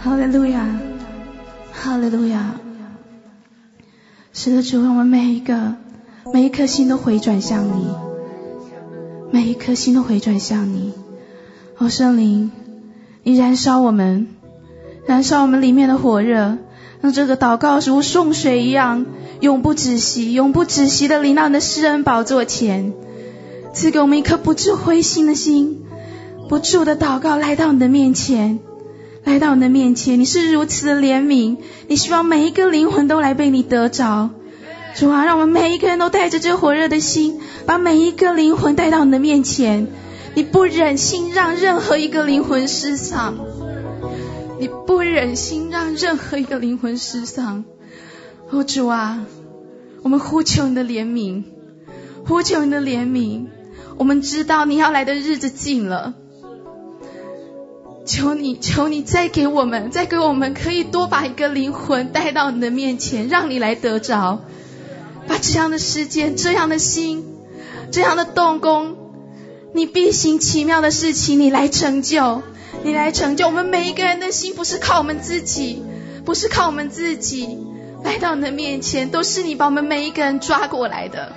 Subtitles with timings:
[0.00, 0.64] 哈利路亚，
[1.72, 2.54] 哈利路亚。
[4.32, 5.74] 是的，主，我们每一个
[6.32, 7.88] 每一颗心都回转向你，
[9.32, 10.92] 每一颗心都回转向你。
[11.78, 12.52] 哦，圣灵，
[13.24, 14.28] 你燃烧我们，
[15.04, 16.58] 燃烧我们里面的火热，
[17.00, 19.04] 让这个祷告如送水一样，
[19.40, 22.92] 永不止息，永不止息的临到你的施恩宝座前，
[23.74, 25.82] 赐给我们一颗不致灰心的心，
[26.48, 28.60] 不住的祷告来到你的面前。
[29.28, 34.30] 来到你的面前，你是如此的怜悯，你希望每一个灵魂都来被你得着。
[34.96, 39.86] 主啊，让我们每一个人都带着这火热的心，把每一个灵魂带到你的面前。
[40.34, 43.34] 你不忍心让任何一个灵魂失丧，
[44.58, 47.64] 你不忍心让任何一个灵魂失丧。
[48.48, 49.26] 哦，主啊，
[50.02, 51.44] 我们呼求你的怜悯，
[52.26, 53.44] 呼求你的怜悯。
[53.98, 56.14] 我们知道你要来的日子近了。
[58.08, 64.40] 求你，求你再给我们，再给我们，可以多把一个灵魂带到你的面前，让你来得着，
[65.26, 67.22] 把这样的时间、这样的心、
[67.92, 68.96] 这样的动工，
[69.74, 72.40] 你必行奇妙的事情，你来成就，
[72.82, 73.44] 你来成就。
[73.46, 75.82] 我们每一个人的心，不是靠我们自己，
[76.24, 77.58] 不是靠我们自己
[78.02, 81.34] 来到你的面前，都是你把我们每一个人抓过来的。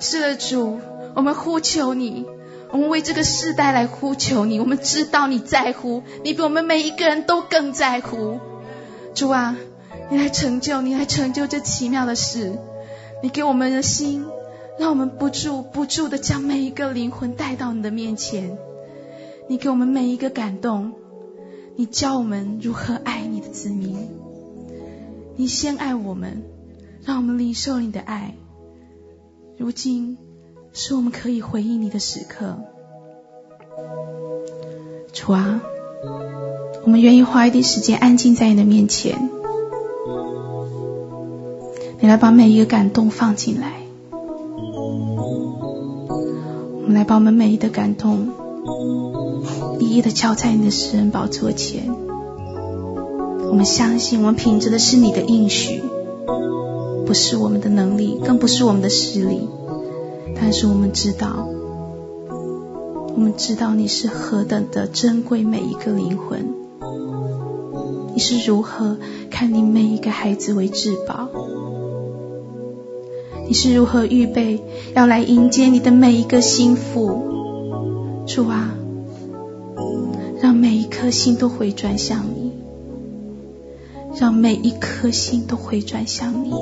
[0.00, 0.80] 是的，主，
[1.14, 2.26] 我们呼求你。
[2.72, 8.40] 我们为这个世代来呼求你，我们知道你在乎，你比我们每一个人都更在乎。
[9.14, 9.58] 主啊，
[10.10, 12.58] 你来成就，你来成就这奇妙的事。
[13.22, 14.24] 你给我们的心，
[14.78, 18.56] 让我们不住不住的将每一个灵魂带到你的面前。
[19.50, 20.92] 你给我们每一个感动，
[21.76, 24.08] 你教我们如何爱你的子民。
[25.36, 26.42] 你先爱我们，
[27.04, 28.34] 让我们领受你的爱。
[29.58, 30.16] 如今。
[30.74, 32.56] 是我们可以回应你的时刻，
[35.12, 35.60] 主啊，
[36.84, 39.28] 我们愿意花一点时间安静在你的面前，
[42.00, 43.82] 你来把每一个感动放进来，
[46.80, 48.30] 我们来把我们每一个感动
[49.78, 51.94] 一一的交在你的施恩宝座前，
[53.50, 55.82] 我们相信我们凭着的是你的应许，
[57.04, 59.46] 不是我们的能力，更不是我们的实力。
[60.44, 61.48] 但是我们知道，
[63.14, 66.44] 我们知道你是何等的珍贵每一个灵魂，
[68.12, 68.98] 你是如何
[69.30, 71.28] 看你每一个孩子为至宝，
[73.46, 74.60] 你是如何预备
[74.96, 78.74] 要来迎接你的每一个心腹，主啊，
[80.40, 82.52] 让每一颗心都回转向你，
[84.18, 86.52] 让每一颗心都回转向你。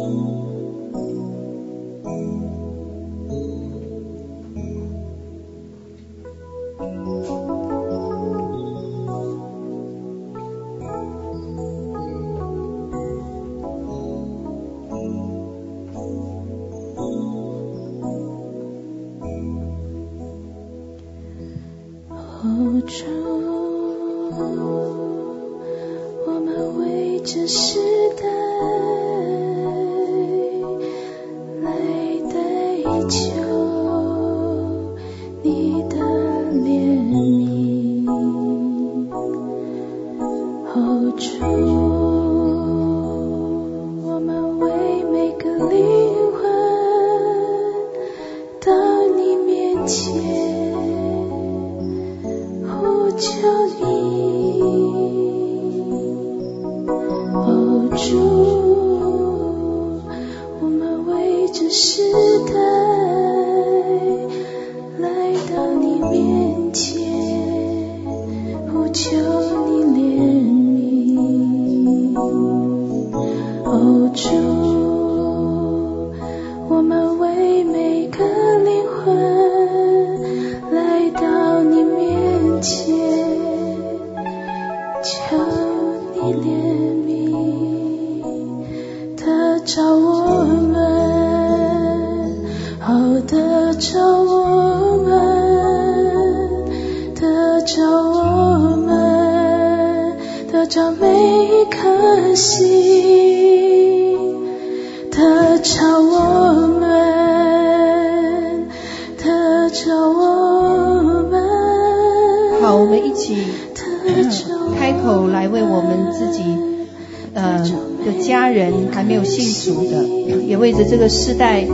[121.00, 121.64] 个世代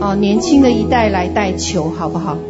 [0.00, 2.38] 啊，年轻的一代来代求，好不好？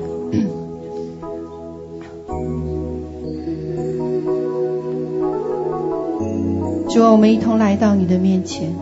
[6.90, 8.74] 主啊，我们一同来到你的面前，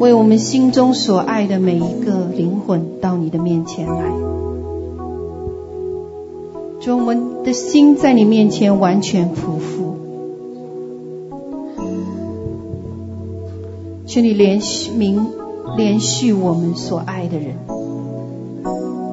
[0.00, 4.04] 为我们心中所爱的每一个灵魂到你的面前来。
[6.78, 9.96] 主，我们的心在你面前完全匍匐，
[14.04, 14.60] 求你怜
[14.90, 15.18] 悯
[15.76, 17.56] 连续我们所爱的人。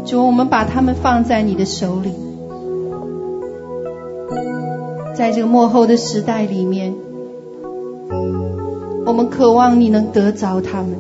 [0.06, 2.12] 主，我们把他们放在你的手里，
[5.16, 6.96] 在这个末后的时代里面。
[9.06, 10.92] 我们渴望你能得着他们，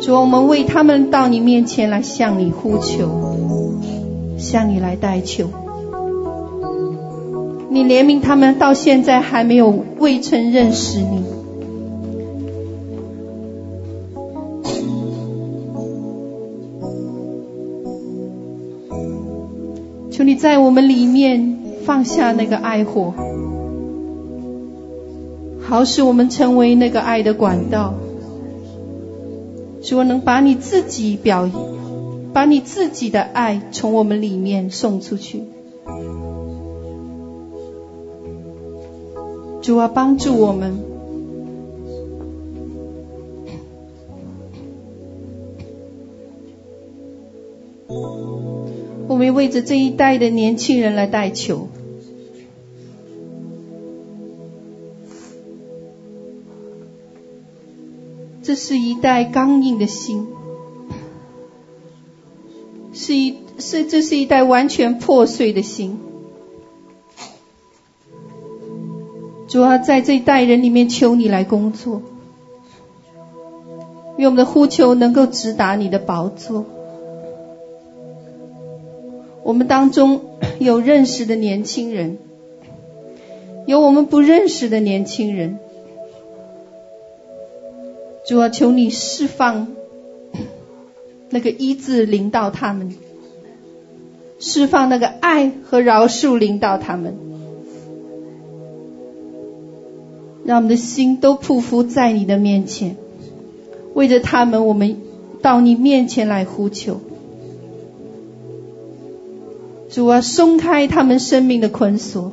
[0.00, 3.08] 主，我们为他们到你面前来向你呼求，
[4.36, 5.46] 向你来代求。
[7.68, 11.22] 你怜悯他们到现在还没有未曾认识你，
[20.46, 23.12] 在我们里面放下那个爱火。
[25.60, 27.94] 好使我们成为那个爱的管道，
[29.82, 31.50] 主我能把你自己表，
[32.32, 35.42] 把你自己的爱从我们里面送出去。
[39.62, 40.76] 主啊，帮助我们，
[49.36, 51.68] 为着这一代的年轻人来代求。
[58.42, 60.26] 这是一代刚硬的心，
[62.94, 65.98] 是一是这是一代完全破碎的心。
[69.48, 72.02] 主啊，在这一代人里面，求你来工作，
[74.16, 76.64] 愿我们的呼求能够直达你的宝座。
[79.46, 80.22] 我们当中
[80.58, 82.18] 有认识的年轻人，
[83.64, 85.60] 有我们不认识的年轻人。
[88.26, 89.68] 主啊，求你释放
[91.30, 92.96] 那个医治临到他们，
[94.40, 97.14] 释放那个爱和饶恕临到他们，
[100.44, 102.96] 让我们的心都匍匐在你的面前，
[103.94, 104.96] 为着他们，我们
[105.40, 107.00] 到你面前来呼求。
[109.96, 112.32] 主啊，松开他们生命的捆锁，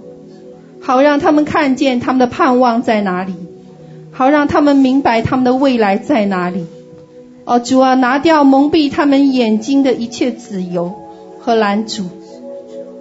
[0.82, 3.34] 好让他们看见他们的盼望在哪里。
[4.12, 6.66] 好让他们明白他们的未来在哪里。
[7.46, 10.92] 哦，主啊，拿掉蒙蔽他们眼睛的一切自由
[11.40, 12.04] 和拦阻。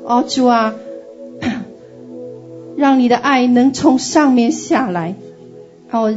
[0.04, 0.76] 哦，主啊，
[2.78, 5.16] 让你的爱能从上面下来，
[5.90, 6.14] 哦，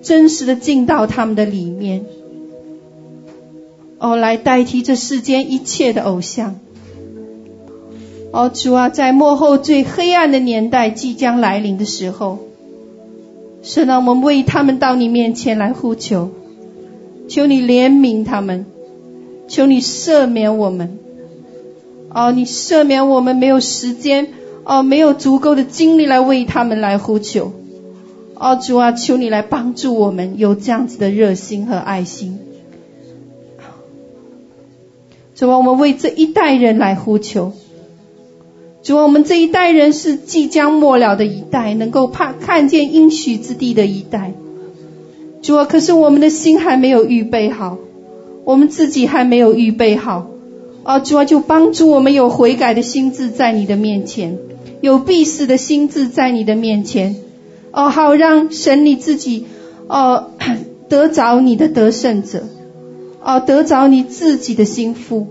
[0.00, 2.06] 真实的进到他们的里面。
[3.98, 6.63] 哦，来代替这世间一切的偶像。
[8.34, 12.38] 哦，主啊，在末后最黑暗的年代即将来临的时候。
[13.62, 16.32] 是让我们为他们到你面前来呼求，
[17.28, 18.66] 求你怜悯他们，
[19.48, 20.98] 求你赦免我们。
[22.10, 24.28] 哦，你赦免我们没有时间，
[24.64, 27.52] 哦，没有足够的精力来为他们来呼求。
[28.34, 32.38] 哦，主啊，求你来帮助我们有这样子的热心和爱心。
[35.34, 37.52] 主啊，我们为这一代人来呼求。
[38.84, 44.34] 主啊，我们这一代人是即将末了的一代，能够怕看见应许之地的一代。
[45.40, 47.78] 主啊，可是我们的心还没有预备好，
[48.44, 50.26] 我们自己还没有预备好。
[50.84, 54.36] 哦，主啊，就帮助我们有悔改的心志在你的面前，
[54.82, 57.16] 有必死的心志在你的面前。
[57.72, 59.46] 哦，好让神你自己，
[59.88, 60.26] 哦，
[60.90, 62.42] 得着你的得胜者，
[63.22, 65.26] 哦，得着你自己的心腹。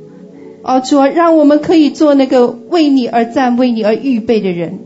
[0.64, 4.80] 哦，主啊，让我们可以做那个为你而战、为你而预备的人。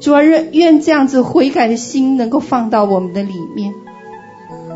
[0.00, 3.72] 主啊，愿愿这样子悔改的心能够放到我们的里面。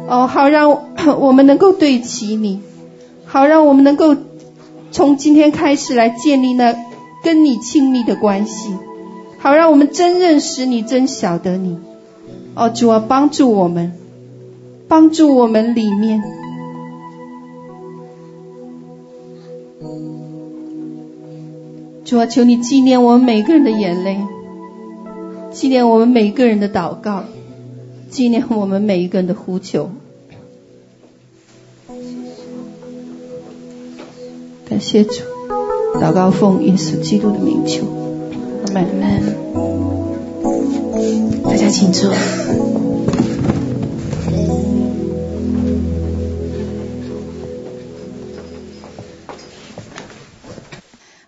[0.09, 0.85] 哦，好让
[1.21, 2.61] 我们能够对齐你，
[3.27, 4.17] 好让我们能够
[4.91, 6.75] 从今天开始来建立那
[7.23, 8.71] 跟你亲密的关系，
[9.39, 11.77] 好让我们真认识你、真晓得你。
[12.55, 13.93] 哦，主啊，帮助我们，
[14.89, 16.23] 帮助我们里面。
[22.07, 24.21] 主啊，求你纪念我们每个人的眼泪，
[25.51, 27.25] 纪念我们每个人的祷告，
[28.09, 29.91] 纪念我们每一个人的呼求。
[34.69, 35.11] 感谢主，
[36.01, 37.85] 祷告奉耶稣基督的名求，
[38.67, 38.87] 阿门。
[41.43, 42.13] 大家请坐。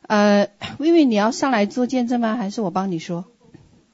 [0.06, 0.46] 呃。
[0.78, 2.36] 薇薇，你要上来做见证吗？
[2.36, 3.24] 还是我帮你说？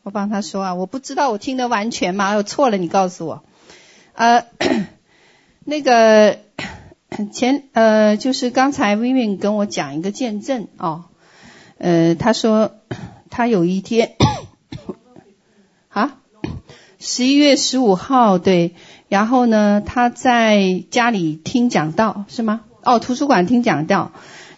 [0.02, 2.34] 我帮他说啊，我不知道我听得完全吗？
[2.36, 3.42] 我错了，你告诉我。
[4.12, 4.44] 呃，
[5.64, 6.38] 那个
[7.32, 11.04] 前呃，就是刚才 Vivian 跟我讲一个见证哦，
[11.78, 12.72] 呃，他说
[13.30, 14.16] 他有一天
[15.88, 16.18] 啊，
[16.98, 18.74] 十一月十五号对，
[19.08, 22.60] 然后呢，他在家里听讲道是吗？
[22.82, 24.12] 哦，图书馆听讲道，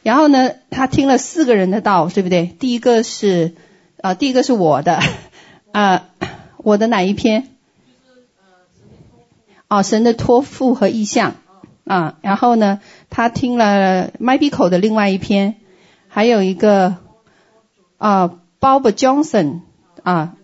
[0.07, 2.47] 然后呢，他听了四个人的道，对不对？
[2.47, 3.57] 第一个是
[3.97, 5.03] 啊、呃，第一个是我的啊、
[5.75, 6.03] 呃，
[6.59, 7.49] 我的哪一篇？
[9.67, 11.35] 哦，神的托付和意象
[11.85, 12.79] 啊，然后呢，
[13.11, 15.57] 他听了 Michael 的另外一篇，
[16.07, 16.99] 还有一个
[17.99, 19.63] 啊 Bob Johnson
[20.05, 20.37] 啊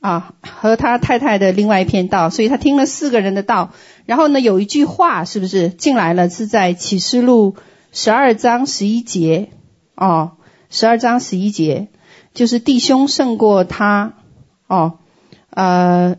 [0.00, 3.72] 啊和他太太的另外一篇道，所以他听了四个人的道。
[4.06, 6.30] 然后呢，有一句话是不是进来了？
[6.30, 7.56] 是在启示录
[7.92, 9.50] 十二章十一节
[9.94, 10.32] 哦，
[10.70, 11.88] 十二章十一节，
[12.34, 14.14] 就是弟兄胜过他
[14.66, 14.98] 哦，
[15.50, 16.16] 呃。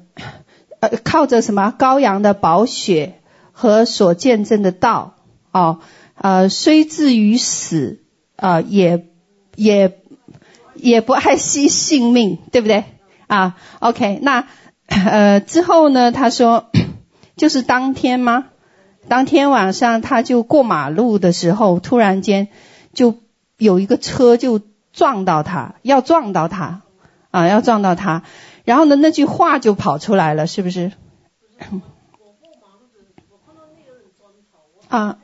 [0.82, 3.20] 呃，靠着什么羔羊的宝血
[3.52, 5.16] 和所见证的道，
[5.52, 5.80] 哦，
[6.16, 8.02] 呃，虽至于死，
[8.38, 9.10] 啊、呃，也
[9.58, 10.00] 也
[10.76, 12.86] 也不爱惜性命，对不对？
[13.28, 14.48] 啊，OK，那
[14.88, 16.14] 呃之后呢？
[16.14, 16.70] 他说，
[17.36, 18.46] 就是当天吗？
[19.10, 22.48] 当天晚上他就过马路的时候，突然间
[22.94, 23.16] 就
[23.58, 24.62] 有一个车就
[24.94, 26.82] 撞到他，要撞到他，
[27.32, 28.24] 啊，要撞到他。
[28.64, 30.92] 然后呢，那句话就跑出来了，是不是？
[34.88, 35.18] 啊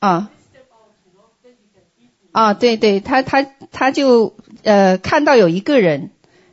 [0.00, 0.30] 啊
[2.32, 2.54] 啊！
[2.54, 6.10] 对对，他他他就呃看到有一个人，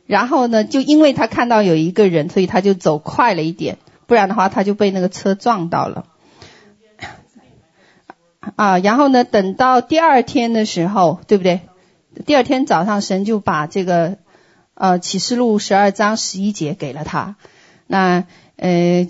[0.08, 6.06] 然后呢，就因为他看到有一个人，所以他就走快了一点，不然的话他就被那个车撞到了。
[8.56, 11.60] 啊，然后呢，等到第二天的时候，对不对？
[12.24, 14.16] 第二天早上，神就把这个
[14.72, 17.36] 呃启示录十二章十一节给了他。
[17.86, 18.24] 那
[18.56, 19.06] 呃，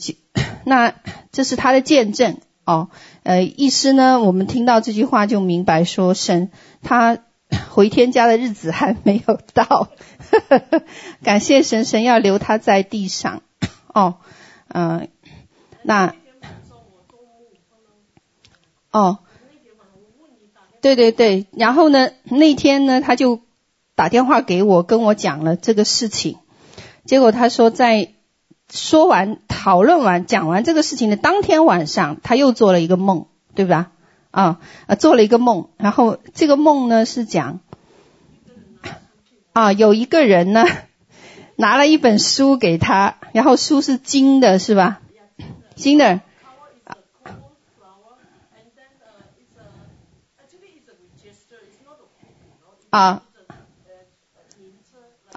[0.64, 0.92] 那
[1.30, 2.88] 这是他的见证哦。
[3.22, 6.50] 呃，意思呢，我们听到这句话就明白说，神
[6.82, 7.18] 他
[7.70, 9.88] 回天家的日子还没有到。
[11.22, 13.42] 感谢神，神要留他在地上。
[13.92, 14.16] 哦，
[14.68, 15.08] 嗯、
[15.82, 16.14] 那。
[18.90, 19.18] 哦，
[20.80, 23.40] 对对对，然后呢，那天呢，他就
[23.94, 26.38] 打电话给我，跟我讲了这个事情。
[27.04, 28.14] 结果他说，在
[28.72, 33.92] 说完、讨论完、讲完这个事情的当天晚上，他又做了一个梦，对吧？
[34.30, 34.60] 啊，
[34.98, 37.60] 做了一个梦，然后这个梦呢是讲，
[39.52, 40.64] 啊，有一个人呢
[41.56, 45.00] 拿了一本书给他，然后书是金的，是吧？
[45.74, 46.20] 金的。
[52.90, 53.22] 啊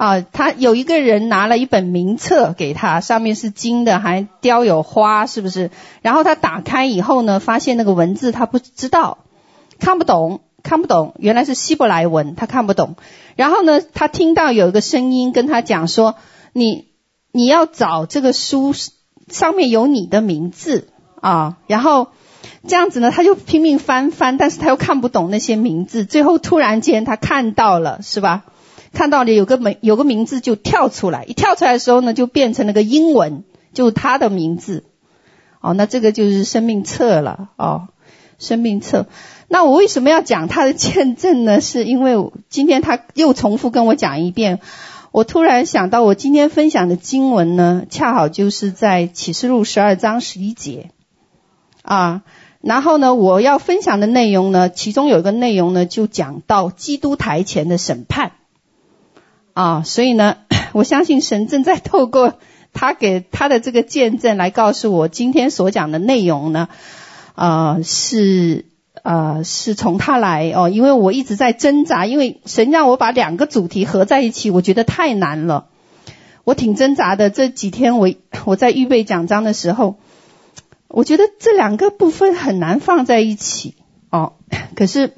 [0.01, 5.69] 啊，他有一个人拿了一本名册给他，上面是金的，还雕有花，是不是？
[6.01, 9.19] 然后他打开以后呢，发现那个文字他不知道，
[9.77, 12.95] 看不懂，看不懂，原来是希伯来文，他看不懂。
[13.35, 16.15] 然后呢，他听到有一个声音跟他讲说
[16.51, 16.87] ：“你
[17.31, 18.73] 你要找这个书，
[19.27, 20.87] 上面有你的名字
[21.21, 22.07] 啊。”然后。
[22.67, 26.05] 这样子呢，他就拼命翻翻，但是他又看不懂那些名字。
[26.05, 28.43] 最后突然间他看到了，是吧？
[28.93, 33.43] 看到了有个名有个名字就跳出来，一跳出来的时候呢，就变成了个英文，
[33.73, 34.83] 就是他的名字。
[35.61, 37.87] 哦，那这个就是生命册了哦，
[38.39, 39.05] 生命册。
[39.47, 41.61] 那我为什么要讲他的见证呢？
[41.61, 42.15] 是因为
[42.49, 44.59] 今天他又重复跟我讲一遍，
[45.11, 50.89] 我突然想到，我今天分享的经文呢，恰好就是在启示录十二章十一节
[51.83, 52.23] 啊。
[52.59, 58.31] 然后呢，我要分享的内容呢，其中有一个内容呢，就讲到基督台前的审判
[59.53, 60.37] 啊，所以呢，
[60.73, 62.39] 我相信神正在透过
[62.73, 66.69] 他给他的这个见证来告诉我，今天所讲的内容呢，
[67.35, 68.65] 啊是
[69.03, 75.67] 啊是从他来哦，因为我一直在挣扎，因为神让我把两个主题合在一起，我觉得太难了，
[76.43, 77.29] 我挺挣扎的。
[77.29, 78.09] 这几天我
[78.45, 79.97] 我在预备讲章的时候。
[80.93, 83.75] 我觉得这两个部分很难放在一起
[84.09, 84.33] 哦，
[84.75, 85.13] 可是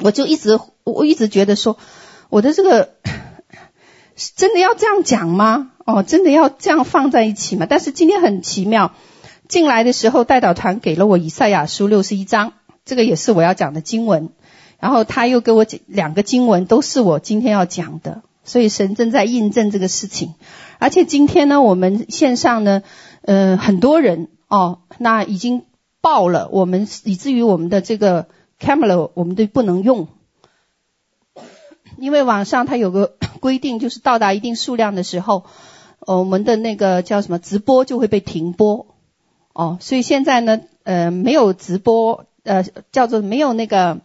[0.00, 1.76] 我就一直我一直觉得说，
[2.30, 2.94] 我的这个
[4.36, 5.70] 真的要这样讲吗？
[5.86, 7.66] 哦，真的要这样放在一起吗？
[7.68, 8.92] 但是今天很奇妙，
[9.48, 12.52] 进来的时候代祷团给了我以赛亚书六十一章，
[12.84, 14.30] 这个也是我要讲的经文，
[14.80, 20.34] 然后他又给我两个经文，都是我今天要讲的，所以神正在印证这个事情，
[20.78, 22.82] 而且今天呢，我们线上呢，
[23.22, 24.28] 呃，很多人。
[24.50, 25.66] 哦，那已经
[26.00, 30.08] 爆了，我们以至于我们的这个 camera 我们都不能用，
[31.98, 35.44] 因为网上它有个规定，就是到达一定数量的时候，
[36.00, 38.94] 我们的那个叫什么直播就会被停播。
[39.52, 44.00] 哦，所以现在呢，呃，没有直播，呃，叫做没有那个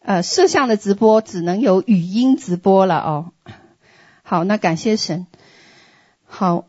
[0.00, 3.32] 呃摄像的直播，只能有语音直播了哦。
[4.22, 5.26] 好，那感谢神。
[6.24, 6.66] 好，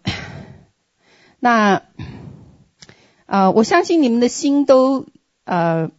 [1.40, 1.82] 那
[3.26, 5.06] 呃，我相信你们的心都
[5.46, 5.92] 呃。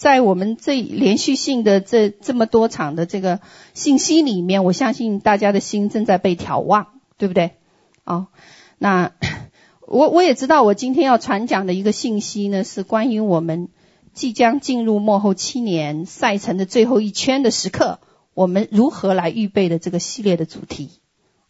[0.00, 3.40] 在我们这连续性的这这么多场的这个
[3.74, 6.86] 信息里面，我相信大家的心正在被眺望，
[7.18, 7.50] 对不对？
[8.04, 8.28] 哦，
[8.78, 9.12] 那
[9.86, 13.68] 我我也知道，我今天要传讲的一个信息呢，是关于我们
[14.14, 17.98] 即将进入幕后七年赛程的最后一圈的时刻，
[18.32, 20.88] 我们如何来预备的这个系列的主题。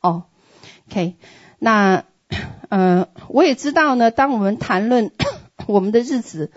[0.00, 0.24] 哦
[0.90, 1.14] ，OK，
[1.60, 2.02] 那
[2.68, 5.12] 嗯、我也知道呢，当我们谈论
[5.68, 6.50] 我们的日子。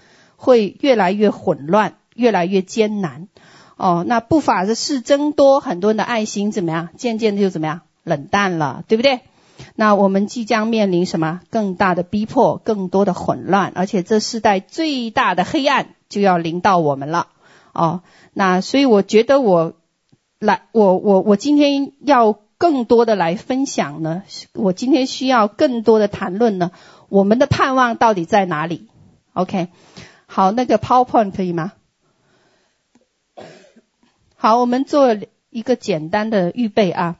[0.44, 3.30] 会越来越混乱，越来越艰难。
[3.78, 6.90] 哦，那不法的事增多，很多人的爱心怎么样？
[6.98, 7.82] 渐渐的就怎么样？
[8.04, 9.22] 冷淡了，对不对？
[9.76, 11.40] 那我们即将面临什么？
[11.50, 17.28] 更大的逼迫，更多的混乱，而且这世代最大的黑暗就要临到我们了。
[17.72, 18.02] 哦，
[18.34, 19.74] 那所以我觉得我
[20.40, 24.24] 来，我我我今天要更多的来分享呢。
[24.54, 26.72] 我今天需要更多的谈论呢。
[27.10, 28.88] 我们的盼望到底在哪里
[29.34, 29.70] ？OK。
[30.36, 31.74] 好，那个 PowerPoint 可以吗？
[34.36, 35.16] 好，我们做
[35.52, 37.20] 一个简单的预备啊。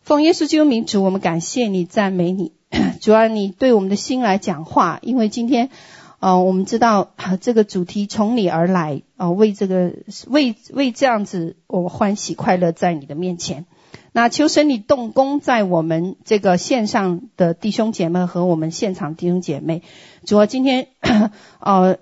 [0.00, 2.52] 奉耶稣基督名主，我们感谢你，赞美你。
[3.00, 5.70] 主要你对我们的心来讲话，因为今天，
[6.18, 9.92] 呃，我们知道这个主题从你而来啊，为这个
[10.26, 13.66] 为为这样子，我们欢喜快乐在你的面前。
[14.12, 19.82] 那求神你动工在我们这个线上的弟兄姐妹和我们现场弟兄姐妹。
[20.26, 20.88] 主要今天，
[21.60, 21.96] 呃，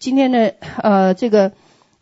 [0.00, 1.52] 今天的呃这个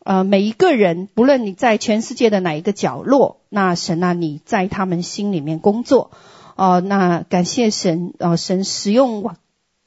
[0.05, 6.11] 呃每一个人，不论你在全世界的哪一个角落，那神啊你在他们心里面工作。
[6.55, 9.37] 哦、那感谢神，哦、神使用网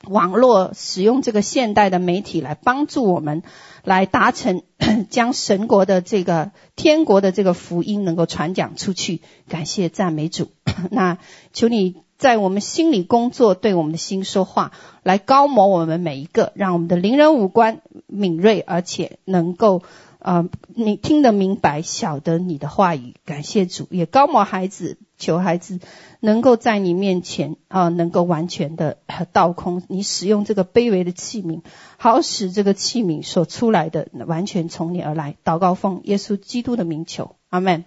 [0.07, 3.43] 网络，使用这个现代的媒体来帮助我们。
[3.83, 4.63] 来达成
[5.11, 10.47] 将神国的这个天国的这个福音能够传讲出去，感谢赞美主。
[10.89, 11.19] 那
[11.53, 14.71] 求你在我们心里工作，对我们的心说话，
[15.03, 19.83] 来膏抹我们每一个，让我们的灵人五官敏锐，而且能够
[20.25, 23.13] 呃你听得明白，晓得你的话语。
[23.25, 25.79] 感谢主，也膏抹孩子，求孩子。
[26.19, 28.97] 能够在你面前啊，能够完全的
[29.31, 29.83] 倒空。
[29.87, 31.61] 你使用这个卑微的器皿，
[31.97, 35.35] 好使这个器皿所出来的完全从你而来。
[35.43, 37.85] 祷告奉耶稣基督的名求，阿门。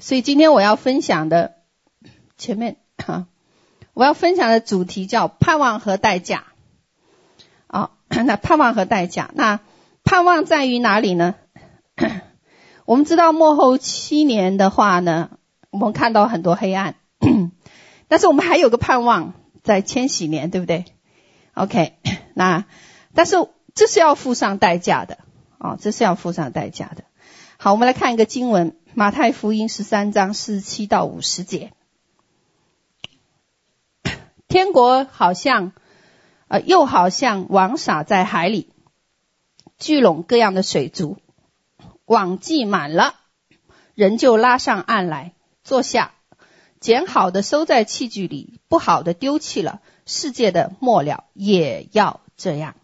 [0.00, 1.54] 所以今天我要分享的
[2.36, 3.28] 前面哈，
[3.94, 6.46] 我要分享的主题叫盼望和代价。
[8.26, 9.60] 那盼望和代价，那
[10.04, 11.34] 盼望在于哪里呢？
[12.86, 15.30] 我们知道末后七年的话呢，
[15.70, 16.94] 我们看到很多黑暗，
[18.08, 20.86] 但是我们还有个盼望在千禧年，对不对
[21.52, 21.94] ？OK，
[22.34, 22.64] 那
[23.14, 23.36] 但是
[23.74, 25.18] 这是要付上代价的
[25.58, 27.04] 哦，这是要付上代价的。
[27.58, 31.72] 好，我们来看一个经文，马太福音十三章四十七到五十节，
[34.46, 35.72] 天国好像
[36.48, 38.68] 呃，又好像网撒在海里，
[39.78, 41.18] 聚拢各样的水族。
[42.04, 43.14] 网系满了，
[43.94, 46.12] 人就拉上岸来，坐下，
[46.80, 49.80] 捡好的收在器具里，不好的丢弃了。
[50.06, 52.74] 世界的末了也要这样。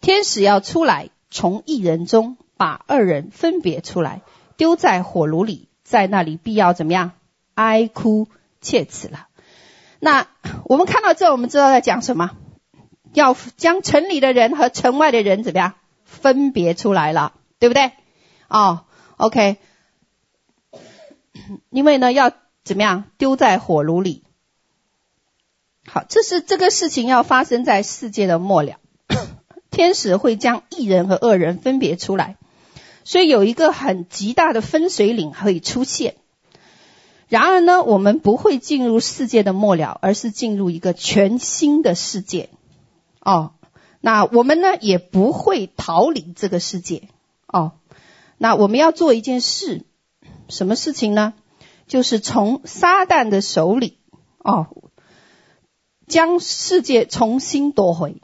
[0.00, 4.22] 天使要出来，从一人中把二人分别出来，
[4.56, 7.12] 丢在火炉里，在那里必要怎么样？
[7.52, 8.28] 哀哭
[8.62, 9.28] 切齿了。
[10.00, 10.26] 那
[10.64, 12.30] 我们看到这，我们知道在讲什么？
[13.14, 15.74] 要将城里的人和城外的人怎么样？
[16.04, 17.90] 分别出来了，对不对？
[18.46, 18.84] 哦
[19.16, 19.56] ，OK，
[21.70, 22.30] 因为呢，要
[22.62, 24.22] 怎么样丢在火炉里？
[25.86, 28.76] 好，这是这个事情要发生在世界的末了，
[29.70, 32.36] 天使会将义人和恶人分别出来，
[33.02, 36.14] 所以有一个很极大的分水岭会出现。
[37.28, 42.50] 然而呢，我们不会进入世界的末了，而是进入一个全新的世界。
[43.24, 43.54] 哦，
[44.00, 47.08] 那我们呢也不会逃离这个世界。
[47.46, 47.72] 哦。
[48.36, 49.84] 那我们要做一件事，
[50.48, 51.34] 什么事情呢？
[51.86, 53.98] 就是从撒旦的手里
[54.38, 54.66] 哦，
[56.08, 58.20] 将世界重新夺回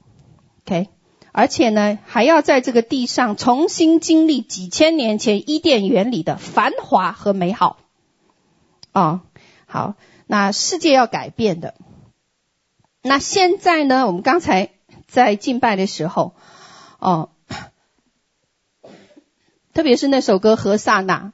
[0.65, 0.89] ，OK，
[1.31, 7.79] 而且呢，还要在这个地上重新经历几千年前伊甸园里的繁华和美好。
[8.93, 9.21] 哦，
[9.67, 9.95] 好，
[10.27, 11.75] 那世界要改变的。
[13.03, 14.71] 那现在呢，我们刚才
[15.11, 16.35] 在敬拜的时候，
[16.99, 17.31] 哦，
[19.75, 21.33] 特别是那首歌《何刹那》，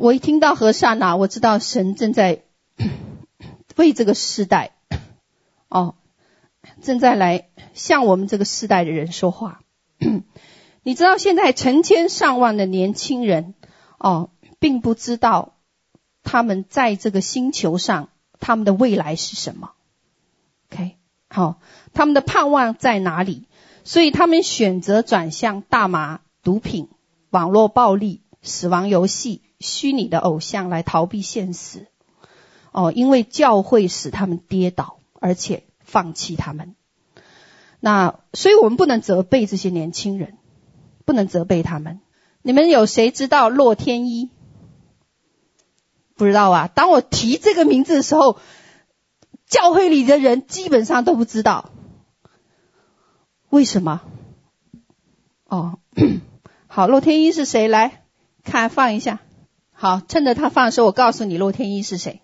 [0.00, 2.44] 我一听到《何刹那》，我知道神正在
[3.76, 4.76] 为这个世代，
[5.68, 5.96] 哦，
[6.80, 9.60] 正在来向我们这个世代的人说话。
[10.84, 13.54] 你知道现在成千上万的年轻人，
[13.98, 15.56] 哦，并不知道
[16.22, 19.72] 他们在这个星球上，他们的未来是什么
[20.70, 20.96] ？OK。
[21.28, 21.60] 好，
[21.92, 23.48] 他们的盼望在哪里？
[23.82, 26.88] 所以他们选择转向大麻、毒品、
[27.30, 31.86] 网络暴力、死亡游戏、虚拟的偶像来逃避现实。
[32.72, 36.74] 哦，因为教会使他们跌倒，而且放弃他们。
[37.80, 40.38] 那所以我们不能责备这些年轻人，
[41.04, 42.00] 不能责备他们。
[42.42, 44.30] 你们有谁知道洛天依？
[46.16, 46.70] 不知道啊。
[46.72, 48.38] 当我提这个名字的时候。
[49.48, 51.70] 教会里的人基本上都不知道，
[53.48, 54.00] 为什么？
[55.48, 55.78] 哦，
[56.66, 57.68] 好，洛天依是谁？
[57.68, 58.02] 来
[58.44, 59.20] 看，放一下。
[59.72, 62.20] 好，趁着他放的时候，我告诉你，洛天依是谁？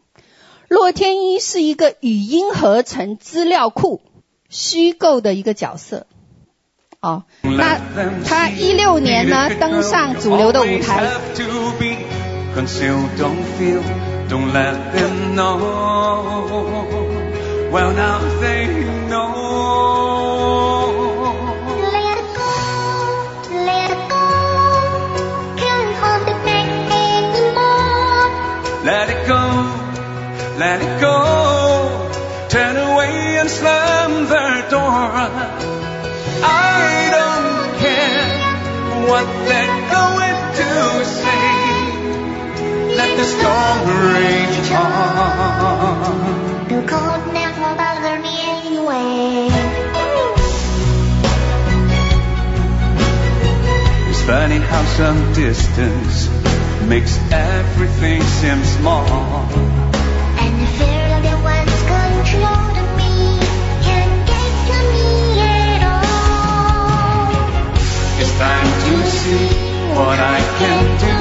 [0.68, 4.00] 洛天依是一个语音合成资料库，
[4.48, 6.06] 虚构的一个角色。
[7.00, 7.78] 哦，那
[8.24, 11.08] 他一六年呢登上主流的舞台。
[14.24, 17.11] Well, now they know.
[21.96, 22.50] Let it go.
[23.68, 24.24] Let it go
[25.56, 26.68] Can't hold back
[27.08, 28.28] anymore.
[28.84, 29.44] Let it go,
[30.58, 31.16] let it go.
[32.50, 35.08] Turn away and slam the door.
[36.44, 38.26] I don't care
[39.08, 40.70] what they're going to
[41.20, 41.46] say.
[42.98, 43.80] Let the storm
[44.12, 45.02] rage on.
[54.08, 56.28] It's funny how some distance
[56.86, 59.06] makes everything seem small.
[60.42, 63.14] And the fear of the one's controlling me
[63.86, 65.10] can't get to me
[65.40, 67.30] at all.
[68.20, 69.46] It's time to see
[69.98, 71.16] what I can do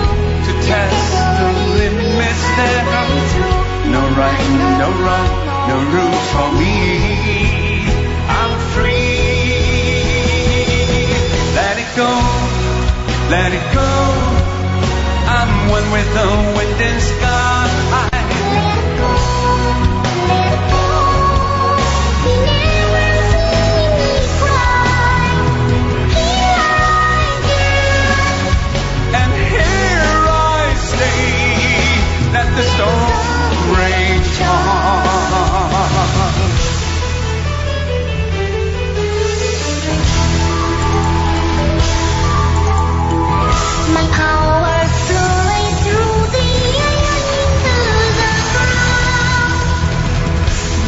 [0.46, 1.50] to test the
[1.82, 2.86] limits there.
[3.91, 4.41] No right,
[4.80, 7.61] no wrong no rules for me.
[11.95, 12.12] Go,
[13.30, 13.91] let it go.
[15.27, 17.67] I'm one with the wind and sky.
[17.91, 20.00] Let it go,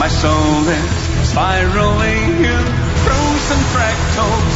[0.04, 2.66] My soul is spiraling in
[3.06, 4.53] frozen fractals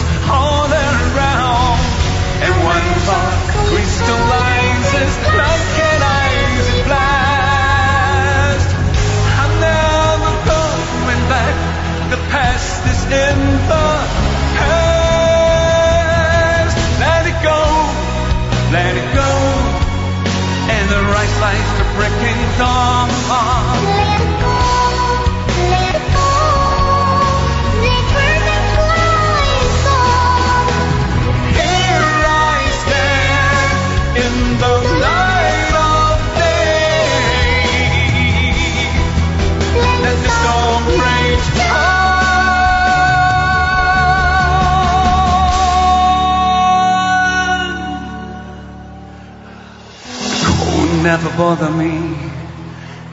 [51.17, 52.15] never bother me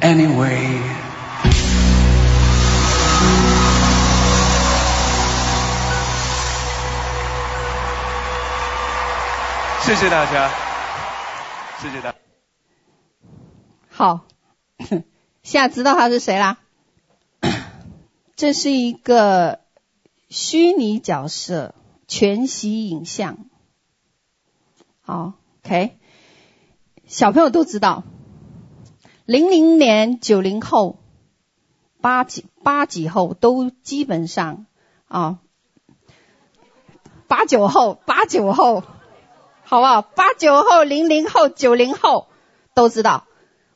[0.02, 0.78] anyway.
[9.86, 10.50] 谢谢大家，
[11.80, 12.18] 谢谢大家。
[13.90, 14.26] 好，
[15.42, 16.58] 现在知道他是谁啦？
[18.36, 19.60] 这是一个
[20.28, 21.74] 虚拟角色，
[22.08, 23.38] 全息影像。
[25.02, 25.98] 好，OK，
[27.14, 28.02] 小朋友都知道，
[29.24, 30.98] 零零年、九零后、
[32.00, 34.66] 八几八几后都基本上
[35.06, 35.38] 啊，
[37.28, 38.82] 八九后、八九后，
[39.62, 40.02] 好不好？
[40.02, 42.26] 八九后、零零后、九零后
[42.74, 43.28] 都知道，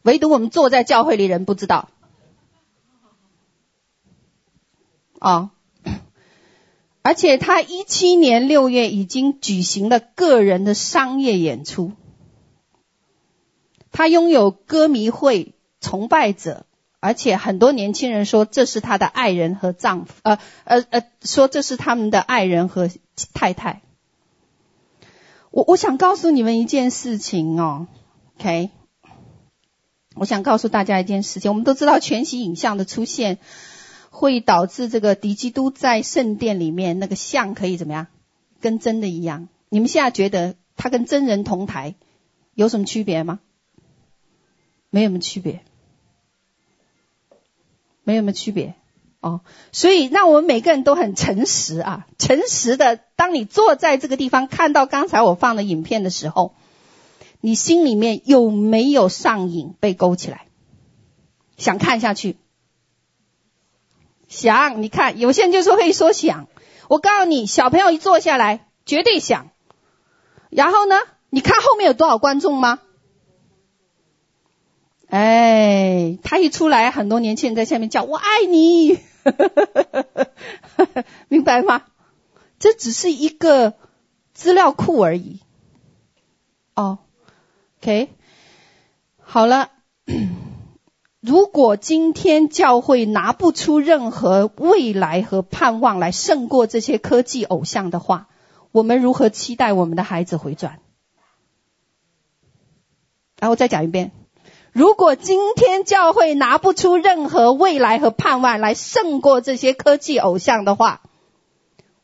[0.03, 1.91] 唯独我们坐在教会里人不知道。
[5.21, 5.53] 啊、
[7.03, 11.93] 而且他一七年六月已经举行了个人的商业演出。
[13.99, 16.67] 他拥有歌迷会、崇拜者，
[17.01, 22.89] 而且很多年轻人说这是他的爱人和丈夫，呃呃呃，说这是他们的爱人和
[23.35, 23.83] 太太。
[25.51, 27.89] 我我想告诉你们一件事情哦
[28.39, 28.71] ，OK，
[30.15, 33.39] 我想告诉大家一件事情，我们都知道全息影像的出现
[34.11, 38.07] 会导致这个敌基督在圣殿里面那个像可以怎么样，
[38.61, 39.49] 跟真的一样。
[39.71, 41.97] 你们现在觉得他跟真人同台
[42.55, 43.41] 有什么区别吗？
[44.91, 45.63] 没有什么区别，
[48.05, 48.75] 没有什么区别
[49.21, 49.43] 哦。
[49.73, 53.01] 所以，让我们每个人都很诚实啊，诚实的。
[53.17, 56.55] 当你坐在这个地方，看到刚才我放的影片的时候，
[57.41, 60.47] 你心里面有没有上瘾被勾起来，
[61.57, 62.37] 想看下去？
[64.29, 66.49] 想，你看，有些人就是会说想。
[66.89, 69.51] 我告诉你，小朋友一坐下来，绝对想。
[70.49, 70.97] 然后呢，
[71.29, 72.79] 你看后面有多少观众吗？
[75.09, 78.99] 哎，他一出来，很多年轻人在下面叫“我爱你”，
[81.29, 81.85] 明白吗？
[82.59, 83.75] 这只是一个
[84.35, 85.41] 资料库而已。
[86.75, 86.99] 哦
[87.81, 88.11] ，OK，
[89.19, 89.71] 好了。
[91.21, 98.29] 如果今天教会拿不出任何未来和盼望来胜过这些科技偶像的话，
[98.71, 100.79] 我们如何期待我们的孩子回转？
[103.41, 104.13] 然后再讲一遍。
[104.79, 111.03] 如果今天教会拿不出任何未来和盼望来胜过这些科技偶像的话，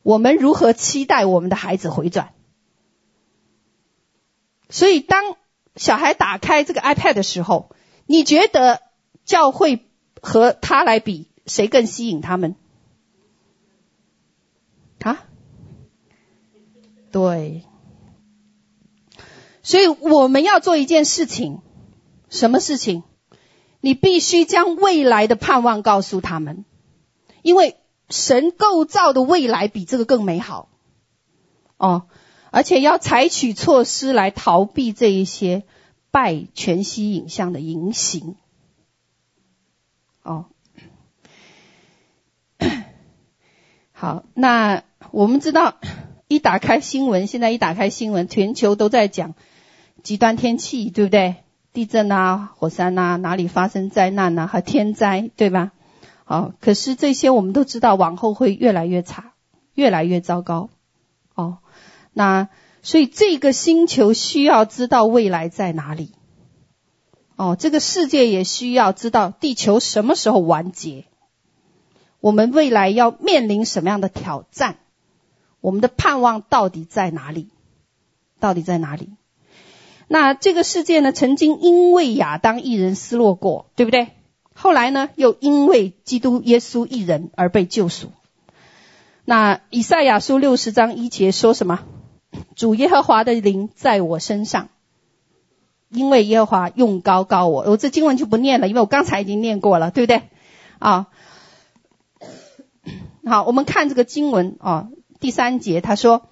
[0.02, 2.30] 我们如何期待我们的孩子回转？
[4.68, 5.36] 所以，当
[5.76, 7.70] 小孩打开这个 iPad 的时候，
[8.06, 8.82] 你觉得
[9.24, 9.86] 教会
[10.20, 12.56] 和他来比，谁更吸引他们？
[14.98, 15.22] 啊？
[17.12, 17.62] 对。
[19.62, 21.60] 所以我们要做一件事情。
[22.28, 23.02] 什么事情？
[23.80, 26.64] 你必须将未来的盼望告诉他们，
[27.42, 27.76] 因为
[28.08, 30.68] 神构造的未来比这个更美好。
[31.76, 32.06] 哦，
[32.50, 35.64] 而且要采取措施来逃避这一些
[36.10, 38.36] 拜全息影像的淫行。
[40.22, 40.46] 哦，
[43.92, 45.76] 好，那我们知道，
[46.26, 49.34] 一打开新闻，现在一打开新闻，全球都在讲
[50.02, 51.43] 极端天气，对不对？
[51.74, 55.72] 地震啊，火山啊，哪里发生灾难啊，和天灾，对吧？
[56.24, 59.34] 哦，可是这些我们都知道，往后会越来越差，
[59.74, 60.70] 越来越糟糕。
[61.34, 61.58] 哦，
[62.12, 62.48] 那
[62.82, 66.12] 所以这个星球需要知道未来在哪里。
[67.34, 71.06] 哦，这个世界也需要知道地球什么时候完结，
[72.20, 74.76] 我们未来要面临什么样的挑战，
[75.60, 77.50] 我们的盼望到底在哪里？
[78.38, 79.10] 到底在哪里？
[80.06, 84.08] 那这个世界呢，曾经因为亚当一人失落过，对不对？
[84.54, 88.12] 后来呢，又因为基督耶稣一人而被救赎。
[89.24, 91.80] 那以赛亚书六十章一节说什么？
[92.54, 94.68] 主耶和华的灵在我身上，
[95.88, 97.64] 因为耶和华用膏膏我。
[97.66, 100.22] 我这经文就不念了，因为我刚才已经念过了，对不对？
[100.78, 101.06] 啊，
[103.24, 104.88] 好，我们看这个经文啊，
[105.18, 106.28] 第三节他说。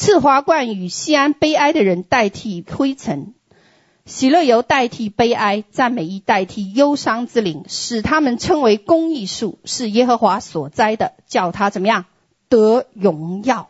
[0.00, 3.34] 赐华冠与西安悲哀的人代替灰尘，
[4.06, 12.06] 喜乐油代替悲哀，赞美衣代替忧伤之灵，使他们称为公义树，是耶和华所栽的，叫他怎么样
[12.48, 13.68] 得荣耀。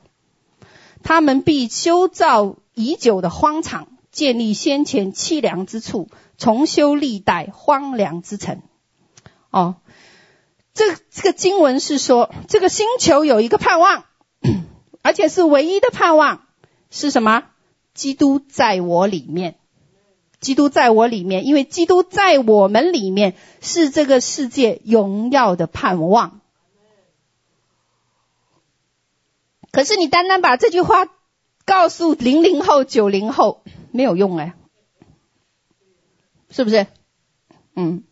[1.02, 6.06] 他们必修造已久的荒场，建立先前凄凉之处，
[6.38, 8.62] 重修历代荒凉之城。
[9.50, 9.74] 哦，
[10.74, 14.04] 这这个经文是说，这个星球有一个盼望。
[15.02, 16.46] 而且是唯一的盼望
[16.90, 17.44] 是什么？
[17.94, 19.56] 基督在我里面，
[20.40, 26.40] 基督在我里面，因为基督在我们里面是这个世界荣耀的盼望。
[29.72, 31.08] 可是你单单把这句话
[31.64, 34.54] 告诉零零后、九零后没有用哎，
[36.50, 36.86] 是不是？
[37.74, 38.02] 嗯，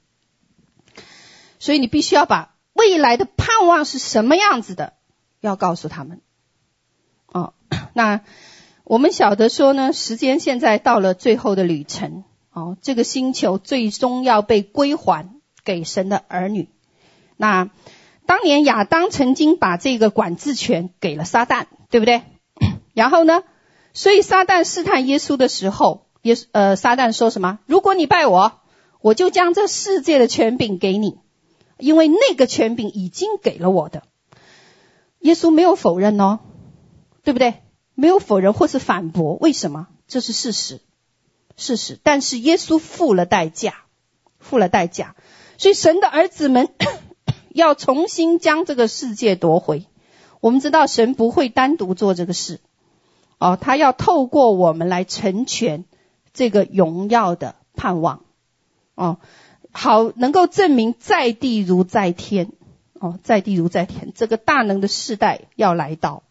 [1.58, 4.94] 所以你必须要把未来的盼望是什么样子的，
[5.40, 6.20] 要告诉他们。
[7.98, 8.20] 那
[8.84, 12.22] 我们晓得说呢，时间现在到了最后的旅程。
[12.52, 15.28] 哦，这个星球最终要被归还
[15.64, 16.68] 给神的儿女。
[17.36, 17.70] 那
[18.24, 22.22] 当年亚当曾经把这个管制权给了撒旦，对不对？
[22.94, 23.42] 然后呢，
[23.94, 27.58] 所以撒旦试探耶稣的时候，耶稣呃，撒旦说什么？
[27.66, 28.60] 如果你拜我，
[29.00, 31.18] 我就将这世界的权柄给你，
[31.78, 34.04] 因为那个权柄已经给了我的。
[35.18, 36.38] 耶稣没有否认哦，
[37.24, 37.54] 对不对？
[38.00, 39.88] 没有否认或是反驳，为什么？
[40.06, 40.80] 这是事实，
[41.56, 41.98] 事实。
[42.00, 43.74] 但是耶稣付了代价，
[44.38, 45.16] 付了代价，
[45.56, 46.68] 所以神的儿子们
[47.52, 49.86] 要重新将这个世界夺回。
[50.38, 52.60] 我们知道神不会单独做这个事，
[53.38, 55.84] 哦，他要透过我们来成全
[56.32, 58.22] 这个荣耀的盼望，
[58.94, 59.18] 哦，
[59.72, 62.52] 好能够证明在地如在天，
[62.92, 66.22] 哦，在地如在天，这个大能的世代要来到。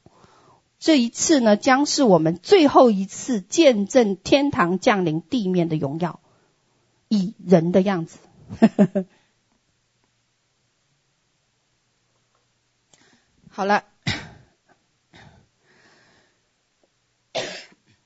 [0.79, 6.19] 这一次呢，将是我们最后一次见证天堂降临地面的荣耀，
[7.07, 8.19] 以人的样子。
[13.49, 13.85] 好了。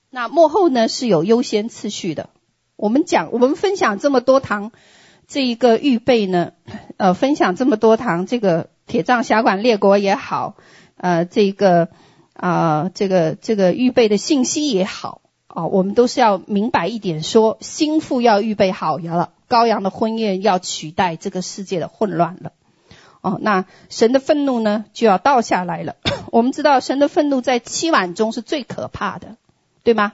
[0.10, 2.30] 那幕后呢，是有优先次序的。
[2.76, 4.72] 我们讲，我们分享这么多堂
[5.28, 6.54] 这一个预备呢，
[6.98, 10.58] 呃，分享这么多堂这个铁杖辖管列国也好，
[10.96, 11.90] 呃，这个
[12.42, 22.54] 啊、这个这个预备的信息也好，啊、我们都是要明白一点说，说新妇要预备好了，羔羊的婚宴要取代这个世界的混乱了。
[23.22, 25.98] 哦，那神的愤怒呢，就要倒下来了。
[26.32, 29.38] 我们知道，神的愤怒在七晚中是最可怕的。
[29.84, 30.14] 对吗？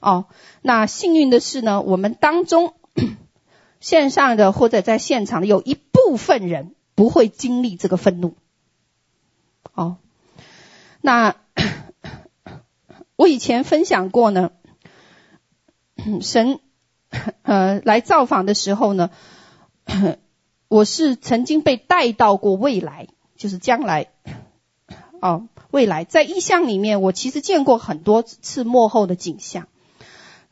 [0.00, 0.26] 哦，
[0.62, 2.74] 那幸运的是呢，我们当中
[3.78, 8.34] 线上的或者在现场的有一部分人不会经历这个愤怒。
[9.74, 9.96] 哦，
[11.00, 11.36] 那
[13.18, 14.52] 我以前分享过呢，
[16.22, 16.60] 神
[17.42, 19.10] 呃来造访的时候呢，
[20.68, 24.12] 我是曾经被带到过未来，就是将来，
[25.20, 25.48] 哦。
[25.70, 29.66] 未来在意象里面，我其实见过很多次幕后的景象。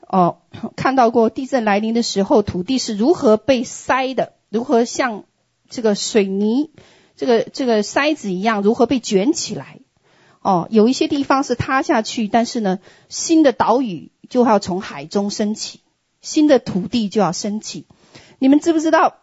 [0.00, 0.38] 哦，
[0.74, 5.22] 看到过地震来临的时候，土地是如何被塞的，如何像
[5.70, 6.70] 这个水泥、
[7.14, 9.78] 这个这个筛子一样，如何被卷起来。
[10.46, 12.78] 哦，有一些地方是塌下去，但是呢，
[13.08, 15.80] 新的岛屿就要从海中升起，
[16.20, 17.84] 新的土地就要升起。
[18.38, 19.16] 你们知不知道？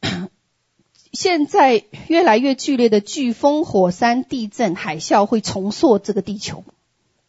[1.12, 6.62] 现在越来越剧烈的飓风、火山、地震、海啸会重塑这个地球。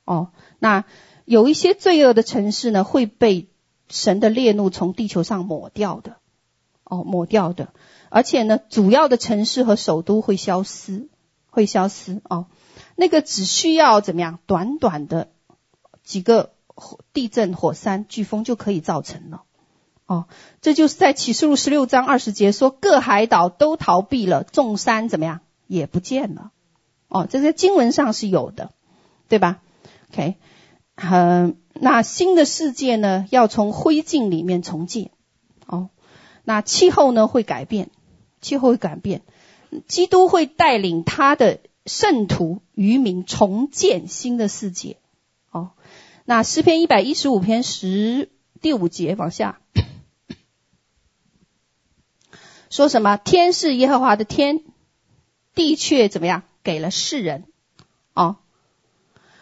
[0.06, 0.30] 哦，
[0.60, 0.86] 那
[1.26, 3.48] 有一些罪恶的城市呢，会被
[3.90, 6.18] 神的烈怒从地球上抹掉的。
[6.84, 7.70] 哦，抹掉的。
[8.10, 11.08] 而且呢，主要的城市和首都会消失，
[11.58, 12.22] 会消失。
[12.30, 12.46] 哦，
[12.96, 14.38] 那个只需要怎么样？
[14.46, 15.30] 短短的
[16.04, 16.52] 几个
[17.13, 19.41] 地震、火山、飓风就可以造成了。
[20.06, 20.28] 哦，
[20.62, 26.52] 这就是在启示录十六章二十节说，各海岛都逃避了，众山怎么样也不见了。
[27.08, 28.70] 哦，这在经文上是有的，
[29.28, 29.60] 对吧
[30.12, 30.36] ？OK，
[30.93, 35.10] 嗯，那新的世界呢，要从灰烬里面重建。
[35.65, 35.89] 哦，
[36.43, 37.89] 那气候呢会改变，
[38.41, 39.24] 气候会改变，
[39.88, 44.98] 基督会带领他的圣徒渔民重建新的世界。
[45.52, 45.72] 哦，
[46.26, 48.30] 那诗篇一百一十五篇十
[48.62, 49.60] 第五节往下。
[52.70, 53.18] 说什么？
[53.18, 54.64] 天是耶和华的天，
[55.56, 56.44] 地却怎么样？
[56.64, 57.46] 给了世人。
[58.14, 58.38] 哦，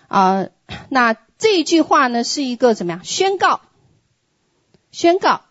[0.08, 0.48] 啊、
[0.90, 3.04] 那这一句话呢，是一个怎么样？
[3.04, 3.62] 宣告，
[4.92, 5.42] 宣告，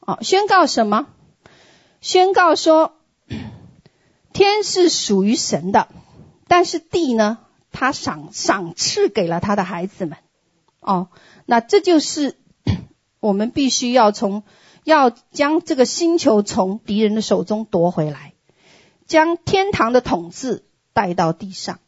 [0.00, 1.06] 哦，宣告什么？
[2.02, 2.96] 宣告说，
[4.40, 5.88] 天是属于神的，
[6.48, 7.38] 但是地呢，
[7.72, 10.18] 他赏赏赐给了他的孩子们。
[10.80, 11.08] 哦，
[11.46, 12.36] 那这就是
[13.20, 14.42] 我们必须要从。
[14.82, 18.32] 要将这个星球从敌人的手中夺回来，
[19.06, 21.80] 将天堂的统治带到地上。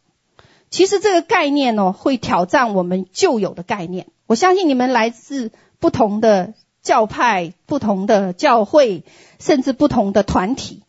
[0.69, 4.09] 其实这个概念呢，会挑战我们旧有的概念。
[4.27, 9.05] 我相信你们来自不同的教派、不同的教会，
[9.39, 10.83] 甚至不同的团体，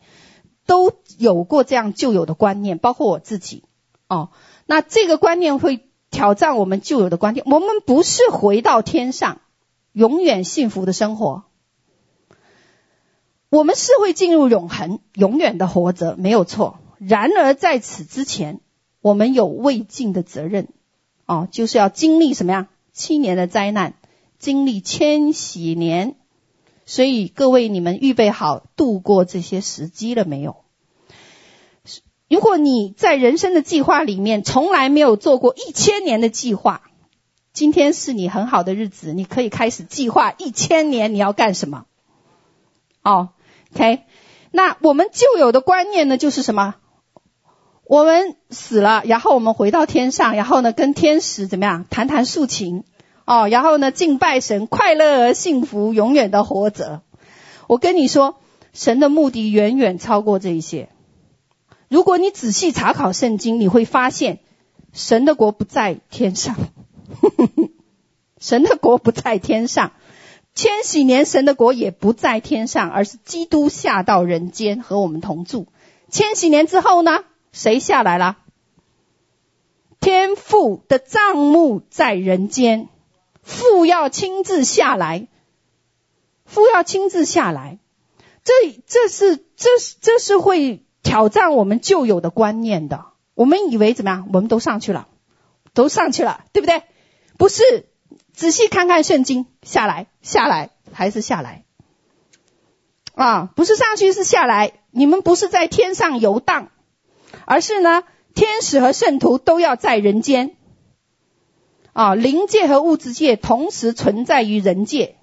[0.66, 3.64] 都有过这样旧有的观念，包括我自己。
[4.08, 4.30] 哦，
[4.66, 7.44] 那这个观念会挑战我们旧有的观念。
[7.46, 9.40] 我们不是回到天上，
[9.92, 11.44] 永远幸福的生活。
[13.48, 16.78] 我们是会进入永恒，永远的活着，没有错。
[16.98, 18.60] 然而在此之前，
[19.00, 20.68] 我们有未尽的责任，
[21.26, 22.68] 哦，就是要经历什么呀？
[22.92, 23.94] 七年的灾难，
[24.38, 26.16] 经历千禧年。
[26.86, 30.63] 所以各位，你们预备好度过这些时机了没有？
[32.28, 36.82] 如果你在人生的计划里面从来没有做过一千年的计划，
[37.52, 41.84] 今天是你很好的日子，你可以开始计划一千年你要干什么。
[43.02, 43.30] 哦。
[43.74, 44.02] OK，
[44.52, 46.76] 那我们旧有的观念呢，就是什么？
[47.86, 52.84] 我们死了，然后我们回到天上，然后呢，跟天使怎么样谈谈诉情
[53.24, 57.02] 哦，然后呢，敬拜神，快乐而幸福，永远的活着。
[57.66, 58.36] 我跟你说，
[58.72, 60.88] 神的目的远远超过这一些。
[61.94, 64.40] 如果你仔细查考圣经，你会发现，
[64.92, 66.56] 神的国不在天上，
[68.40, 69.92] 神的国不在天上，
[70.56, 75.68] 千禧年神的国也不在天上，而是基督下到人间和我们同住。
[76.10, 77.22] 千禧年之后呢？
[77.52, 78.38] 谁下来了？
[80.00, 82.88] 天父的帐幕在人间，
[83.40, 85.28] 父要亲自下来，
[86.44, 87.78] 父要亲自下来。
[88.42, 88.52] 这
[88.84, 93.06] 这是这是这是会挑战我们旧有的观念的。
[93.34, 94.28] 我们以为怎么样？
[94.32, 95.06] 我们都上去了，
[95.72, 96.82] 都上去了，对不对？
[97.38, 97.62] 不是，
[98.32, 101.64] 仔细看看圣经，下来，下来，还是下来。
[103.14, 104.72] 啊，不是上去，是下来。
[104.90, 106.70] 你们不是在天上游荡，
[107.44, 108.02] 而是呢，
[108.34, 110.56] 天使和圣徒都要在人间。
[111.92, 115.16] 啊，灵界和物质界同时存在于人界。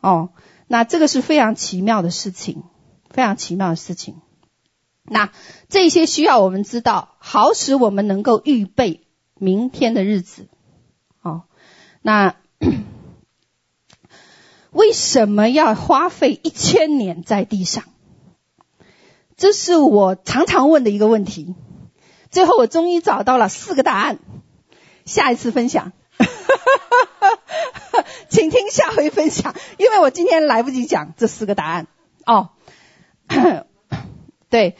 [0.00, 0.30] 哦。
[0.66, 2.62] 那这个是非常奇妙的事情，
[3.10, 4.22] 非常奇妙的事情。
[5.04, 5.30] 那
[5.68, 9.02] 这些需要我们知道，好使我们能够预备
[9.34, 10.48] 明天的日子。
[11.22, 11.42] 哦，
[12.00, 12.36] 那
[14.72, 17.84] 为什么要花费一千年在地上？
[19.36, 21.54] 这是我常常问的一个问题。
[22.30, 24.18] 最后我终于找到了四个答案，
[25.04, 25.92] 下一次分享。
[28.28, 31.86] 请听下回分享，因为我今天来不及讲这四个答案
[32.24, 32.50] 哦。
[34.50, 34.76] 对，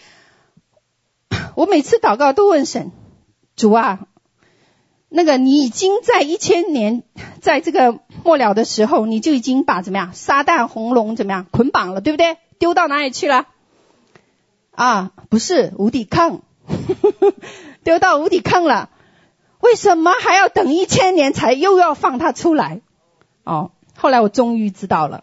[1.54, 2.90] 我每次祷告都问神，
[3.56, 4.06] 主啊，
[5.08, 7.02] 那个你已经在一千年，
[7.40, 12.38] 在这个末了的时候，你就已经把怎么样撒旦红龙怎么样捆绑了，对不对？
[12.58, 13.46] 丢到哪里去了？
[14.72, 16.42] 啊，不是无底坑，
[17.84, 18.90] 丢到无底坑了。
[19.60, 22.80] 为什么还要等一千年才又要放他出来？
[23.44, 25.22] 哦，后来我终于知道了。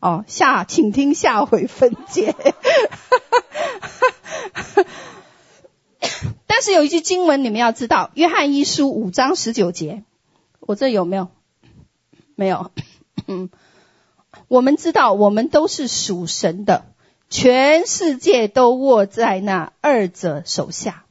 [0.00, 2.34] 哦，下，请听下回分解。
[6.56, 10.04] 但是有一句经文你们要知道，《约翰一书》五章十九节，
[10.60, 11.28] 我这有没有？
[12.34, 12.70] 没有。
[13.26, 13.50] 嗯，
[14.48, 16.86] 我们知道，我们都是属神的，
[17.28, 21.04] 全世界都握在那二者手下。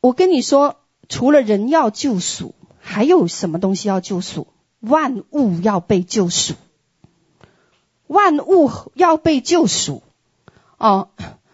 [0.00, 0.80] 我跟你说，
[1.10, 4.46] 除了人要救赎，还有什么东西要救赎？
[4.80, 6.54] 万物要被救赎，
[8.06, 10.02] 万物要被救赎。
[10.78, 11.10] 哦，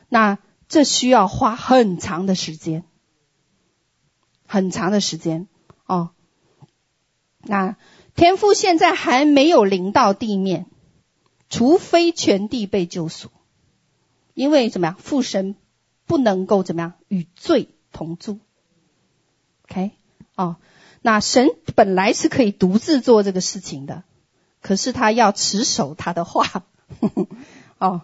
[0.08, 0.38] 那
[0.72, 2.84] 这需要花很长的时间，
[4.46, 5.46] 很长的时间。
[5.84, 6.12] 哦，
[7.42, 7.76] 那
[8.14, 10.64] 天父现在还没有临到地面，
[11.50, 13.30] 除非全地被救赎，
[14.32, 14.96] 因为怎么样？
[14.96, 15.56] 父神
[16.06, 17.68] 不能够怎么样与罪。
[17.92, 18.38] 同住
[19.64, 19.90] ，OK，
[20.34, 20.56] 哦，
[21.02, 24.04] 那神本来是可以独自做这个事情的，
[24.62, 27.26] 可是他要持守他的话，呵 呵
[27.76, 28.00] 哦，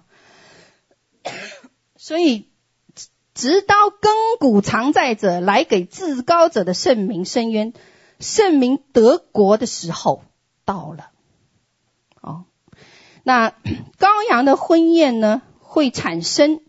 [1.96, 2.50] 所以
[3.38, 7.72] 直到亘古常在者来给至高者的圣名伸冤，
[8.18, 10.24] 圣民得国的时候
[10.64, 11.10] 到了，
[12.20, 12.46] 哦，
[13.22, 16.60] 那羔羊的婚宴呢会产生。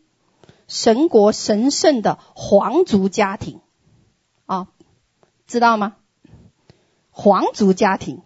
[0.67, 3.59] 神国神圣的皇族家庭，
[4.45, 4.67] 啊、哦，
[5.47, 5.95] 知道吗？
[7.09, 8.21] 皇族家庭，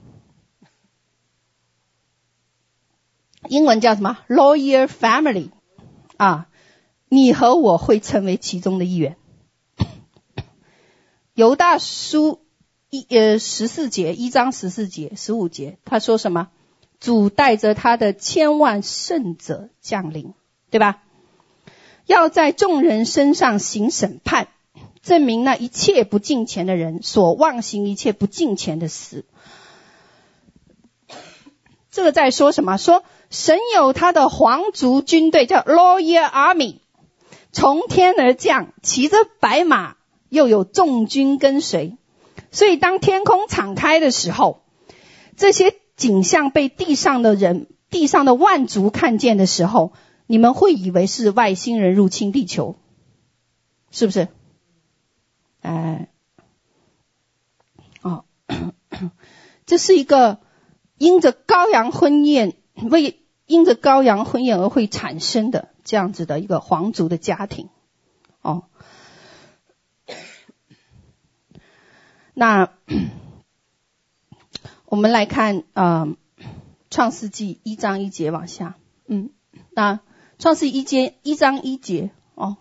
[3.47, 5.51] 英文叫什么？Lawyer Family，
[6.17, 6.49] 啊，
[7.13, 9.17] 你和我会成为其中的一员。
[11.35, 12.41] 犹大书
[12.89, 16.49] 一呃十四节，一章十四节十五节，他说什么？
[16.99, 20.33] 主带着他的千万圣者降临，
[20.69, 21.03] 对吧？
[22.05, 24.47] 要在众人身上行审判，
[25.01, 29.25] 证明那一切不敬虔的人所妄行一切不敬虔的事。
[31.91, 32.77] 这个在说什么？
[32.77, 36.79] 说神有他的皇族军队，叫 Royal Army，
[37.53, 39.95] 从天而降，骑着白马，
[40.27, 41.97] 又有众军跟随。
[42.51, 44.63] 所以当天空敞开的时候，
[45.37, 49.93] 这些景象被地上的人、地上的万族看见的时候。
[50.25, 52.77] 你们会以为是外星人入侵地球，
[53.91, 54.29] 是不是？
[55.61, 56.07] 哎，
[58.01, 58.23] 哦，
[59.67, 60.39] 这是一个
[60.97, 62.55] 因着羔羊婚宴
[62.89, 67.69] 为因着羔羊婚宴而会产生的这样子的一个皇族的家庭，
[68.41, 68.63] 哦。
[72.33, 72.73] 那
[74.85, 76.07] 我们来看啊，呃
[76.89, 78.75] 《创世纪》一章一节往下，
[79.07, 79.29] 嗯，
[79.71, 79.99] 那。
[80.39, 82.57] 创世一节一章一节哦，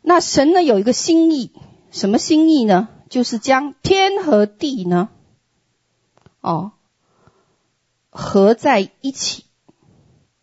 [0.00, 1.52] 那神呢有一个心意，
[1.90, 2.88] 什么心意呢？
[3.10, 5.10] 就是将天和地呢，
[6.40, 6.72] 哦，
[8.08, 9.44] 合在一起，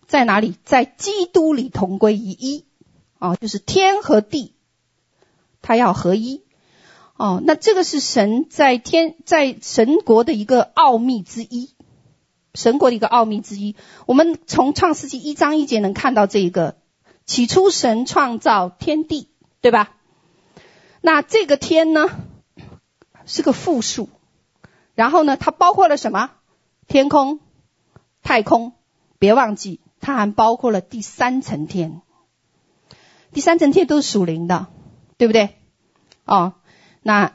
[0.09, 0.55] 在哪里？
[0.65, 2.65] 在基督里同归于一。
[3.19, 4.55] 哦，就是天和地，
[5.61, 6.43] 它要合一。
[7.15, 11.75] 哦，那这个是神在天在神国的一个奥秘之一，
[12.53, 13.75] 神国的一个奥秘之一。
[14.05, 16.77] 我们从创世纪一章一节能看到这一个，
[17.25, 19.29] 起初神创造天地，
[19.61, 19.95] 对吧？
[21.01, 22.09] 那这个天呢，
[23.25, 24.09] 是个复数，
[24.95, 26.31] 然后呢，它包括了什么？
[26.87, 27.41] 天空、
[28.23, 28.71] 太空，
[29.19, 32.01] 别忘记，它还包括了第三层天。
[33.31, 34.67] 第三层天都是属灵的，
[35.17, 35.49] 对不对？
[36.25, 36.53] 哦。
[37.01, 37.33] 那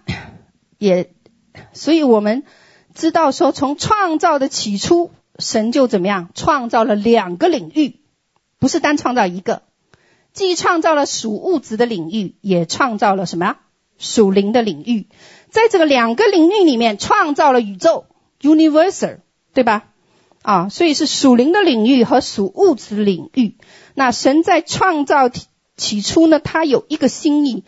[0.79, 1.15] 也，
[1.73, 2.45] 所以我们
[2.95, 8.01] 知道说，从创造的起初，神就怎么样创造了两个领域，
[8.59, 9.63] 不是单创造一个，
[10.33, 13.61] 既创造了属物质的领域，也创造了什么呀？
[13.97, 15.09] 属灵的领域。
[15.49, 18.07] 在这个两个领域里面，创造了宇宙
[18.41, 19.21] （universal），
[19.55, 19.93] 对吧？
[20.45, 23.57] 啊，所以是属灵的领域和属物质领域。
[23.95, 25.31] 那神在创造
[25.75, 27.65] 起初呢，他有一个心意。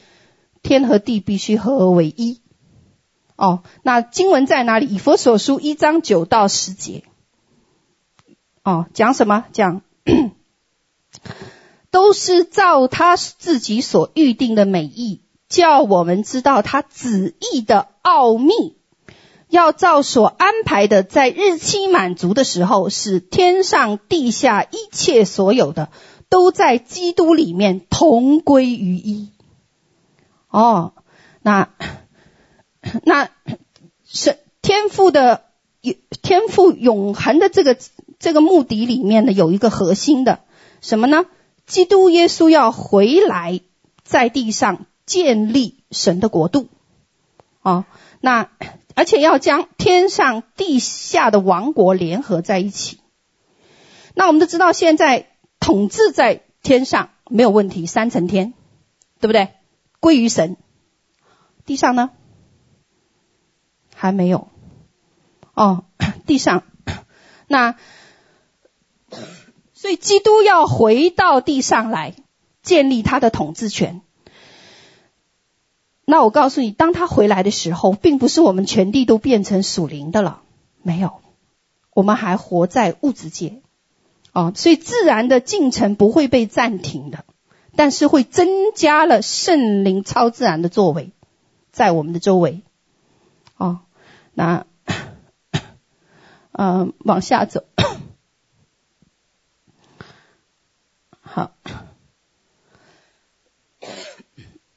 [0.63, 2.43] 天和地必须合而为一。
[3.37, 4.87] 哦，那经文在哪里？
[4.87, 7.05] 以佛所书一章九到十节。
[8.63, 9.47] 哦，讲什么？
[9.53, 9.81] 讲
[11.91, 18.76] 都是照他自己所预定的美意，叫我们知道他旨意的奥秘，
[19.57, 25.89] 要照所安排的，在日期满足的时候，使天上地下一切所有的，
[26.29, 29.31] 都在基督里面同归于一。
[30.51, 30.93] 哦，
[31.41, 31.71] 那
[33.03, 33.31] 那
[34.05, 35.45] 是天赋的
[36.21, 37.79] 天赋永恒的这个
[38.19, 40.41] 这个目的里面呢，有一个核心的
[40.83, 41.25] 什么呢？
[41.67, 43.61] 基督耶稣要回来，
[44.05, 46.69] 在地上建立神的国度。
[47.63, 47.87] 哦，
[48.21, 48.51] 那
[48.97, 52.99] 而且要将天上地下的王国联合在一起。
[54.15, 55.29] 那我们都知道，现在
[55.61, 58.55] 统治在天上没有问题，三层天，
[59.21, 59.51] 对不对？
[60.01, 60.57] 归于神，
[61.67, 62.11] 地上呢？
[63.95, 64.49] 还没有。
[65.53, 65.85] 哦，
[66.27, 66.63] 地上，
[67.49, 67.77] 那
[69.75, 72.15] 所以基督要回到地上来
[72.63, 74.01] 建立他的统治权。
[76.07, 80.41] 那我告诉你，当他回来的时候，并不是我们全地都变成属灵的了，
[80.83, 81.21] 没有，
[81.93, 83.61] 我们还活在物质界。
[84.33, 87.27] 哦，所以自然的进程不会被暂停的。
[87.79, 91.11] 但是会增加了圣灵超自然的作为，
[91.73, 92.63] 在我们的周围。
[93.59, 93.81] 哦，
[94.33, 94.65] 那，
[96.53, 97.65] 嗯、往下走。
[101.21, 101.51] 好，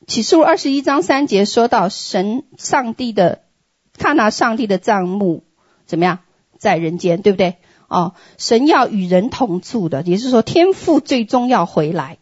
[0.10, 3.43] 启示录二十一章三节说到神上帝的，
[3.93, 5.43] 看哪上帝的帐目
[5.86, 6.20] 怎么样，
[6.57, 7.57] 在人间，对不对？
[7.88, 12.18] 哦，神要与人同住的，也就是说天父最终要回来。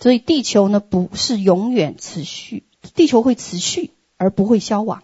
[0.00, 5.02] 所以地球呢，不是永远持续，地球会持续而不会消亡。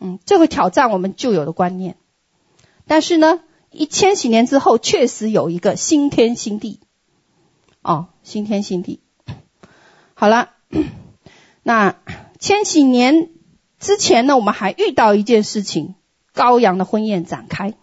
[0.00, 1.96] 嗯，这会挑战我们旧有的观念。
[2.84, 6.80] 但是呢，一千禧年之后，确实有一个新天新地。
[7.80, 8.98] 哦，新天新地。
[10.20, 10.50] 好了，
[11.62, 11.94] 那
[12.40, 13.30] 千禧年
[13.78, 15.94] 之前呢，我们还遇到一件事情：
[16.34, 17.74] 羔羊的婚宴展开。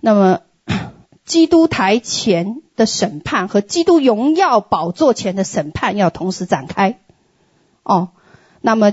[0.00, 0.40] 那么。
[1.24, 6.98] 基督台前的审判和基督荣耀宝座前的审判要同时展开。
[7.84, 8.10] 哦，
[8.60, 8.92] 那么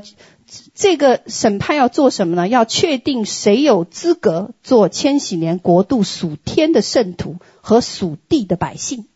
[0.75, 2.47] 这个审判要做什么呢？
[2.47, 9.07] 要确定谁有资格做千禧年国度属天的圣徒和属地的百姓。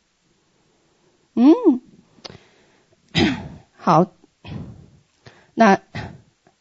[1.35, 1.53] 嗯，
[3.77, 4.07] 好，
[5.53, 5.79] 那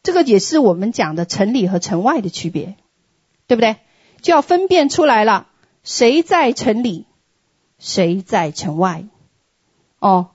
[0.03, 2.75] 这个也是我们讲的城里和城外的区别，
[3.47, 3.77] 对不对？
[4.21, 5.47] 就要分辨出来了。
[5.83, 7.05] 谁在城里，
[7.77, 9.05] 谁在城外？
[9.99, 10.29] 哦，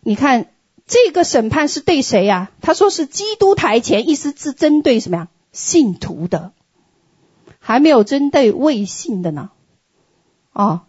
[0.00, 0.52] 你看
[0.86, 2.50] 这个审判是对谁呀？
[2.62, 5.28] 他说是基督台前，意思是针对什么呀？
[5.52, 6.52] 信徒的，
[7.58, 9.50] 还没有针对未信的呢。
[10.52, 10.82] 哦，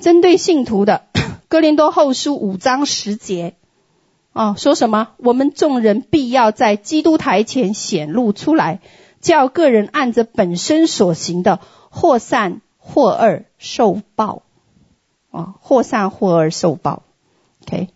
[0.00, 1.06] 针对信徒的，
[1.48, 3.56] 哥林多后书五章十节，
[4.32, 5.08] 哦，说什么？
[5.18, 8.80] 我们众人必要在基督台前显露出来，
[9.20, 11.60] 叫个人按着本身所行的，
[11.90, 12.60] 或善。
[12.84, 14.42] 或恶受报，
[15.30, 17.04] 啊，或善或恶受报
[17.62, 17.90] ，OK。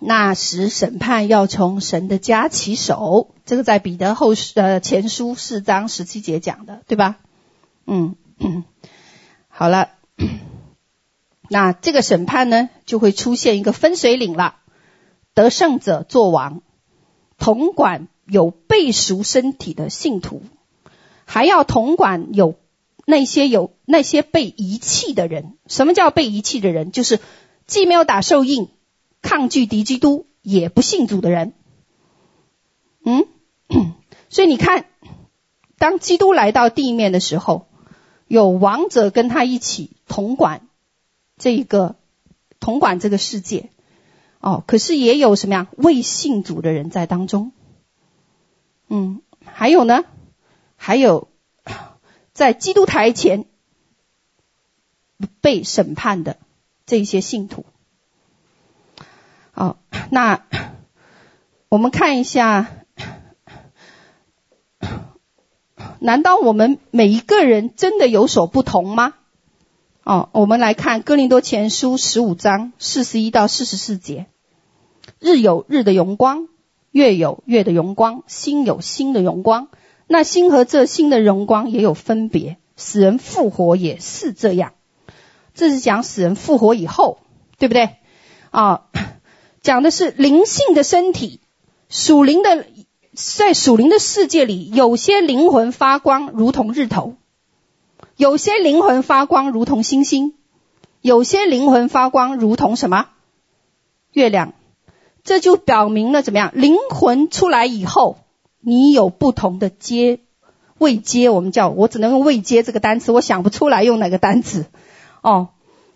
[0.00, 7.18] 那时审判要从神的家起手，这个在彼得后呃前书四章十七节讲的，对吧？
[7.86, 8.64] 嗯嗯，
[9.48, 9.90] 好了，
[11.52, 14.54] 那这个审判呢，就会出现一个分水岭了，
[15.34, 16.62] 得胜者作王，
[17.38, 20.44] 统管有被赎身体的信徒。
[21.24, 22.54] 还要统管有
[23.04, 25.56] 那些有那些被遗弃的人。
[25.66, 26.92] 什么叫被遗弃的人？
[26.92, 27.18] 就是
[27.66, 28.68] 既没有打受印、
[29.20, 31.52] 抗拒敌基督、也不信主的人。
[33.04, 33.26] 嗯，
[34.30, 34.86] 所以你看，
[35.78, 37.66] 当基督来到地面的时候，
[38.28, 40.68] 有王者跟他一起统管
[41.40, 41.96] 这一个
[42.60, 43.70] 统管这个世界。
[44.38, 47.50] 哦，可是也有什么呀未信主的人在当中。
[48.86, 50.04] 嗯，还有呢，
[50.76, 51.26] 还有。
[52.32, 53.44] 在基督台前
[55.42, 56.38] 被审判的
[56.86, 57.66] 这些信徒，
[59.50, 59.76] 好，
[60.10, 60.46] 那
[61.68, 62.70] 我们看一下，
[65.98, 69.12] 难道我们每一个人真的有所不同吗？
[70.02, 74.26] 哦，我们来看哥林多前书十五章四十一到四十四节：
[75.18, 76.48] 日有日的荣光，
[76.90, 79.68] 月有月的荣光，星有星的荣光。
[80.06, 84.72] 那星和这星的荣光也有分别，使人复活也是这样。
[85.54, 87.18] 这是讲死人复活以后，
[87.58, 87.90] 对不对？
[88.50, 88.86] 啊，
[89.60, 91.40] 讲的是灵性的身体，
[91.90, 92.64] 属灵的，
[93.14, 97.16] 在属灵的世界里，有些灵魂发光如同日头，
[98.20, 100.34] 有些灵魂发光如同星星，
[101.00, 103.06] 有些灵魂发光如同什么？
[104.12, 104.52] 月亮。
[105.24, 106.52] 这就表明了怎么样？
[106.54, 108.18] 灵魂出来以后。
[108.60, 110.20] 你有不同的阶
[110.76, 114.66] 位阶，我们叫我只能用位阶这个单词，我想不出来用哪个单词
[115.22, 115.48] 哦。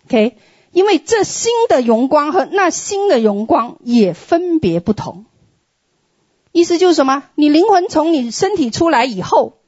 [0.07, 0.39] OK，
[0.73, 5.27] 因为这新的荣光和那新的荣光也分别不同。
[6.53, 7.25] 意思就是什么？
[7.35, 9.59] 你灵魂从你身体出来以后，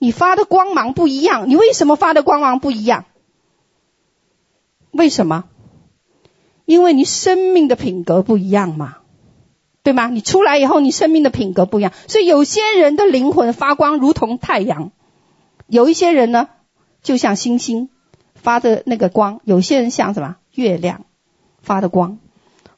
[0.00, 1.48] 你发的光芒不一样。
[1.48, 3.04] 你为什么发的光芒不一样？
[4.90, 5.44] 为什么？
[6.64, 8.96] 因为你生命的品格不一样嘛。
[9.82, 10.08] 对吗？
[10.08, 14.92] 你出来以后，你生命的品格不一样，所以有些人的灵魂发光如同太阳，
[15.66, 16.48] 有一些人呢，
[17.02, 17.88] 就像星星
[18.34, 20.36] 发的那个光，有些人像什么？
[20.54, 21.04] 月亮
[21.62, 22.18] 发的光。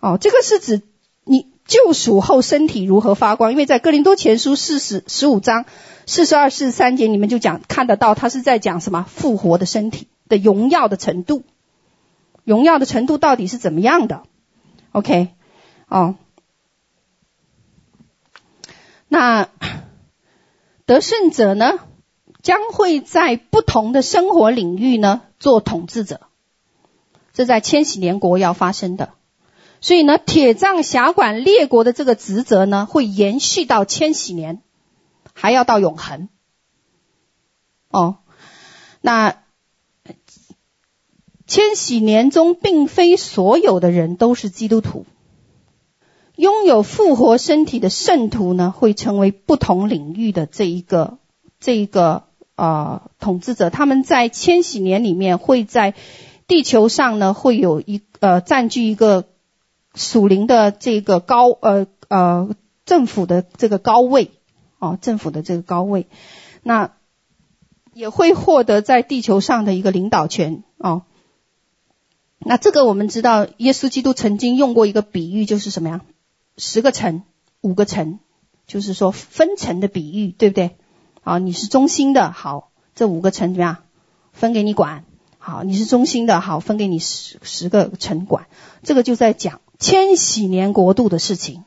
[0.01, 0.83] 哦，这个是指
[1.25, 5.65] 你救赎后身体如何发光，因为在哥林多前书四十十五章
[6.07, 9.07] 四十二、四十三节，你们就讲看得到，他是在讲什么？
[9.09, 11.45] 复活的身体的荣耀的程度，
[12.45, 14.25] 荣耀的程度到底是怎么样的
[14.93, 15.29] ？OK，
[15.89, 16.17] 哦。
[19.09, 19.49] 那
[20.87, 21.79] 得胜者呢，
[22.43, 26.23] 将会在不同的生活领域呢做统治者，
[27.33, 29.11] 这在千禧年国要发生的。
[29.83, 34.63] 所以呢，铁杖辖管列国的这个职责呢，会延续到千禧年，
[35.43, 36.29] 还要到永恒。
[37.91, 38.19] 哦，
[39.01, 39.43] 那
[41.49, 45.05] 千禧年中，并非所有的人都是基督徒。
[46.37, 51.19] 拥有复活身体的圣徒呢，会成为不同领域的这一个
[51.59, 52.23] 这一个
[52.55, 53.69] 呃统治者。
[53.69, 55.95] 他们在千禧年里面会在
[56.47, 59.25] 地球上呢，会有一呃占据一个
[59.97, 62.49] 属灵的这个高呃呃
[62.85, 64.31] 政府的这个高位
[64.83, 66.09] 哦，政府的这个高位，
[66.65, 66.91] 那
[67.93, 71.03] 也会获得在地球上的一个领导权哦。
[72.41, 76.01] 那这个我们知道，耶稣基督曾经用过一个比喻，就是什么呀？
[76.57, 77.23] 十个城，
[77.61, 78.19] 五个城，
[78.67, 80.77] 就是说分城的比喻，对不对？
[81.23, 83.77] 啊，你是中心的，好，这五个城怎么样？
[84.33, 85.05] 分给你管。
[85.39, 88.49] 好，你是中心的，好，分给你十十个城管。
[88.83, 91.63] 这个就在讲千禧年国度的事情。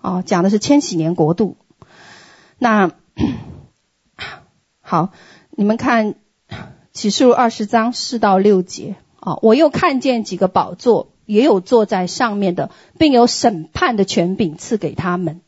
[0.00, 1.56] 哦，讲的是千禧年国度。
[2.58, 2.92] 那
[4.80, 5.12] 好，
[5.50, 6.14] 你们看
[6.92, 8.96] 启示录二十章四到六节。
[9.20, 11.12] 哦，我又看见几个宝座。
[11.28, 15.42] 也有坐在上面的，并有审判的权柄赐给他们。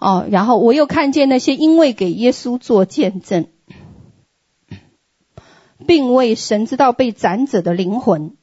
[0.00, 3.46] 哦，然后我又看见那些因为给耶稣做见证，
[5.86, 8.36] 并为神知道被斩者的灵魂，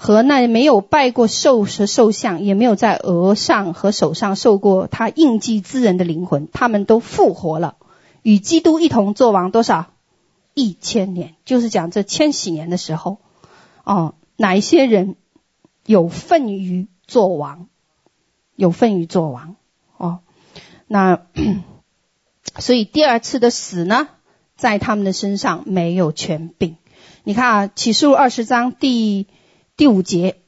[0.00, 7.74] 和那没有拜过兽和兽像，也没有在额上和手上受过他印记之人的灵魂，他们都复活了，
[8.22, 9.86] 与基督一同作王多少？
[10.54, 13.18] 一千年，就是讲这千禧年的时候。
[13.82, 15.16] 哦，哪一些人？
[15.84, 17.66] 有份于作王，
[18.54, 19.56] 有份于作王
[19.96, 20.20] 哦。
[20.86, 21.22] 那
[22.58, 24.08] 所以第二次的死呢，
[24.54, 26.76] 在他们的身上没有权柄。
[27.24, 29.26] 你看啊，启示录二十章第
[29.78, 30.40] 第五节，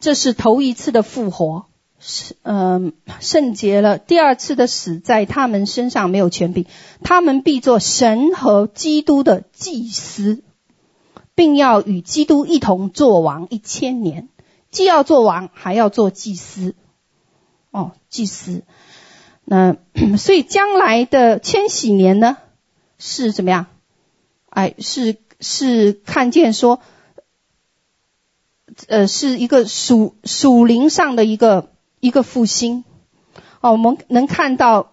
[0.00, 1.66] 这是头一次的复活，
[1.98, 3.98] 是嗯圣洁了。
[3.98, 6.64] 第二次的死在他们身上没有权柄，
[7.04, 10.42] 他们必做神和基督的祭司，
[11.34, 14.30] 并要与基督一同作王一千年。
[14.70, 16.74] 既要做王，还要做祭司，
[17.72, 18.62] 哦，祭司。
[19.44, 19.76] 那
[20.16, 22.38] 所以将来的千禧年呢，
[22.98, 23.66] 是怎么样？
[24.48, 26.80] 哎，是是看见说，
[28.86, 31.70] 呃，是一个属属灵上的一个
[32.00, 32.84] 一个复兴。
[33.60, 34.92] 哦，我们能看到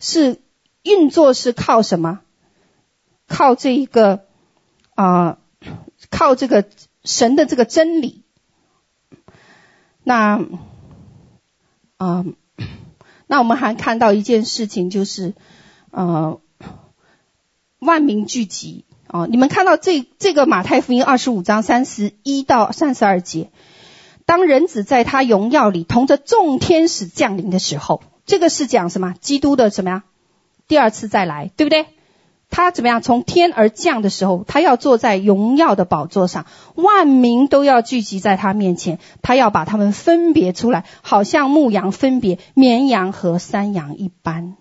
[0.00, 0.40] 是
[0.82, 2.20] 运作是靠什么？
[3.26, 4.24] 靠这一个
[4.94, 5.38] 啊、
[6.10, 6.68] 靠这个
[7.04, 8.24] 神的这个真理。
[10.02, 10.40] 那
[11.98, 12.24] 啊、
[13.26, 15.34] 那我们还看到一件事情，就是
[15.90, 16.40] 呃，
[17.78, 19.26] 万民聚集啊、呃。
[19.26, 23.50] 你们看到这这个马太福音二十五章三十一到三十二节，
[24.24, 29.14] 当人子在他荣耀里同着众天使降临的时候，这个是讲什么？
[29.20, 30.04] 基督的什么呀？
[30.68, 31.86] 第二次再来，对不对？
[32.50, 33.02] 他怎么样？
[33.02, 36.46] 从天而降的时候，他要坐在荣耀的宝座上，
[36.76, 44.56] 万民都要聚集在他面前，他要把他们分别出来，好像牧羊分别绵羊和山羊一般。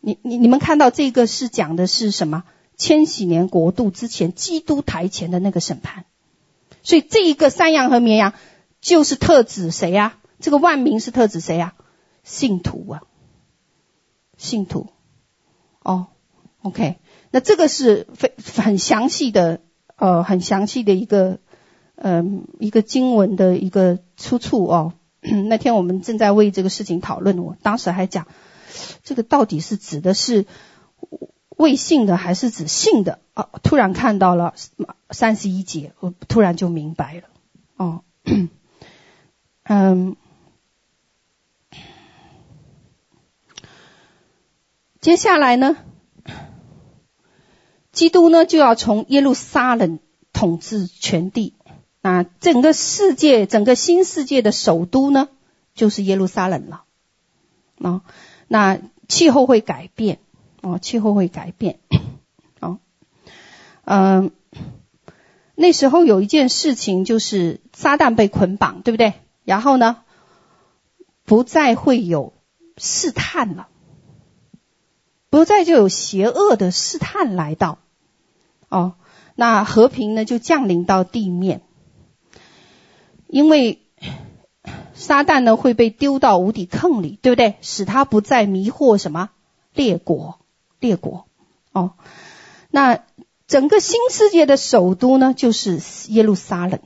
[0.00, 2.42] 你你你们看到这个是讲的是什么？
[2.78, 6.06] 千禧年国度之前，基督台前的那个审判。
[6.82, 8.32] 所以这一个山羊和绵羊
[8.80, 10.16] 就是特指谁呀？
[10.40, 11.74] 这个万民是特指谁呀？
[12.22, 13.02] 信徒啊，
[14.38, 14.86] 信徒，
[15.82, 16.06] 哦。
[16.60, 16.96] OK，
[17.30, 19.60] 那这个是非很详细的，
[19.96, 21.38] 呃，很详细的一个，
[21.94, 22.24] 呃，
[22.58, 24.92] 一个经文的一个出处哦。
[25.20, 28.26] 那天我们正在为这个事情讨论，我当时还讲，
[29.04, 30.46] 这个到底是指的是
[31.58, 33.18] 未信的还是指信的？
[33.34, 34.54] 哦，突然看到了
[35.10, 37.22] 三十一节，我突然就明白了。
[37.76, 38.04] 哦，
[39.64, 40.16] 嗯，
[45.00, 45.76] 接下来呢？
[47.90, 49.98] 基督呢，就要从耶路撒冷
[50.32, 51.54] 统治全地，
[52.00, 55.28] 那整个世界，整个新世界的首都呢，
[55.74, 56.84] 就是耶路撒冷了。
[57.82, 58.02] 啊，
[58.46, 58.78] 那
[59.08, 60.20] 气候会改变，
[60.62, 61.78] 哦，气候会改变，
[62.60, 62.78] 哦，
[63.84, 64.32] 嗯，
[65.54, 69.14] 那时候有一件事情，就是撒旦被捆绑，对不对？
[69.44, 70.02] 然后呢，
[71.24, 72.32] 不再会有
[72.76, 73.68] 试探了，
[75.30, 77.78] 不再就有邪恶的试探来到。
[78.68, 78.94] 哦，
[79.34, 81.62] 那和平呢就降临到地面，
[83.26, 83.80] 因为
[84.92, 87.54] 撒旦呢会被丢到无底坑里，对不对？
[87.62, 89.30] 使他不再迷惑什么
[89.72, 90.37] 列国，
[90.80, 91.26] 列国。
[91.72, 91.92] 哦，
[92.70, 93.04] 那
[93.46, 96.80] 整个新世界的首都呢就是耶路撒冷，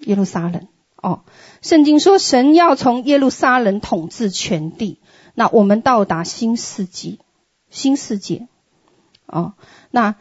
[0.00, 0.68] 耶路撒冷。
[0.96, 1.24] 哦，
[1.62, 5.00] 圣经说神要从耶路撒冷统治全地，
[5.34, 7.20] 那我们到达新世纪，
[7.70, 8.48] 新世界。
[9.26, 9.54] 哦，
[9.90, 10.16] 那。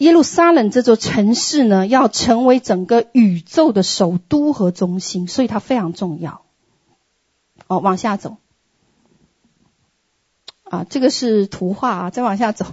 [0.00, 6.40] 耶路撒冷这座城市呢，要成为整个宇宙的首都和中心，所以它非常重要。
[7.66, 8.38] 哦，往下走。
[10.70, 12.64] 啊，这个是图画啊，再往下走。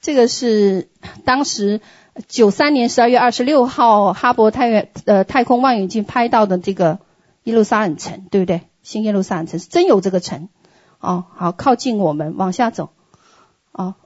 [0.00, 0.88] 这个是
[1.24, 1.80] 当时
[2.28, 7.00] 九三年十二月二十六号哈勃太远呃太空望远镜拍到的这个
[7.42, 8.62] 耶路撒冷城，对不对？
[8.82, 10.48] 新耶路撒冷城是真有这个城。
[11.00, 12.90] 哦，好，靠近我们，往下走。
[13.72, 13.96] 哦。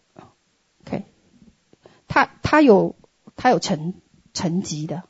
[2.11, 2.97] 它它有
[3.37, 3.93] 它有层
[4.33, 5.03] 层级的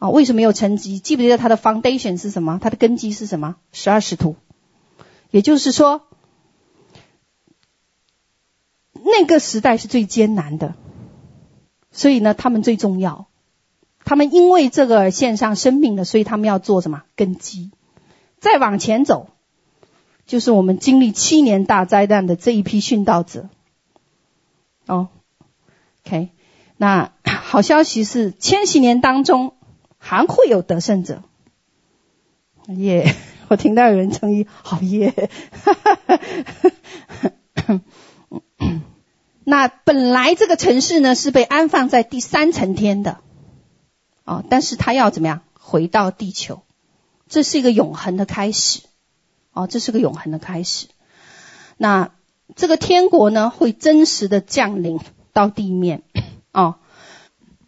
[0.00, 0.10] 啊？
[0.10, 0.98] 为什么有层级？
[0.98, 2.58] 记不记得它的 foundation 是什么？
[2.60, 3.54] 它的根基是什么？
[3.70, 4.34] 十二使徒。
[5.30, 6.06] 也就是说，
[8.92, 10.74] 那个时代是最艰难的，
[11.90, 13.28] 所以呢，他们最重要。
[14.04, 17.02] 他们因为这个线上生命的，所以他们要做什么？
[17.14, 17.70] 根基。
[18.40, 19.28] 再往前走，
[20.24, 23.48] 就是我们经历七年大灾难的这一批殉道者。
[24.86, 25.08] 哦。
[26.06, 26.30] OK，
[26.78, 29.54] 那 好消息是，千禧年当中
[29.98, 31.22] 还会有得胜者。
[32.68, 33.14] 耶、
[33.48, 35.30] 我听到有人称义，好耶。
[39.44, 43.18] 那本来这个城市呢是被安放在第三层天的，
[44.24, 46.62] 哦，但是他要怎么样回到地球？
[47.28, 48.82] 这是一个永恒的开始，
[49.52, 50.86] 哦，这是个永恒的开始。
[51.76, 52.10] 那
[52.56, 55.00] 这个天国呢会真实的降临。
[55.34, 56.02] 到地面，
[56.52, 56.76] 哦，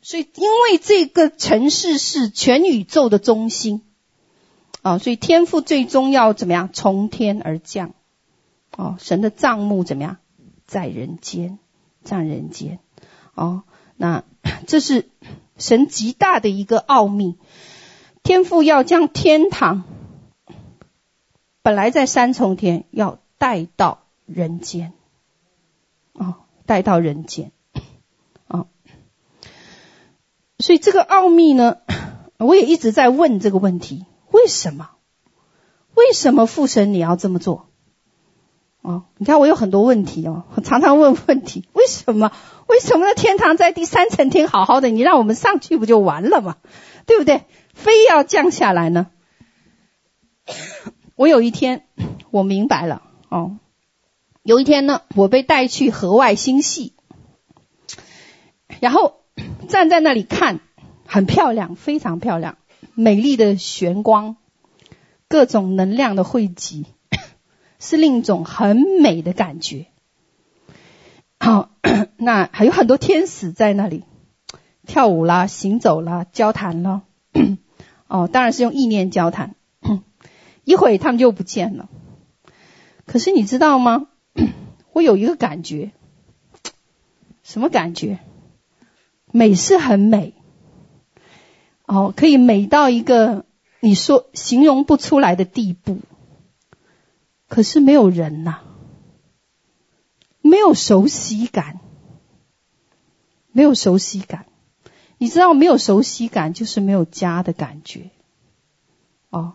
[0.02, 3.82] 所以因为这个城市是全宇宙的中心，
[4.82, 6.70] 哦，所以天父最终要怎么样？
[6.72, 7.92] 从天而降，
[8.76, 10.16] 哦，神的帐幕怎么样？
[10.66, 11.58] 在人间，
[12.02, 12.78] 在人间，
[13.34, 13.64] 哦，
[13.96, 14.24] 那
[14.66, 15.08] 这是
[15.58, 17.36] 神极大的一个奥秘，
[18.22, 19.84] 天父要将天堂
[21.62, 24.92] 本来在三重天，要带到人间，
[26.12, 27.52] 哦，带到人间。
[28.46, 28.66] 哦
[30.58, 31.78] 所以这个奥秘呢，
[32.36, 34.90] 我也一直在问这个问题：为什么？
[35.94, 37.68] 为什么父神你要这么做？
[38.82, 42.32] 哦，你看我有很多问题哦，我常常问问题，为什么？
[42.66, 46.56] 为什么那天堂在第三层天好好的，你让我们上去不就完了吗？
[47.04, 47.44] 对不对？
[47.74, 49.08] 非要降下来呢？
[51.16, 51.86] 我有一天
[52.30, 53.58] 我明白了哦，
[54.42, 56.94] 有一天呢，我被带去河外星系，
[58.80, 59.20] 然后
[59.68, 60.60] 站在那里看，
[61.06, 62.56] 很漂亮，非常漂亮，
[63.00, 64.36] 美丽的玄光，
[65.26, 66.84] 各种能量的汇集。
[67.80, 69.86] 是另一种很美的感觉。
[71.38, 71.70] 好，
[72.18, 74.04] 那还有很多天使在那里
[74.86, 77.00] 跳舞啦、行走啦、交谈啦。
[78.06, 79.54] 哦，当然是用意念交谈。
[80.64, 81.88] 一会他们就不见了。
[83.06, 84.08] 可是你知道吗？
[84.92, 85.92] 我有一个感觉，
[87.42, 88.18] 什么感觉？
[89.32, 90.34] 美是很美。
[91.90, 93.44] 哦，可以美到一个
[93.80, 95.98] 你说形容不出来的地步。
[97.48, 98.60] 可是没有人呐、
[100.40, 101.80] 没有熟悉感，
[103.50, 104.46] 没有熟悉感。
[105.18, 108.10] 你知道，没有熟悉感就是没有家的感觉。
[109.30, 109.54] 哦，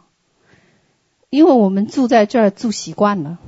[1.29, 3.39] 因为我们住在这儿住习惯了，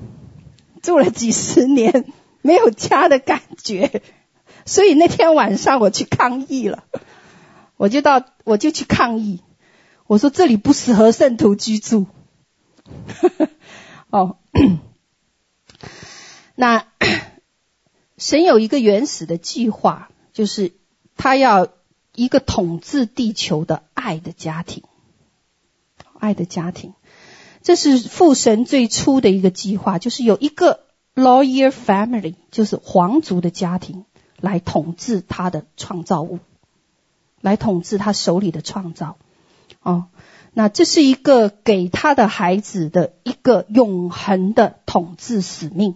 [0.81, 2.05] 住了几十年，
[2.41, 4.01] 没有家的感觉。
[4.65, 6.85] 所以那天晚上我去抗议了，
[7.77, 9.41] 我就到我就去抗议，
[10.07, 12.07] 我说这里不适合圣徒居住。
[14.09, 14.37] 哦，
[16.55, 16.87] 那
[18.17, 20.73] 神有一个原始的计划，就是
[21.15, 21.67] 他要
[22.15, 24.83] 一个统治地球的爱的家庭，
[26.17, 26.93] 爱的家庭，
[27.61, 34.05] 这是父神最初的一个计划，就是有一个 lawyer family，就是皇族的家庭
[34.39, 36.39] 来统治他的创造物，
[37.41, 39.17] 来统治他手里的创造，
[39.81, 40.07] 哦。
[40.53, 45.95] 那这是一个给他的孩子的一个永恒的统治使命，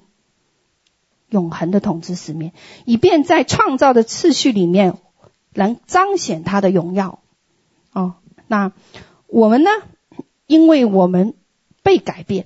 [1.29, 2.51] 永恒的统治使命，
[2.85, 4.97] 以便在创造的次序里面
[5.53, 7.19] 能彰显他的荣耀。
[7.91, 8.13] 哦，
[8.47, 8.71] 那
[9.25, 9.69] 我们呢？
[10.45, 11.33] 因为我们
[11.81, 12.45] 被改变，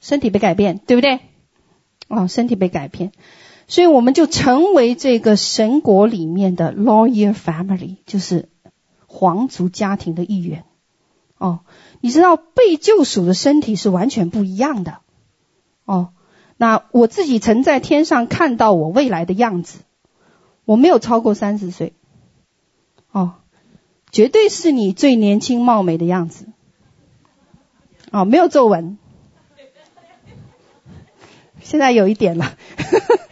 [0.00, 1.20] 身体被改变，对不对？
[2.08, 3.12] 哦，身体被改变，
[3.72, 8.50] 所以我们就成为这个神国里面的 lawyer family，就是
[9.06, 10.64] 皇族家庭的一员。
[11.38, 11.60] 哦，
[12.02, 14.98] 你知道被救赎的身体是完全不一样的。
[15.86, 16.10] 哦，
[16.58, 19.78] 那我自己曾在天上看到我未来的样子，
[20.66, 21.94] 我没有超过三十岁。
[23.10, 23.36] 哦，
[24.10, 26.44] 绝对是你最年轻貌美的样子。
[28.10, 28.98] 哦，没有皱纹，
[31.62, 32.56] 现在有一点了，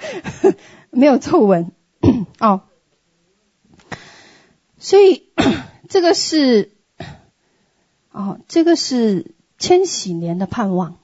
[0.90, 1.72] 没有皱纹。
[2.40, 2.62] 哦，
[4.78, 5.30] 所以
[5.88, 6.72] 这个是。
[8.12, 10.98] 哦，这个是千禧年的盼望。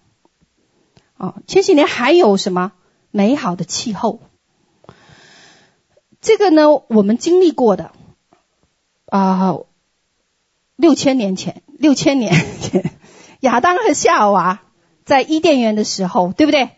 [1.16, 2.72] 哦，千禧年还有什么
[3.12, 4.18] 美好的气候？
[6.20, 7.92] 这个呢，我们经历过的
[9.06, 9.58] 啊，
[10.74, 12.90] 六千年前，六千年前，
[13.38, 14.62] 亚当和夏娃
[15.04, 16.70] 在伊甸园的时候，对不对？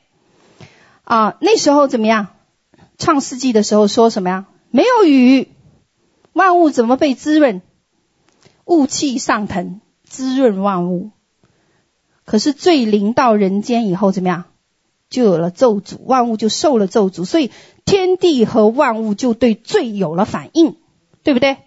[1.08, 2.28] 啊，那时候怎么样？
[2.98, 4.46] 创世纪的时候说什么呀？
[4.70, 5.48] 没有雨，
[6.34, 7.62] 万物怎么被滋润？
[8.66, 9.80] 雾气上腾。
[10.04, 11.10] 滋润万物，
[12.24, 14.44] 可是罪临到人间以后怎么样？
[15.10, 17.50] 就有了咒诅，万物就受了咒诅，所以
[17.84, 20.76] 天地和万物就对罪有了反应，
[21.22, 21.58] 对不对？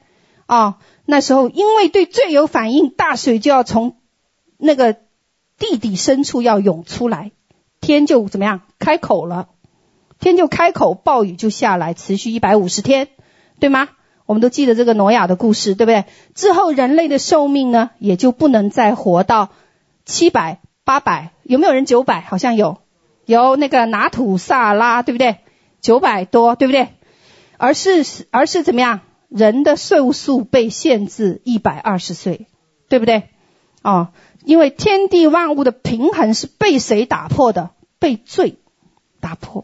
[0.48, 0.76] 哦，
[1.06, 3.96] 那时候因为对罪有反应，大水就要从
[4.58, 4.98] 那个
[5.58, 7.32] 地底深处要涌出来，
[7.80, 8.62] 天就怎么样？
[8.82, 9.48] 开口了，
[10.20, 13.10] 天就开口，暴雨就下来，持续一百五十天，
[13.60, 13.90] 对吗？
[14.26, 16.06] 我们都记得这个挪亚的故事，对不对？
[16.34, 19.50] 之后人类的寿命呢，也就不能再活到
[20.04, 22.22] 七百、八百，有没有人九百？
[22.22, 22.80] 好像有，
[23.26, 25.38] 有那个拿土萨拉，对不对？
[25.80, 26.90] 九百多，对不对？
[27.58, 29.02] 而是而是怎么样？
[29.30, 32.48] 人的寿数被限制一百二十岁，
[32.90, 33.30] 对不对？
[33.84, 34.10] 哦，
[34.44, 37.70] 因为天地万物的平衡是被谁打破的？
[38.00, 38.58] 被罪
[39.22, 39.64] 打破。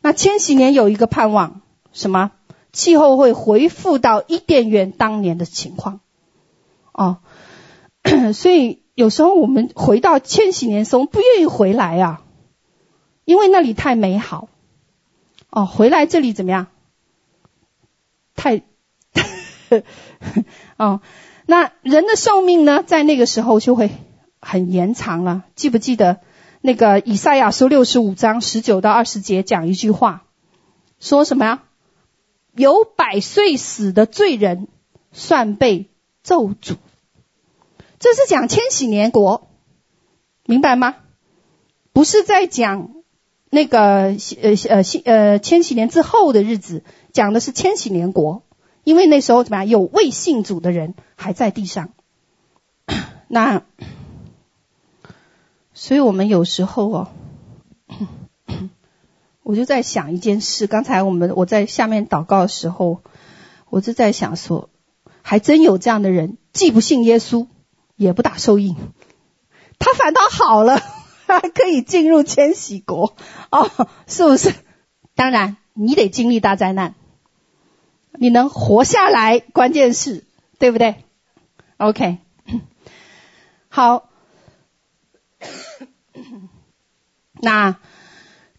[0.00, 1.60] 那千禧年有一个盼望，
[1.92, 2.32] 什么？
[2.72, 6.00] 气候会恢复到伊甸园当年的情况，
[6.92, 7.18] 哦，
[8.34, 12.22] 所以有时候我们回到千禧年时不愿意回来啊，
[13.24, 14.48] 因为那里太美好，
[15.48, 16.66] 哦，回来这里怎么样？
[18.34, 18.60] 太，
[20.76, 21.00] 哦，
[21.46, 23.90] 那人的寿命呢，在那个时候就会
[24.38, 25.44] 很延长了。
[25.54, 26.20] 记不记得
[26.66, 30.24] 那个以赛亚书六十五章十九到二十节讲一句话，
[30.98, 31.62] 说什么呀？
[32.56, 34.66] 有百岁死的罪人，
[35.12, 35.88] 算被
[36.24, 36.74] 咒诅。
[38.00, 39.48] 这是讲千禧年国，
[40.44, 40.96] 明白吗？
[41.92, 42.90] 不是在讲
[43.48, 44.16] 那个呃
[44.68, 48.42] 呃呃千禧年之后的日子，讲的是千禧年国，
[48.82, 51.90] 因为那时候怎么样，有未信主的人还在地上。
[53.28, 53.62] 那，
[55.78, 57.08] 所以我们有时候哦，
[59.44, 60.66] 我就在想一件事。
[60.66, 63.02] 刚才我们我在下面祷告的时候，
[63.68, 64.70] 我就在想说，
[65.20, 67.46] 还真有这样的人，既不信耶稣，
[67.94, 68.74] 也不打受印，
[69.78, 70.80] 他反倒好了，
[71.26, 73.14] 还 可以进入千禧国
[73.50, 73.70] 哦，
[74.06, 74.54] 是不是？
[75.14, 76.94] 当然，你得经历大灾难，
[78.14, 80.24] 你能活下来，关键是，
[80.58, 81.04] 对不对
[81.76, 82.16] ？OK。
[83.68, 84.08] 好，
[87.46, 87.76] 那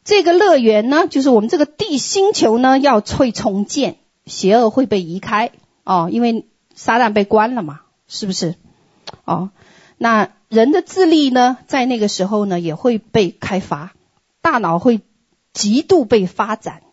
[0.06, 5.52] 这个乐园呢，就是我们这个地星球呢，要会重建，邪恶会被移开
[5.84, 8.56] 哦，因为撒旦被关了嘛，是不是？
[9.26, 9.50] 哦，
[9.98, 13.92] 那人的智力呢，在那个时候呢，也会被开发，
[14.42, 15.02] 大脑会
[15.52, 16.84] 极度被发展，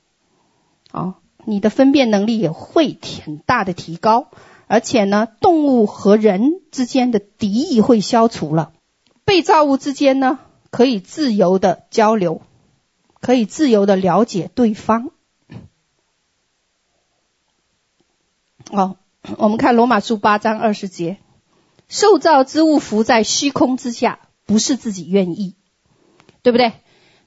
[0.91, 1.15] 哦，
[1.45, 4.27] 你的分辨能力也会很大的提高。
[4.67, 8.73] 而且呢，动物和人之间的敌意会消除了，
[9.25, 10.41] 被造物之间呢，
[10.75, 12.43] 可以自由的交流，
[13.21, 15.13] 可以自由的了解对方。
[18.73, 18.97] 哦，
[19.37, 21.19] 我们看罗马书八章二十节，
[21.87, 25.55] 受造之物伏在虚空之下，不是自己愿意，
[26.43, 26.73] 对不对？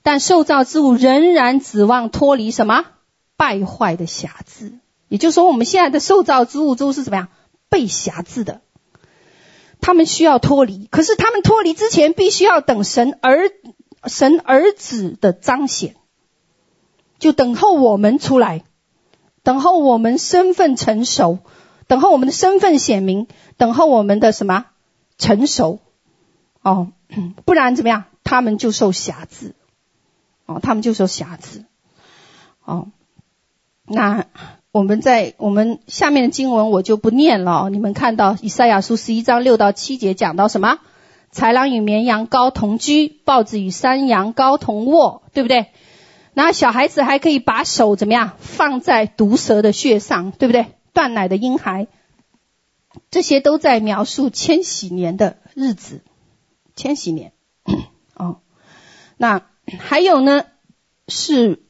[0.02, 2.84] 但受造之物仍然指望脱离什么
[3.38, 4.78] 败坏的瑕疵。
[5.08, 7.30] 也就是说，我们现在的受造之物都是怎么样
[7.70, 8.60] 被瑕疵的？
[9.88, 13.50] 他们需要脱离，可是他们脱离之前，必须要等神儿
[14.04, 15.96] 神儿子的彰显，
[17.20, 18.66] 就等候我们出来，
[19.44, 21.40] 等候我们身份成熟，
[21.88, 24.66] 等候我们的身份显明，等候我们的什么
[25.18, 25.80] 成熟？
[26.62, 26.92] 哦，
[27.46, 28.04] 不然怎么样？
[28.26, 29.56] 他们就受辖制，
[30.48, 31.64] 哦，他们就受辖制，
[32.66, 32.90] 哦，
[33.86, 34.26] 那。
[34.78, 40.78] 我们在我们下面的经文我就不念了，你们看到以赛亚书十一章六到七节讲到什么？
[41.34, 45.72] 豺狼与绵羊羔同居，豹子与山羊羔同卧，对不对？
[46.36, 50.68] 那小孩子还可以把手怎么样放在毒蛇的穴上，对不对？
[50.94, 51.88] 断奶的婴孩，
[53.10, 56.02] 这些都在描述千禧年的日子，
[56.76, 57.32] 千禧年。
[58.14, 58.42] 哦，
[59.18, 59.42] 那
[59.80, 60.46] 还有呢？
[61.08, 61.64] 是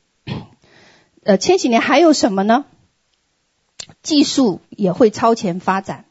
[1.24, 2.66] 呃，千禧年还有什么呢？
[4.08, 6.06] 技术也会超前发展。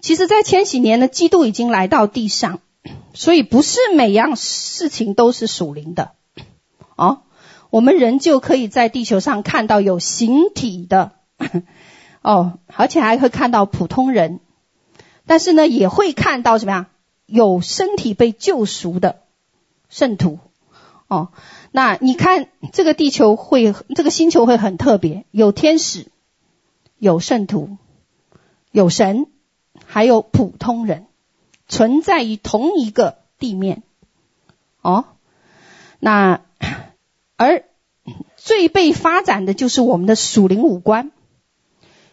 [0.00, 2.60] 其实，在千禧年呢，基督已经来到地上，
[3.12, 6.12] 所以不是每样事情都是属灵的。
[6.96, 7.20] 哦，
[7.68, 11.12] 我们人就可以在地球上看到有形体的，
[12.22, 14.40] 哦，而且还会看到普通人，
[15.26, 16.88] 但是呢，也会看到什么呀？
[17.26, 19.20] 有身体被救赎的
[19.90, 20.38] 圣徒。
[21.08, 21.28] 哦，
[21.72, 26.06] 那你看这个地球会，这个星球会很特别，有天使。
[27.02, 27.78] 有圣徒，
[28.70, 29.26] 有神，
[29.86, 31.08] 还有普通人，
[31.66, 33.82] 存在于同一个地面。
[34.82, 35.06] 哦，
[35.98, 36.42] 那
[37.36, 37.64] 而
[38.36, 41.10] 最被发展的就是我们的属灵五官。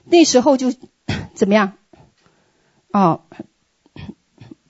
[0.06, 0.74] 那时候就
[1.36, 1.74] 怎么样？
[2.92, 3.22] 哦，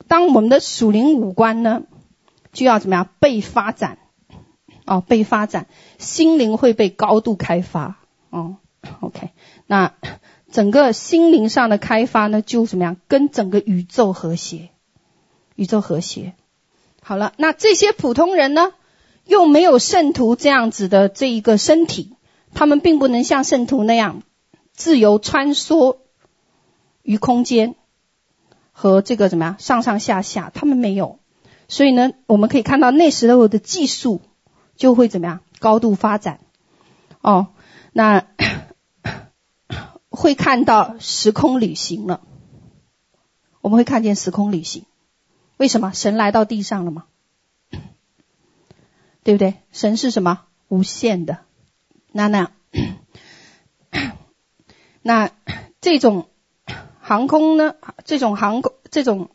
[0.09, 1.84] 当我们的属灵五官呢，
[2.51, 3.99] 就要怎么样被发展？
[4.86, 5.67] 哦，被发展，
[5.97, 7.95] 心灵会被高度开发。
[8.32, 8.57] 哦。
[9.01, 9.32] OK，
[9.72, 9.93] 那
[10.51, 12.97] 整个心灵上的开发呢，就怎么样？
[13.07, 14.70] 跟整个宇宙和谐，
[15.53, 16.34] 宇宙和谐。
[17.03, 18.74] 好了，那这些普通人呢，
[19.26, 22.15] 又没有圣徒这样子的这一个身体，
[22.55, 24.24] 他们并不能像圣徒那样
[24.74, 25.97] 自由穿梭
[27.03, 27.76] 于空间
[28.72, 31.20] 和这个怎么样上上下下，他们没有。
[31.67, 34.24] 所以呢，我们可以看到那时候的技术
[34.76, 36.39] 就会怎么样高度发展。
[37.22, 37.49] 哦，
[37.93, 38.26] 那。
[40.22, 42.20] 会看到时空旅行了，
[43.61, 44.84] 我们会看见时空旅行，
[45.55, 45.93] 为什么？
[45.93, 47.05] 神来到地上了吗？
[49.24, 49.55] 对不对？
[49.72, 50.41] 神是什么？
[50.67, 51.38] 无限的。
[52.11, 52.51] 那那
[55.01, 55.32] 那
[55.80, 56.28] 这种
[56.99, 57.76] 航空呢？
[58.03, 59.30] 这种航空这种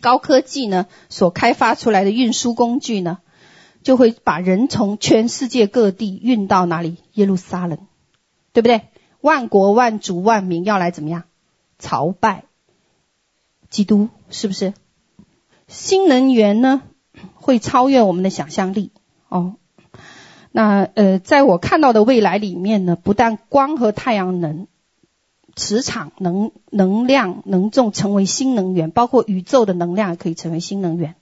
[0.00, 0.86] 高科技呢？
[1.10, 3.18] 所开发出来的运输工具呢，
[3.82, 6.96] 就会把人从全世界各地运到哪里？
[7.12, 7.86] 耶路撒冷，
[8.54, 8.88] 对不对？
[9.24, 11.22] 万国万族万民要来怎么样
[11.78, 12.44] 朝拜
[13.70, 14.10] 基督？
[14.28, 14.74] 是不是？
[15.66, 16.82] 新能源呢，
[17.32, 18.92] 会超越我们的想象力
[19.30, 19.54] 哦。
[20.52, 24.66] 那呃，在我看到的未来里面呢，不但光和太阳能、
[25.56, 31.14] 磁场能能量能种成为新能源，包括宇宙的能量也可以成为新能源。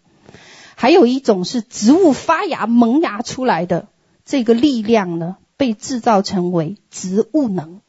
[0.74, 3.86] 还有一种是植物发芽萌芽出来的
[4.24, 7.80] 这个力量呢，被制造成为植物能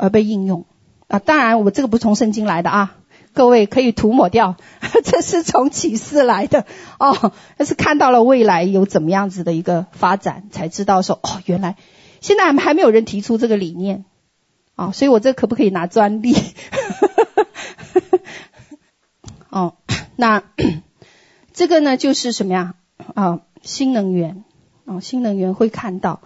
[0.00, 0.64] 而被应用
[1.08, 1.18] 啊。
[1.18, 2.96] 当然，我这个不是从圣经来的啊，
[3.34, 4.56] 各位可以涂抹掉，
[5.04, 6.64] 这是从启示来的
[6.98, 7.32] 哦。
[7.56, 11.76] 但是看到了未来有怎么样子的一个发展，才知道说哦，原来
[12.20, 14.04] 现在还没有人提出这个理念
[14.74, 16.34] 啊，所以我这可不可以拿专利？
[19.50, 19.74] 哦，
[20.16, 20.42] 那
[21.52, 22.74] 这个呢，就是什么呀？
[23.14, 24.44] 啊，新能源
[24.86, 26.20] 啊，新能源会看到，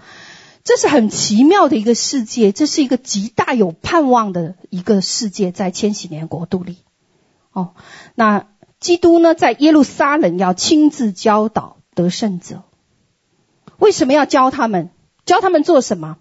[0.64, 6.78] 这是很奇妙的一个世界，这是一个极大有盼望的一个世界，在千禧年国度里。
[7.52, 7.74] 哦，
[8.14, 8.48] 那
[8.80, 12.62] 基督呢，在耶路撒冷要亲自教导得胜者，
[13.78, 14.88] 为什么要教他们？
[15.26, 16.16] 教他们做什么？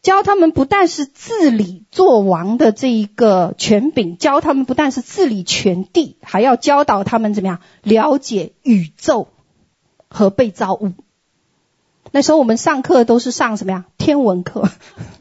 [0.00, 9.28] 教他们不但是治理作王的这一个权柄，教他们不但是治理全地，还要教导他们怎么样了解宇宙
[10.08, 10.92] 和被造物。
[12.14, 13.86] 那时候我们上课都是上什么呀？
[13.98, 14.68] 天文课。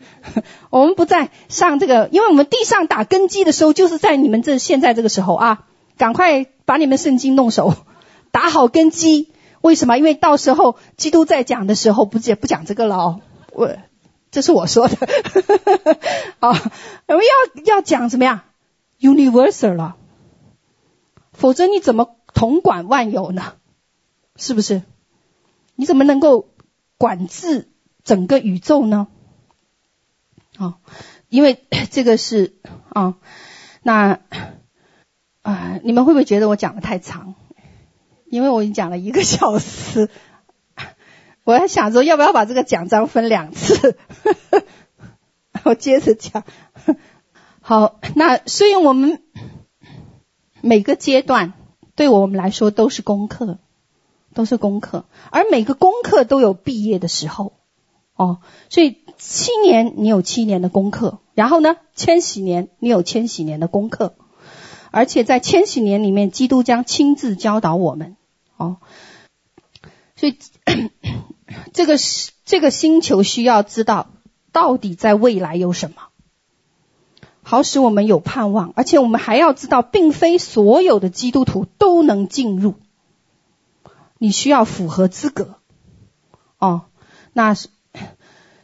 [0.69, 5.65] 我们不在上这个，因为我们地上打根基的时候，就是在你们这现在这个时候啊，
[5.97, 7.73] 赶快把你们圣经弄熟，
[8.29, 9.33] 打好根基。
[9.61, 9.97] 为什么？
[9.97, 13.21] 因为到时候基督在讲的时候，不也不讲这个了哦。
[13.53, 13.75] 我。
[14.29, 14.95] 这是我说的，
[16.41, 16.49] 啊，
[17.07, 18.45] 我们要要讲什么呀
[18.99, 19.95] ？Universal 了，
[21.31, 23.53] 否则你怎么统管万有呢？
[24.35, 24.83] 是不是？
[25.75, 26.49] 你怎么能够
[27.03, 27.67] 管制
[28.05, 29.07] 整个宇宙呢？
[30.55, 30.77] 啊，
[31.27, 32.55] 因为 这个是
[32.87, 33.17] 啊，
[33.81, 34.21] 那
[35.41, 37.35] 啊，你们会不会觉得我讲的太长？
[38.25, 40.09] 因为我已经讲了一个小时。
[41.43, 43.97] 我还想说，要不要把这个讲章分两次？
[45.65, 46.45] 我接着讲。
[47.59, 49.21] 好，那所以我们
[50.61, 51.51] 每个阶段
[51.95, 53.59] 对我们来说都是功课，
[54.33, 57.53] 都是功课，而每个功课都有毕业的时候。
[58.15, 64.15] 哦，所以七年你有七年的功课，然后呢，千禧年你有千禧年的功课，
[64.91, 68.17] 而且在千禧年里面，基督将亲自教导我们。
[68.57, 68.77] 哦，
[70.15, 70.37] 所以。
[71.71, 71.97] 这个
[72.45, 74.07] 这个星球需要知道
[74.51, 75.95] 到底在未来有什么，
[77.43, 82.75] 好使我们有盼望，而且我们还要知道，并非所有的基督徒都能进入，
[84.23, 85.55] 你需要符合资格。
[86.57, 86.85] 哦，
[87.33, 87.67] 那是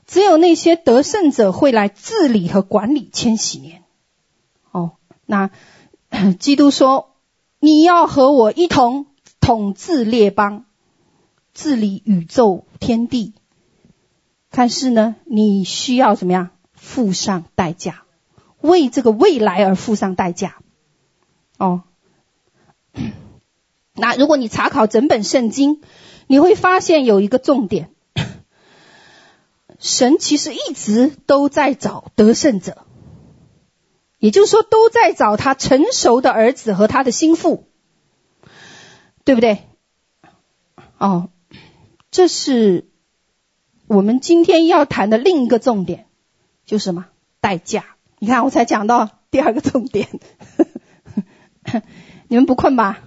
[0.08, 3.84] 只有那些得胜者会来治理和管理千禧年。
[4.72, 4.94] 哦，
[5.26, 5.52] 那
[6.40, 7.18] 基督说，
[7.60, 9.08] 你要和我一同
[9.42, 10.64] 统治列邦。
[11.54, 13.34] 治理宇宙天地，
[14.50, 16.52] 但是呢，你需要怎么样？
[16.72, 18.04] 付上代价，
[18.62, 20.56] 为这个未来而付上代价。
[21.58, 21.84] 哦，
[24.00, 25.82] 那如果你查考整本圣经，
[26.28, 27.92] 你会发现有一个重点：
[29.80, 32.86] 神其实一直都在找得胜者，
[34.18, 37.68] 也就是说，都在找他成熟的儿子和他的心腹，
[39.24, 39.60] 对不对？
[40.98, 41.30] 哦。
[42.12, 42.90] 这是
[43.86, 46.08] 我们今天要谈的另一个重点，
[46.66, 47.06] 就是什么？
[47.40, 47.86] 代价。
[48.18, 50.10] 你看，我才讲到第二个重点，
[52.28, 53.04] 你们不困吧？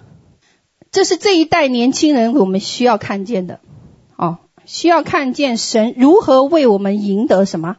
[0.93, 3.59] 这是这一代年轻人我们需要看见的
[4.15, 7.77] 哦，需要看见神如何为我们赢得什么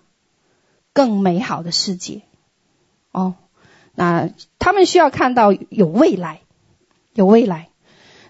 [0.93, 2.23] 更美好的世界
[3.13, 3.37] 哦。
[3.95, 6.41] 那他们需要看到有未来，
[7.15, 7.69] 有未来。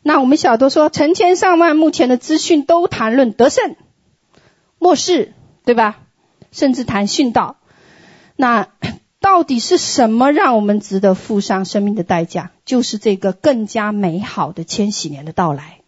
[0.02, 3.76] 那我们小多说，成千上万目前的资讯都谈论得胜、
[4.78, 5.32] 末世，
[5.64, 6.00] 对吧？
[6.52, 7.56] 甚至谈殉道。
[8.36, 8.68] 那
[9.24, 12.50] 到底是什么让我们值得付上生命的代价？
[12.66, 15.80] 就是这个更加美好的千禧年的到来。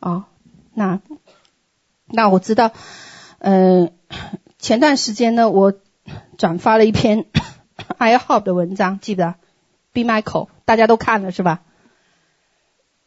[0.00, 0.24] 哦，
[0.74, 1.00] 那
[2.06, 2.72] 那我知道，
[3.38, 3.90] 呃，
[4.58, 5.72] 前段时间呢，我
[6.36, 7.26] 转发了一篇
[7.96, 9.36] I Hope 的文章，记得
[9.92, 11.62] Be my 口大家都看了是吧？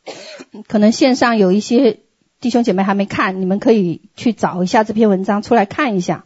[0.70, 1.99] 可能线上有一些
[2.40, 6.24] 弟兄姐妹还没看，你们可以去找一下这篇文章出来看一下。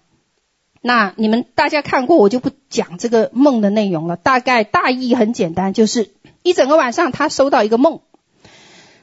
[0.81, 4.15] 那你们大家看过，我就不讲这个梦的内容了。
[4.15, 6.11] 大概大意很简单，就是
[6.43, 7.99] 一整个晚上他收到一个梦，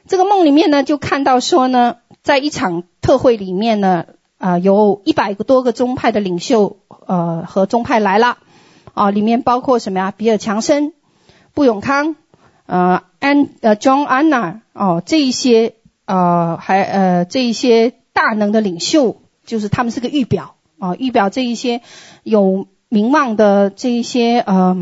[0.07, 4.05] 这个梦里面呢就看到说呢，在一场特会里面呢，
[4.37, 8.37] 啊、呃，有一百个多个宗派的领袖呃和宗派来了
[8.93, 10.11] 啊、里面包括什么呀？
[10.15, 10.93] 比尔强森、
[11.53, 12.15] 布永康。
[12.65, 21.81] 呃，安呃，John Anna 哦，这一些呃，还呃，这一些大能的领袖，就是他们是个预表啊、预表这一些
[22.23, 24.77] 有名望的这一些呃，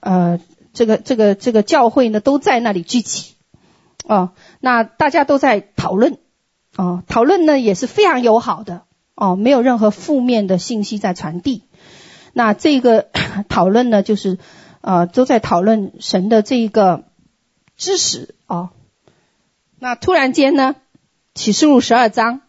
[0.00, 0.40] 呃，
[0.72, 3.34] 这个这个这个教会呢，都在那里聚集
[4.06, 6.18] 啊、那大家都在讨论，
[6.76, 8.84] 哦，讨论呢也是非常友好的，
[9.16, 11.64] 哦，没有任何负面的信息在传递。
[12.32, 13.08] 那这个
[13.48, 14.38] 讨论呢，就是
[14.80, 17.04] 呃都在讨论神的这一个
[17.76, 18.70] 知识哦。
[19.78, 20.76] 那突然间呢，
[21.34, 22.42] 启示录十二章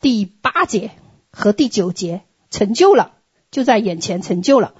[0.00, 0.90] 第八节
[1.30, 3.12] 和第九节成就了，
[3.50, 4.74] 就在眼前成就了。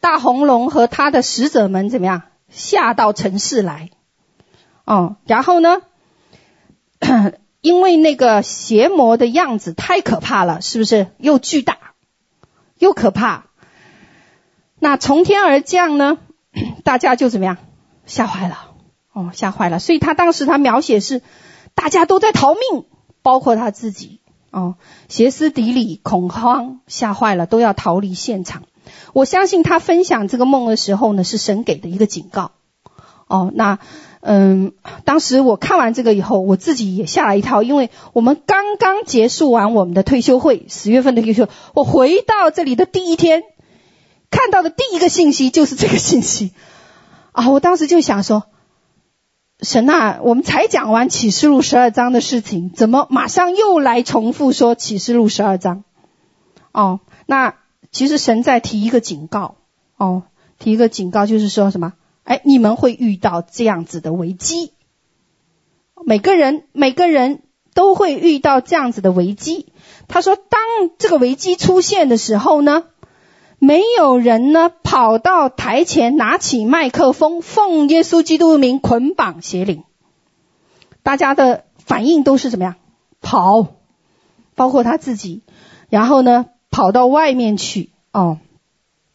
[0.00, 2.22] 大红龙和他的使者们怎么样？
[2.50, 3.90] 下到城市来。
[4.84, 5.80] 哦，然后呢，
[7.60, 11.06] 因为那个邪魔的样子太可怕了，是不是？
[11.18, 11.78] 又巨大，
[12.78, 13.46] 又可怕。
[14.78, 16.18] 那从天而降呢，
[16.82, 17.56] 大家就怎么样？
[18.04, 18.72] 吓坏了，
[19.14, 19.78] 哦，吓坏了。
[19.78, 21.22] 所以他当时他描写是，
[21.74, 22.84] 大家都在逃命，
[23.22, 24.20] 包括他自己，
[24.54, 24.74] 哦，
[25.08, 28.62] 歇斯底里，恐慌，吓坏了，都要逃离现场。
[29.12, 32.52] 我相信他分享这个梦的时候呢，是神给的一个警告。
[33.26, 33.78] 哦，那。
[34.26, 34.72] 嗯，
[35.04, 43.42] 当时我看完这个以后，我自己也吓了一跳，因为我们刚刚结束完我们的退休会，十月份的退休，我回到这里的第一天，
[44.30, 46.52] 看到的第一个信息就是这个信息，
[47.32, 48.44] 啊，我当时就想说，
[49.64, 55.84] 神啊，我们才讲完启示录十二章的事情，怎么马上又来重复说启示录十二章？
[56.70, 57.56] 哦，那
[57.90, 59.56] 其实神在提一个警告，
[59.96, 60.24] 哦，
[60.58, 61.94] 提一个警告就是说什么？
[62.24, 64.72] 哎，你们会遇到这样子的危机。
[66.04, 67.42] 每个人，每个人
[67.72, 69.72] 都会遇到这样子的危机。
[70.08, 70.60] 他说，当
[70.98, 72.84] 这个危机出现的时候呢，
[73.64, 79.84] 没有人呢跑到台前拿起麦克风，奉耶稣基督名捆绑邪灵。
[81.02, 82.76] 大家的反应都是怎么样？
[83.20, 83.68] 跑，
[84.54, 85.42] 包括他自己，
[85.88, 88.38] 然后呢跑到外面去哦，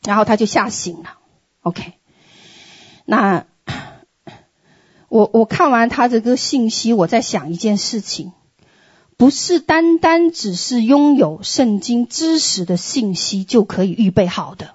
[0.03, 1.17] 然后他就吓醒了。
[1.61, 1.93] OK。
[3.05, 3.45] 那
[5.07, 8.33] 我我看完他这个信息，我在想一件事情，
[9.19, 14.69] 不是单单只是拥有圣经知识的信息就可以预备好的，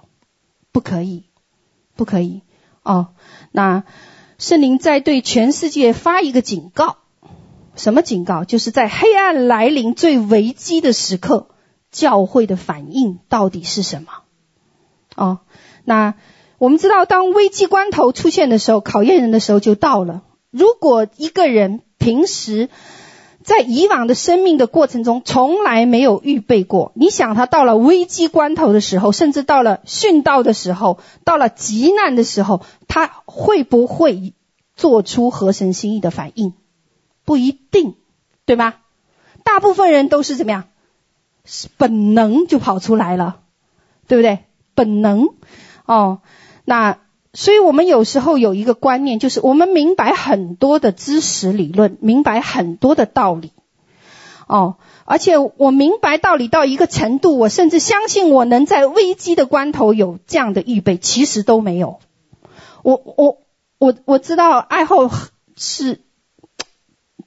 [0.71, 1.23] 不可以，
[1.95, 2.43] 不可以
[2.83, 3.07] 哦。
[3.51, 3.85] 那
[4.37, 6.97] 圣灵在对全世界发一个警告，
[7.75, 8.43] 什么警告？
[8.43, 11.49] 就是在黑暗来临最危机的时刻，
[11.89, 14.09] 教会的反应到底是什么？
[15.15, 15.39] 哦，
[15.85, 16.13] 那。
[16.57, 20.23] 我们知道，当危机关头出现的时候，考验人的时候就到了。
[20.51, 22.69] 如果一个人平时
[23.45, 34.33] 在以往的生命的过程中从来没有预备过，你想他到了危机关头的时候，甚至到了殉道的时候，到了极难的时候，他会不会
[34.75, 36.53] 做出合神心意的反应？
[37.23, 37.93] 不一定，
[38.47, 38.81] 对吧？
[39.43, 40.63] 大部分人都是怎么样？
[41.45, 43.41] 是本能就跑出来了，
[44.07, 44.39] 对不对？
[44.73, 45.29] 本能，
[45.85, 46.21] 哦。
[46.65, 46.97] 那，
[47.35, 53.51] 所以我们有时候有一个观念，就是我们明白很多的知识理论，明白很多的道理，
[54.47, 61.99] 哦，而且我明白道理到一个程度，我甚至相信我能在危机的关头有这样的预备，其实都没有。
[62.83, 63.39] 我我
[63.79, 65.11] 我我知道爱后
[65.57, 66.01] 是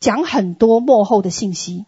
[0.01, 1.85] 讲很多幕后的信息，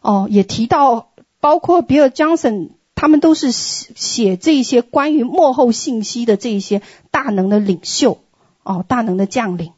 [0.00, 1.10] 哦，也提到
[1.40, 2.70] 包括比尔·强森。
[3.00, 8.18] 他们都是写写这些关于幕后信息的这些大能的领袖
[8.64, 9.72] 哦，大能的将领。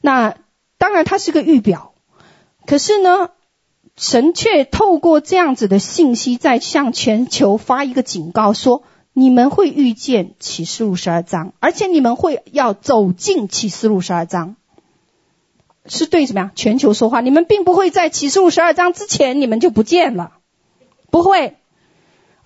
[0.00, 0.36] 那
[0.78, 1.92] 当然它是个预表，
[2.64, 3.32] 可是呢，
[3.94, 14.56] 神却透过这样子的信息，在向全球发一个警告，说你们会遇见启示录十二章，而且你们会要走进启示录十二章，
[15.84, 16.52] 是对什么呀？
[16.54, 20.38] 全球说话，你们并不会在启示录十二章之前，你们就不见了，
[21.10, 21.58] 不会。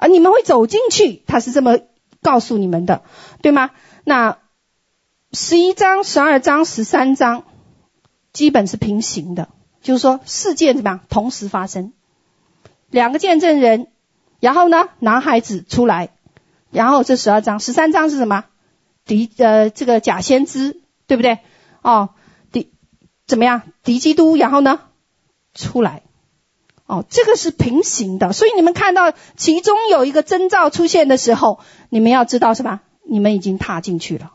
[0.05, 1.79] 而你们会走进去，他是这么
[2.21, 3.05] 告诉你们的，
[3.41, 3.71] 对吗？
[4.05, 4.37] 那
[5.33, 7.45] 十一章、十二章、十三章
[8.35, 9.49] 基本是平行的，
[9.81, 11.95] 就是说事件怎么样同时发生，
[12.91, 13.87] 两个见证人，
[14.41, 16.11] 然后呢，男孩子出来，
[16.71, 18.45] 然后这十二章、十三章是什么？
[19.07, 21.39] 敌呃这个假先知，对不对？
[21.81, 22.11] 哦，
[22.53, 22.71] 敌
[23.27, 23.63] 怎么样？
[23.83, 24.81] 敌基督，然后呢
[25.55, 26.03] 出来。
[26.87, 32.83] 哦，这个是平行的，所以你们看到其中有一个征兆出现的时候，你们要知道是吧？
[33.03, 34.33] 你们已经踏进去了。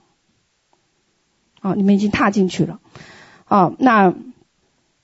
[1.62, 2.80] 哦，你们已经踏进去了。
[3.48, 4.16] 哦，那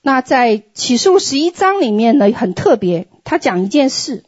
[0.02, 4.24] 那在起诉十一章里面呢，很特别，他讲一件事。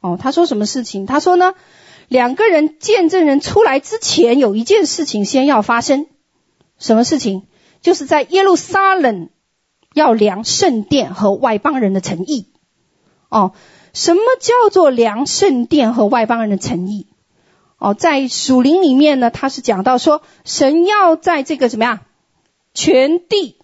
[0.00, 1.06] 哦，他说什么事情？
[1.06, 1.54] 他说呢，
[2.08, 6.06] 两个人见证人出来之前，有一件事情先要发生。
[6.78, 7.46] 什么事情？
[7.80, 9.30] 就是在耶路撒冷
[9.94, 12.46] 要量圣殿和外邦人的诚意。
[13.28, 13.52] 哦，
[13.92, 17.06] 什么叫做量圣殿和外邦人的诚意？
[17.76, 22.00] 哦，在属灵里面呢，他是讲到说，神要在这个怎么样，
[22.74, 23.56] 全地，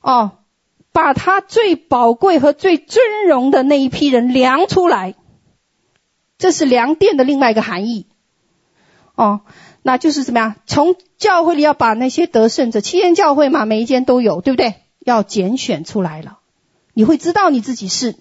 [0.00, 0.38] 哦，
[0.92, 5.14] 把他最宝贵和最尊荣的那一批人量出来，
[6.38, 8.06] 这是量殿的另外一个含义。
[9.14, 9.40] 哦，
[9.82, 10.54] 那就是怎么样？
[10.66, 14.76] 从教会里要把那些得胜者，七间教会嘛，每一间都有，对不对？
[15.00, 16.38] 要拣选出来了，
[16.94, 18.14] 你会知道你自己是。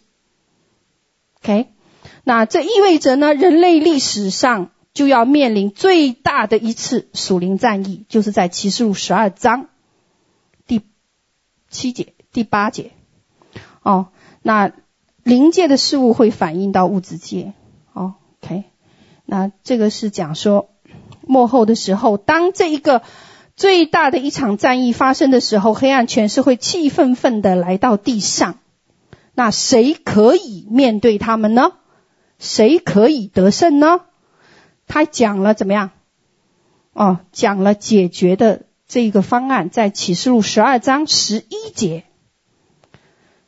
[1.45, 1.67] OK，
[2.23, 9.67] 那这意味着呢，人类历史上就要面临最大的一次属灵战役，就是在启示录十二章
[10.65, 10.81] 第
[11.69, 12.93] 七节、第八节。
[13.83, 14.07] 哦，
[14.41, 14.71] 那
[15.21, 17.53] 灵界的事物会反映到物质界。
[17.93, 18.63] 哦，OK，
[19.25, 20.69] 那这个是讲说。
[21.27, 23.01] 末后的时候，当这一个
[23.55, 28.59] 最大的一场战役发生的时候，黑暗权势会气愤愤的来到地上。
[29.35, 31.73] 那谁可以面对他们呢？
[32.39, 34.01] 谁可以得胜呢？
[34.87, 35.91] 他讲了怎么样？
[36.93, 42.05] 哦，讲了解决的这个方案，在启示录十二章十一节。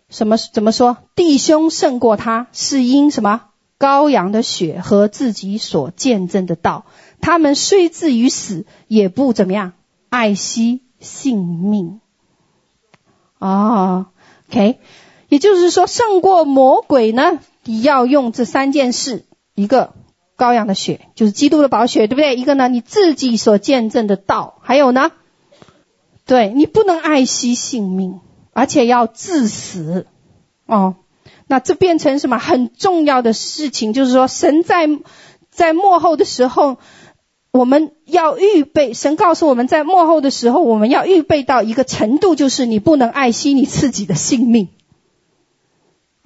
[0.10, 0.38] 什么？
[0.38, 0.98] 怎么说？
[1.16, 3.44] 弟兄胜过他，是因什么？
[3.80, 6.86] 羔羊的血和自己所见证的道。
[7.22, 9.74] 他们虽至于死，也不怎么样，
[10.10, 12.00] 爱惜性命。
[13.38, 14.08] 哦
[14.50, 14.80] ，OK，
[15.30, 19.26] 也就是说，胜过魔鬼呢，你要用这三件事：
[19.56, 19.94] 一个
[20.38, 22.36] 羔羊的血，就是基督的宝血，对不对？
[22.36, 25.12] 一个呢，你自己所见证的道，还有呢，
[26.26, 28.20] 对，你不能爱惜性命，
[28.54, 30.08] 而且要致死。
[30.66, 30.96] 哦，
[31.48, 33.94] 那这变成什么很重要的事情？
[33.94, 34.88] 就是说，神在
[35.50, 36.78] 在幕后的时候。
[37.50, 44.68] 我们要预备，神告诉我们在幕后的时候，我们要预备到一个程度，就是你不能爱惜你自己的性命。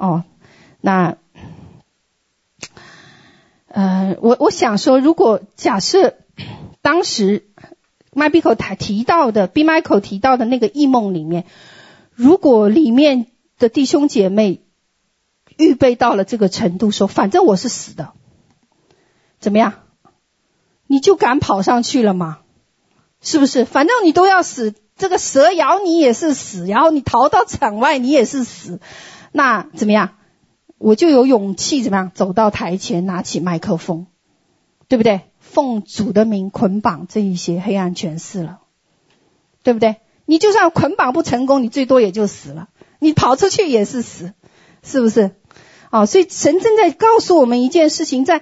[0.02, 0.24] 哦，
[0.80, 1.18] 那，
[3.68, 6.16] 呃，我我想说，如果假设
[6.82, 7.46] 当时
[8.12, 11.46] 麦比口他提到的，B Michael 提到的那个异梦里面，
[12.16, 13.28] 如果里面
[13.60, 14.64] 的弟兄姐妹
[15.56, 18.14] 预备到了这个程度，说反正我是死的，
[19.40, 19.74] 怎么样？
[20.88, 22.40] 你就敢跑上去了吗？
[23.22, 23.66] 是不是？
[23.66, 28.80] 反正你都要死，这个蛇咬你也是死，然后你逃到场外你也是死，
[29.32, 30.18] 那怎么样？
[30.78, 34.08] 我就有勇气怎么样走到台前，拿起麦克风，
[34.88, 35.22] 对不对？
[35.40, 38.60] 奉主的名捆绑这一些黑暗权势了，
[39.64, 39.98] 对不对？
[40.26, 44.34] 你就算捆绑不成功，你最多也就死了，你跑出去也是死，
[44.84, 45.32] 是不是？
[45.92, 48.42] 哦，所以神正在告诉我们一件事情，在。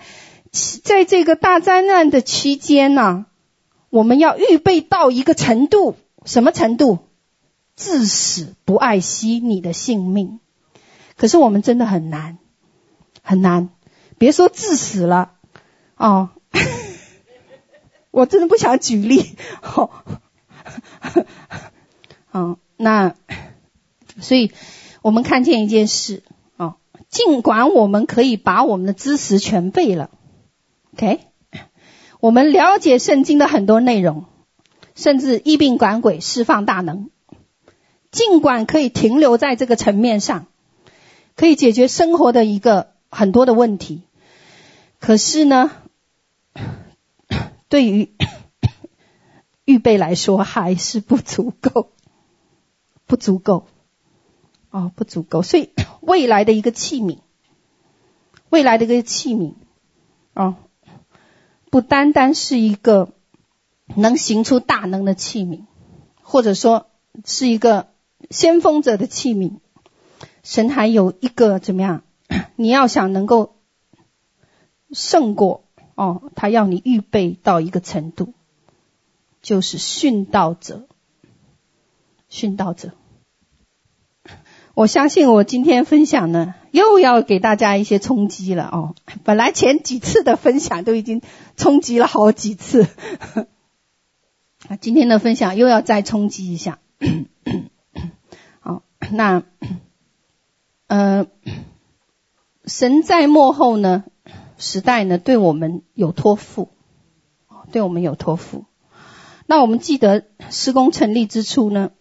[0.83, 3.27] 在这个大灾难的期间呢，
[3.91, 5.95] 我们要预备到一个程度，
[6.25, 6.97] 什么程度？
[7.75, 10.39] 至死不爱惜你的性命。
[11.19, 12.37] 可是我们真的很难，
[13.21, 13.69] 很难。
[14.17, 15.33] 别说致死了，
[15.97, 16.29] 哦，
[18.09, 19.35] 我真的不想举例。
[19.61, 19.89] 哦，
[22.31, 23.15] 哦，那，
[24.21, 24.53] 所以
[25.01, 26.23] 我们看见一件事，
[26.55, 26.75] 哦，
[27.09, 30.09] 尽管我们可以把我们的知识全背了。
[30.93, 31.19] OK，
[32.21, 34.23] 我们了解圣经的很多内容，
[34.95, 37.09] 甚至医病赶鬼、释放大能，
[38.09, 40.47] 尽管可以停留在这个层面上，
[41.39, 44.01] 可以解决生活的一个很多的问题，
[44.99, 45.71] 可是呢，
[47.69, 48.11] 对于
[49.63, 51.91] 预备来说还是不足够，
[53.05, 53.67] 不足够，
[54.69, 55.41] 哦，不足够。
[55.41, 55.69] 所以
[56.01, 57.19] 未来的一个器皿，
[58.49, 59.53] 未来的一个器皿，
[60.33, 60.57] 哦。
[61.69, 63.13] 不单单是一个
[63.95, 65.61] 能行出大能的器皿，
[66.21, 66.87] 或者说
[67.23, 67.87] 是一个
[68.29, 69.59] 先锋者的器皿，
[70.49, 72.01] 神还有一个怎么样？
[72.55, 73.55] 你要想能够
[74.91, 75.63] 胜过
[75.93, 78.33] 哦，他要你预备到一个程度，
[79.43, 80.87] 就是殉道者。
[82.31, 82.93] 殉道者，
[84.73, 88.95] 我相信我今天分享呢，又要给大家一些冲击了哦。
[89.23, 91.21] 本来前几次的分享都已经。
[91.57, 92.87] 冲击了好几次，
[94.69, 96.79] 啊， 今天的分享又要再冲击一下。
[98.61, 98.81] 好，
[99.11, 99.43] 那，
[100.89, 101.27] 呃，
[102.65, 104.03] 神在末后呢
[104.57, 106.69] 时代呢，对我们有托付，
[107.71, 108.65] 对我们有托付。
[109.45, 111.91] 那我们记得施工成立之初呢，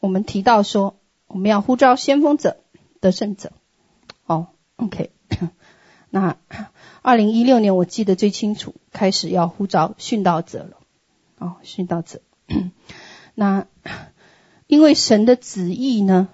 [0.00, 0.96] 我们提到说，
[1.28, 2.58] 我们要呼召先锋者、
[3.00, 3.52] 得胜者。
[4.26, 5.10] 哦，OK，
[6.10, 6.36] 那。
[7.04, 10.76] 二零一六年，我记得最清楚，开始要呼召殉道者了。
[11.38, 12.20] 哦，殉道者。
[13.34, 13.66] 那
[14.68, 16.28] 因为神的旨意呢，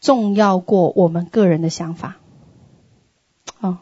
[0.00, 2.16] 重要过我们个人的想法。
[3.60, 3.78] 哦，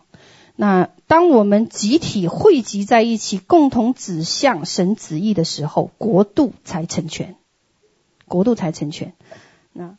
[0.56, 7.36] 那当我们集体汇集在一起，共同指向神旨意的时候，国度才成全。
[8.26, 9.14] 国度才成全。
[9.72, 9.96] 那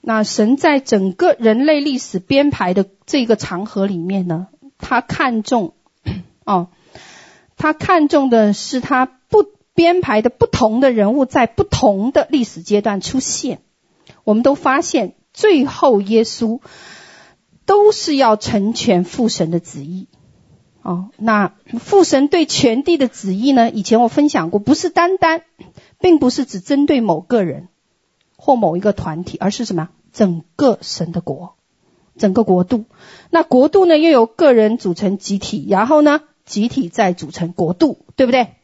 [0.00, 5.74] 那神在整个人类历史编排的这个长河里面呢，他看重
[6.44, 6.68] 哦，
[7.56, 13.60] 他看重的是他不编排的不同的人物在不同的历史阶段出现。
[14.24, 16.60] 我们都发现，最后耶稣
[17.64, 20.08] 都是要成全父神的旨意。
[20.82, 23.70] 哦，那父神对全地的旨意呢？
[23.70, 25.42] 以前我分享过，不是单单，
[26.00, 27.68] 并不是只针对某个人
[28.36, 29.90] 或某一个团体，而是什么？
[30.12, 31.54] 整个神的国，
[32.16, 32.86] 整个国度。
[33.30, 38.54] 那国度呢，又由个人组成集体，然后呢，集体再组成国度，对不对？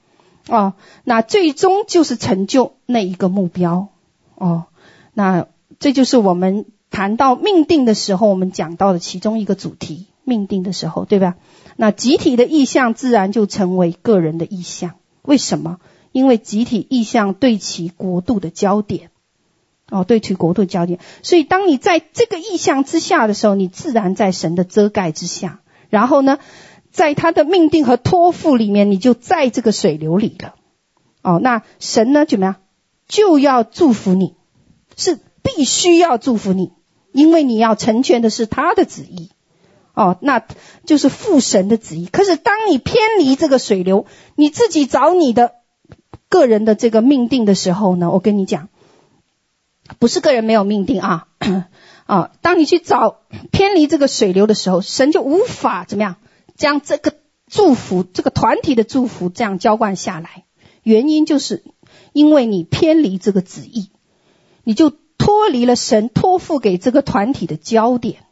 [0.49, 0.73] 哦，
[1.05, 3.91] 那最终就是成就那一个目标。
[4.35, 4.65] 哦，
[5.13, 5.47] 那
[5.79, 10.07] 这就是我们谈到命定的时候，我们讲到的其中一个主题。
[10.27, 11.35] 命定的时候，对吧？
[11.77, 14.95] 那集体的意向自然就成为个人的意向。
[15.21, 15.81] 为什么？
[16.13, 19.11] 因为集体意向对其国度的焦点，
[19.91, 20.99] 哦，对其国度焦点。
[21.23, 25.61] 所以，当你在这个意向之下的时候，你自然在神的遮盖之下。
[25.91, 26.39] 然后呢，
[26.91, 30.55] 在他的命定和托付里面，你就在这个水流里了。
[31.21, 32.57] 哦，那神呢，怎么样？
[33.07, 34.37] 就要祝福你，
[34.97, 35.19] 是
[35.55, 36.73] 必须要祝福你，
[37.13, 39.31] 因为你要成全的是他的旨意。
[39.95, 40.45] 哦，那
[40.85, 42.07] 就是父神的旨意。
[42.07, 45.53] 可是当你偏离这个水流，你自己找你的
[46.29, 48.69] 个人的这个命定的时候呢，我跟你讲，
[50.01, 51.29] 不是个人没有命定啊
[52.07, 52.33] 啊！
[52.43, 53.21] 当你去找
[53.53, 56.17] 偏离这个水流的时候，神就无法怎么样
[56.57, 57.15] 将这个
[57.49, 60.45] 祝福、这个团体的祝福这样浇灌下来。
[60.83, 61.63] 原因就是
[62.13, 63.91] 因为你偏离这个旨意，
[64.65, 68.25] 你就脱离了神托付给这个团体的焦点。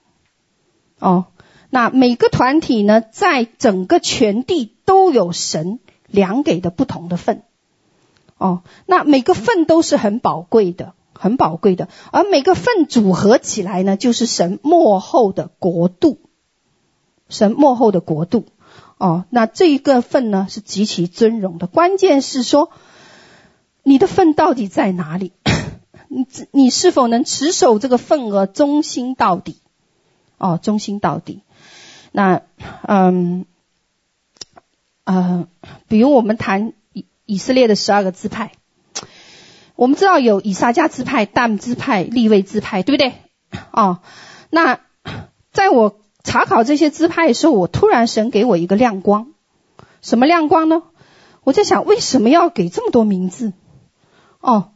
[0.99, 1.27] 哦。
[1.75, 7.45] 那每个团体呢，在整个全地都有神量给的不同的份，
[8.37, 16.19] 哦，那每个份都是很宝贵的，很宝贵的，而每个份组合起来呢，就是神幕后的国度，
[17.31, 18.45] 神幕后的国度，
[18.99, 22.69] 哦，那这一个份呢是极其尊荣的，关键是说
[23.83, 25.33] 你的份到底在哪里？
[26.15, 29.57] 你你是否能持守这个份额，忠心到底？
[30.37, 31.41] 哦，忠心到底。
[32.11, 32.43] 那，
[32.87, 33.47] 嗯，
[35.05, 35.49] 呃，
[35.89, 38.53] 比如我们谈以以色列的十二个支派，
[39.75, 43.15] 我们知道有以撒迦支派、但支派、利未支派，对不对？
[43.73, 44.01] 哦，
[44.51, 44.81] 那
[45.51, 49.33] 在我查考这些支派的时候，我突然神给我一个亮光，
[50.03, 50.83] 什么亮光呢？
[51.43, 53.55] 我在想，为什么要给这么多名字？
[54.41, 54.73] 哦，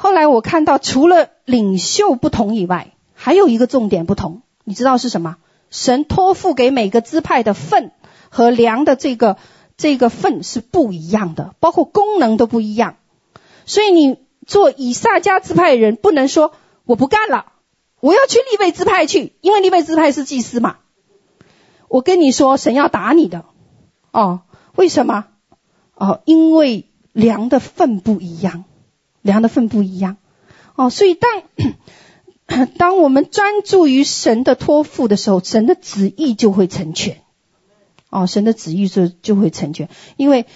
[0.00, 5.38] 后来我看到，除了领袖不同以外，还有一个重点不同，你知道是什么？
[5.70, 7.90] 神托付给每个支派的份
[8.30, 9.38] 和粮的这个
[9.76, 12.94] 这个份是不一样的，包括功能都不一样。
[13.66, 16.52] 所以你做以撒迦支派人不能说
[16.84, 17.46] 我不干了，
[17.98, 20.76] 我要去利未支派去，因为利未支派是祭司嘛。
[21.88, 23.44] 我跟你说，神要打你的
[24.12, 24.42] 哦。
[24.76, 25.24] 为什么？
[25.96, 28.62] 哦，因为粮的份不一样，
[29.22, 30.16] 量的份不一样
[30.74, 30.90] 哦。
[30.90, 31.30] 所以当。
[32.78, 37.18] 当我们专注于神的托付的时候，神的旨意就会成全。
[38.08, 39.90] 哦，神的旨意就就会成全。
[40.16, 40.46] 因为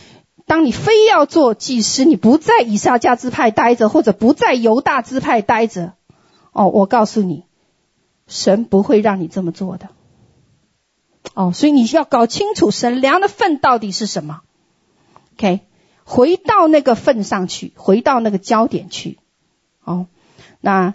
[0.47, 5.93] 当你非要做祭司，你不在以萨迦支派待着，或者不在犹大支派待着，
[6.53, 7.45] 哦，我告诉你，
[8.27, 9.91] 神不会让你这么做的。
[11.35, 14.41] 哦，所以你要搞清楚神量的份到底是什么。
[15.35, 15.61] OK，
[16.05, 19.19] 回到那个份上去，回到那个焦点去。
[19.85, 20.07] 哦，
[20.61, 20.95] 那。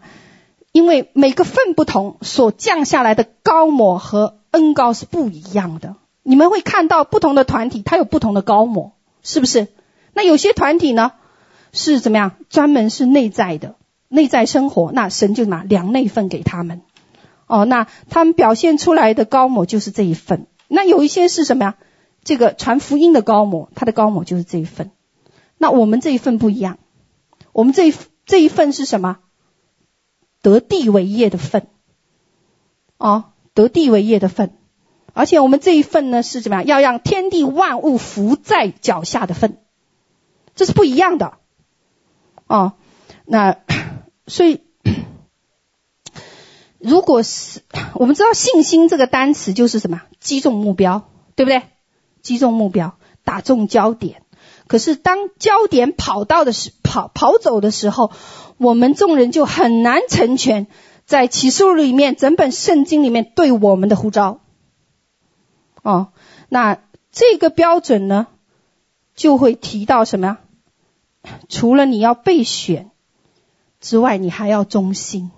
[0.74, 5.96] 因为每个份不同，所降下来的高模和恩高是不一样的。
[6.22, 8.92] 你们会看到不同的团体，它有不同的高模，
[9.24, 9.70] 是不是？
[10.14, 11.14] 那有些团体呢，
[11.72, 12.34] 是怎么样？
[12.50, 13.74] 专门是内在的，
[14.08, 16.84] 内在生活，那神就拿量内份给他们。
[17.48, 20.46] 哦，那他们表现出来的高模就是这一份。
[20.68, 21.76] 那有一些是什么呀？
[22.24, 24.92] 这个传福音的高模，他的高模就是这一份。
[25.58, 26.78] 那我们这一份不一样，
[27.52, 27.94] 我们这一
[28.26, 29.20] 这一份是什么？
[30.42, 31.68] 得地为业的份，
[32.98, 34.56] 哦，得地为业的份，
[35.14, 36.66] 而且我们这一份呢是怎么样？
[36.66, 39.58] 要让天地万物伏在脚下的份，
[40.56, 41.34] 这是不一样的，
[42.46, 42.74] 哦，
[43.26, 43.58] 那
[44.28, 44.62] 所以，
[46.78, 47.62] 如果是
[47.96, 50.04] 我们知道信心这个单词就是什么？
[50.20, 51.64] 击中目标，对不对？
[52.22, 54.22] 击中目标，打中焦点。
[54.68, 58.12] 可是当焦点跑到的时跑跑走的时候。
[58.60, 60.66] 我们众人就很难成全，
[61.06, 64.40] 在启示录里面，整本圣经里面对我们的呼召。
[65.84, 66.08] 哦，
[66.50, 66.80] 那
[67.12, 68.26] 这个标准呢，
[69.14, 70.40] 就会提到什么呀？
[71.50, 72.90] 除了你要备选，
[73.80, 75.30] 之外，你还要忠心，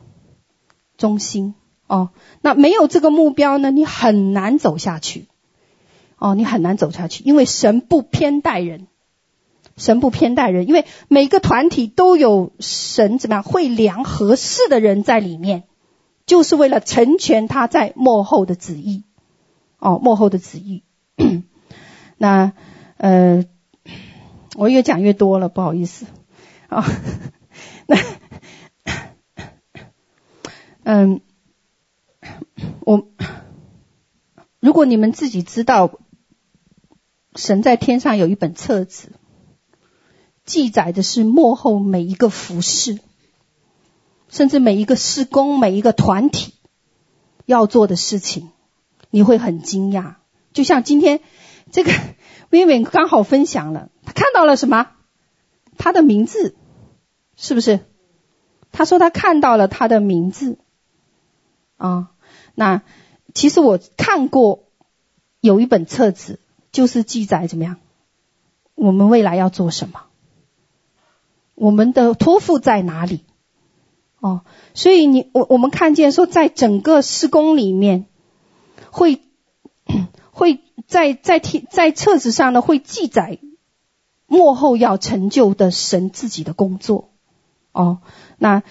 [0.98, 1.56] 忠心
[1.88, 2.12] 哦。
[2.40, 5.28] 那没有这个目标呢，你很难走下去。
[6.18, 8.88] 哦，你很难走下去，因为神不偏待人，
[9.80, 15.64] 神不偏待人，因为每个团体都有神怎么样会量合适的人在里面，
[16.28, 19.06] 就是为了成全他在幕后的旨意。
[19.80, 20.84] 哦，幕后的旨意。
[22.18, 22.52] 那
[22.98, 23.46] 呃，
[24.56, 26.06] 我越讲越多了，不好意思。
[26.68, 26.86] 啊、
[27.88, 27.98] 那
[30.84, 31.22] 嗯，
[32.82, 33.08] 我
[34.60, 36.00] 如果你们自己知道。
[37.36, 39.12] 神在天上有一本册子，
[40.50, 43.00] 记载的是幕后每一个服饰，
[44.30, 46.56] 甚至每一个施工、每一个团体
[47.46, 48.50] 要做的事情，
[49.12, 50.16] 你会很惊讶。
[50.52, 51.22] 就像今天
[51.72, 51.92] 这个
[52.50, 54.90] Vivian 刚好分享了，他看到了什么？
[55.78, 56.56] 他的名字，
[57.36, 57.82] 是不是？
[58.72, 60.58] 他说他看到了他的名字。
[61.78, 62.10] 啊，
[62.56, 62.82] 那
[63.36, 64.64] 其实我看过
[65.42, 66.40] 有一本册子。
[66.72, 67.78] 就是记载怎么样？
[68.76, 70.04] 我们未来要做什么？
[71.60, 73.26] 我们的托付在哪里？
[74.22, 74.42] 哦，
[74.74, 78.06] 所以你我我们看见说，在整个施工里面，
[78.92, 79.22] 会
[80.32, 83.40] 会在在在册子上呢，会记载
[84.26, 87.12] 幕后要成就的神自己的工作。
[87.72, 88.00] 哦，
[88.38, 88.64] 那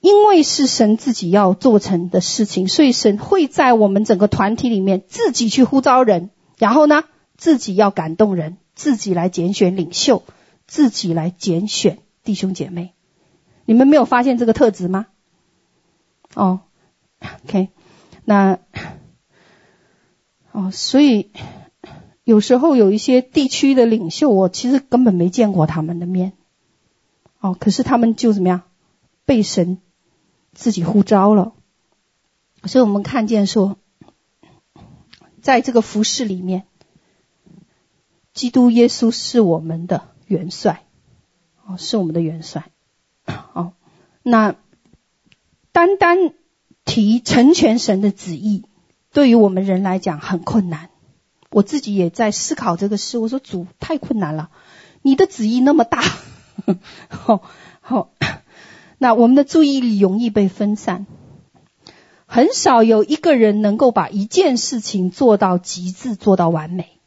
[0.00, 7.04] 因为是神自己要做成的事情，所以神会在我们整个团体里面自己去呼召人，然后呢，
[7.36, 10.22] 自己要感动人，自己来拣选领袖，
[10.66, 12.94] 自己来拣选弟兄姐妹。
[13.66, 15.06] 你们没有发现这个特质吗？
[16.34, 16.60] 哦
[17.44, 17.68] ，OK，
[18.24, 18.58] 那
[20.52, 21.30] 哦，所以
[22.24, 26.32] 有时候有一些地区的领袖，我其实根本没见过他们的面。
[27.40, 28.62] 哦，可是他们就怎么样，
[29.24, 29.78] 被神
[30.52, 31.52] 自己呼召了。
[32.64, 33.78] 所以我们看见说，
[35.40, 36.64] 在这个服饰里面。
[38.32, 40.83] 基督耶稣是我们的元帅，
[41.66, 42.70] 哦，是我们的元帅，
[43.54, 43.72] 哦，
[44.22, 44.54] 那
[45.72, 46.34] 单单
[46.84, 48.64] 提成全神的旨意，
[49.12, 50.90] 对于我们人来讲很困难。
[51.50, 54.50] 我自己也在思考这个事，我说主太困难了，
[55.02, 56.02] 你的旨意那么大，
[57.08, 57.42] 好，
[57.80, 58.10] 好，
[58.98, 61.06] 那我们的注意力容易被分散，
[62.26, 66.98] 很少有一个人能够把一件事情做到极致，做到完美。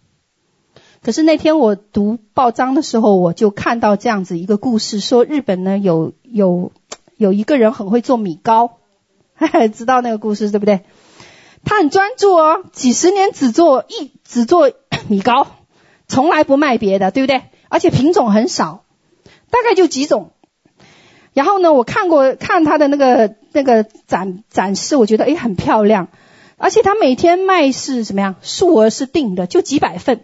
[1.03, 6.71] 可是那天我读报章的时候，我就看到这样子一个故事，说日本呢有有
[7.15, 8.79] 有一个人很会做米糕，
[9.35, 10.81] 嘿嘿，知道那个故事对不对？
[11.63, 14.71] 他很专注哦，几十年只做一只做
[15.07, 15.47] 米糕，
[16.07, 17.43] 从来不卖别的，对不对？
[17.69, 18.83] 而且品种很少，
[19.49, 20.31] 大概就几种。
[21.33, 26.07] 然后呢，我看过看他的那个那个展展示，我觉得诶很漂亮，
[26.57, 28.35] 而且他每天卖是什么样？
[28.41, 30.23] 数额是定的，就几百份。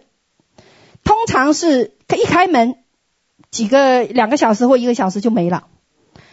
[1.04, 2.76] 通常是一开门，
[3.50, 5.68] 几个两个小时或一个小时就没了。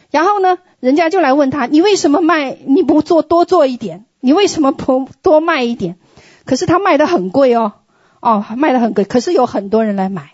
[0.10, 2.57] 然后呢，人家就来问他：“你为什么卖？
[2.65, 4.06] 你不做多做一点？
[4.19, 5.98] 你为什么不多卖一点？”
[6.43, 7.73] 可是他卖的很贵哦，
[8.19, 9.06] 哦，卖的很贵。
[9.06, 10.31] 可是有很多人来买，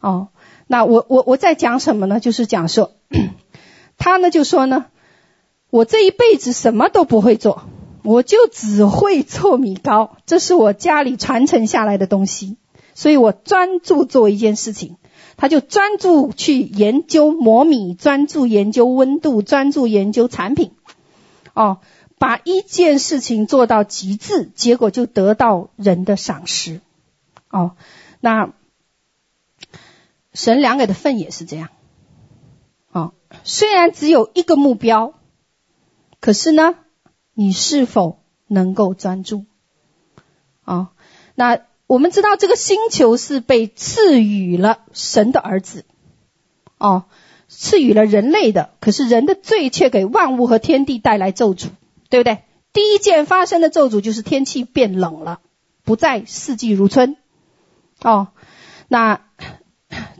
[0.00, 0.28] 哦，
[0.66, 2.20] 那我我我在讲什么呢？
[2.20, 2.92] 就是讲说，
[3.98, 4.86] 他呢就说呢，
[5.70, 7.64] 我这一辈子什么都不会做，
[8.02, 12.56] 我就只会做米糕，这是我家里传承下来的东西。
[12.94, 14.96] 所以我专注做一件事情，
[15.36, 20.70] 他就专注去研究磨米，专注研究温度，专注研究产品，
[21.54, 21.80] 哦，
[22.18, 26.80] 把一件事情做到极致，结果就得到人的赏识，
[27.50, 27.72] 哦，
[28.20, 28.52] 那
[30.32, 31.70] 神量给的份也是这样，
[32.92, 33.12] 哦，
[33.42, 35.14] 虽然只有一个目标，
[36.20, 36.76] 可是呢，
[37.34, 39.46] 你是否能够专注？
[40.64, 40.90] 哦，
[41.34, 41.60] 那。
[41.86, 45.84] 我们知道这个星球是被赐予了神的儿子，
[46.78, 47.04] 哦，
[47.46, 48.70] 赐予了人类的。
[48.80, 51.68] 可是人的罪却给万物和天地带来咒诅，
[52.08, 52.42] 对不对？
[52.72, 55.40] 第一件发生的咒诅就是天气变冷了，
[55.84, 57.16] 不再四季如春。
[58.02, 58.28] 哦，
[58.88, 59.20] 那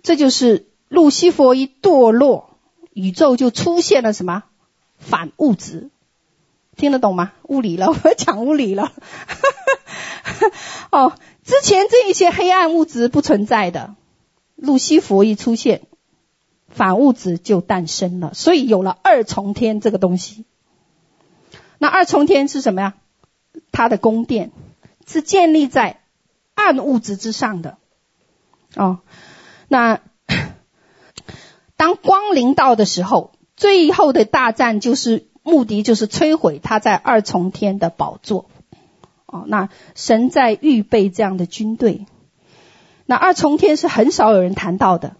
[0.02, 2.58] 这就是路西佛一堕落，
[2.92, 4.44] 宇宙就出现了什么
[4.98, 5.88] 反物质？
[6.76, 7.32] 听得懂吗？
[7.44, 8.92] 物理了，我要讲物理了。
[10.92, 11.14] 哦。
[11.44, 13.94] 之前这一些黑暗物质不存在的，
[14.56, 15.82] 路西弗一出现，
[16.68, 20.46] 反物质就诞生了，所以有了二重天这个东西。
[21.78, 22.94] 那二重天是什么呀？
[23.72, 24.52] 它的宫殿
[25.06, 26.00] 是建立在
[26.54, 27.76] 暗物质之上的。
[28.74, 29.00] 哦，
[29.68, 30.00] 那
[31.76, 38.46] 当光临到的时候，最后的大战就是目的就是摧毁他在二重天的宝座。
[39.34, 42.06] 哦，那神在预备这样的军队。
[43.04, 45.16] 那二重天是很少有人谈到的，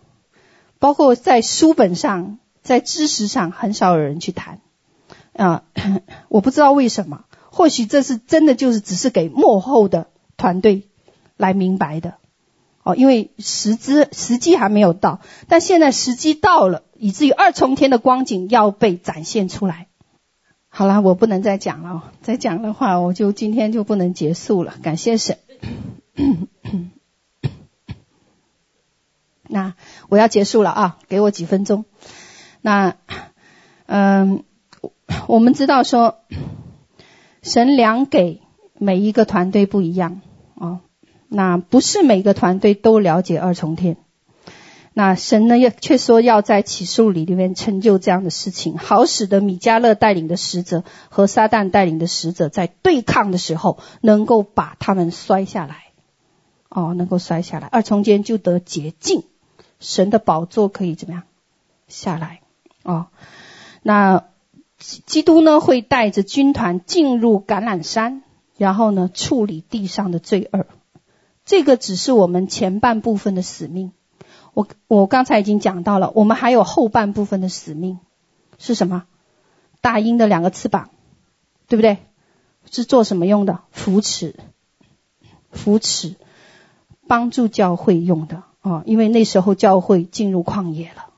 [0.78, 4.60] 包括在书本上、在知识上很少有人去谈。
[5.32, 5.64] 啊，
[6.28, 10.86] 我不知道为什么，或许这是真的，就是只是给幕后的团队
[11.36, 12.14] 来明白的。
[12.84, 15.18] 哦，因为时机时机还没有到，
[15.48, 19.88] 但现在时机到了，以至于二重天的光景要被展现出来。
[20.76, 24.74] 好了，我不能再讲了，再讲的话，我就今天就不能结束了。
[24.82, 25.38] 感谢神。
[29.46, 29.74] 那
[30.08, 31.84] 我要结束了啊，给我几分钟。
[32.60, 32.96] 那，
[33.86, 34.42] 嗯，
[35.28, 36.18] 我们知道说，
[37.40, 38.40] 神量给
[38.76, 40.22] 每一个团队不一样
[40.56, 40.80] 哦。
[41.28, 43.96] 那不是每个团队都了解二重天。
[44.96, 55.78] 那神呢，要却说要在启示录里面成就这样的事情，好使得米迦勒带领的使者和撒旦带领的使者在对抗的时候，能够把他们摔下来。
[56.68, 59.24] 哦，能够摔下来，二重天就得洁净。
[59.80, 61.24] 神的宝座可以怎么样
[61.88, 62.40] 下来？
[62.84, 63.06] 哦，
[63.82, 64.24] 那
[64.78, 68.22] 基督呢，会带着军团进入橄榄山，
[68.56, 70.66] 然后呢，处理地上的罪恶。
[71.44, 73.92] 这个只是我们前半部分的使命。
[74.54, 77.98] 我我刚才已经讲到了，我们还有后半部分的使命
[78.58, 79.04] 是什么？
[79.80, 80.90] 大鹰的两个翅膀，
[81.68, 81.98] 对不对？
[82.70, 83.60] 是做什么用的？
[83.72, 84.36] 扶持，
[85.50, 86.14] 扶持，
[87.06, 88.42] 帮助教会用的。
[88.62, 91.10] 哦，因为那时候教会进入旷野了，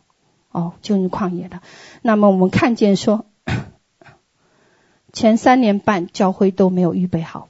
[0.50, 1.62] 哦，进入旷野了。
[2.02, 3.26] 那么我们看见说，
[5.12, 7.46] 前三年半教会都没有预备好，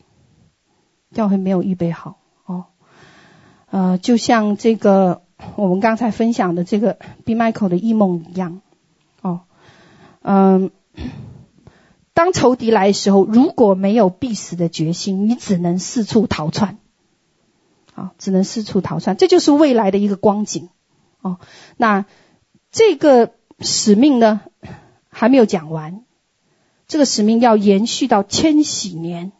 [1.12, 2.66] 教会没有预备好，哦，
[3.70, 5.22] 呃，就像这个
[5.56, 8.60] 我们刚才分享的这个 B Michael 的异梦一样，
[9.22, 9.40] 哦，
[10.22, 10.70] 嗯，
[12.14, 16.78] 当仇敌来的时候，如果没有必死的决心，你只能四处逃窜。
[17.94, 20.68] 啊，只能四处逃窜，这就是未来的一个光景。
[21.22, 21.38] 哦，
[21.78, 22.04] 那
[22.70, 24.42] 这个使命呢，
[25.08, 26.02] 还没有讲完，
[26.86, 29.32] 这个使命要延续到千禧年。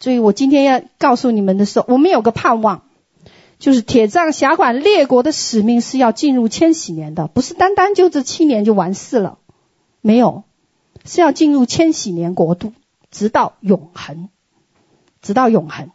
[0.00, 2.87] 所以我今天要告诉你们的时候，我们有个盼望，
[3.58, 9.38] 就是铁杖辖管列国的使命是要进入千禧年的，不是单单就这七年就完事了，
[10.00, 10.44] 没有，
[11.04, 12.72] 是要进入千禧年国度，
[13.10, 14.28] 直到永恒，
[15.20, 15.90] 直到永恒。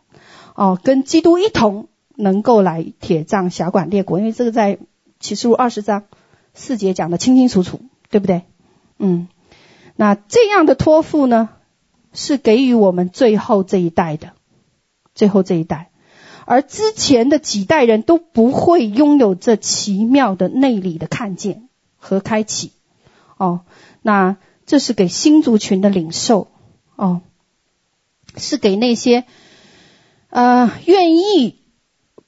[0.56, 4.77] 哦，跟基督一同能够来铁杖辖管列国，因为这个在
[5.19, 6.03] 启示录二十章
[6.53, 7.80] 四节讲得清清楚楚，
[8.10, 8.44] 对不对？
[8.99, 9.30] 嗯，
[9.95, 11.49] 那这样的托付呢，
[12.11, 14.34] 是给予我们最后这一代的，
[15.15, 15.90] 最后这一代，
[16.45, 22.72] 而之前的几代人都不会拥有这奇妙的内里的看见和开启。
[23.38, 23.61] 哦，
[24.02, 26.48] 那这是给新族群的领受，
[26.95, 27.22] 哦，
[28.38, 29.26] 是给那些。
[30.30, 31.60] 呃，愿意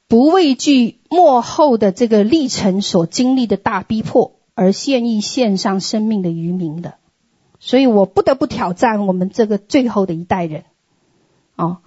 [0.07, 6.99] 不畏惧幕后的这个历程所经历的大逼迫，而愿意献上生命的渔民的，
[7.59, 10.65] 所以我不得不挑战我们这个最后的一代人，
[11.55, 11.77] 哦，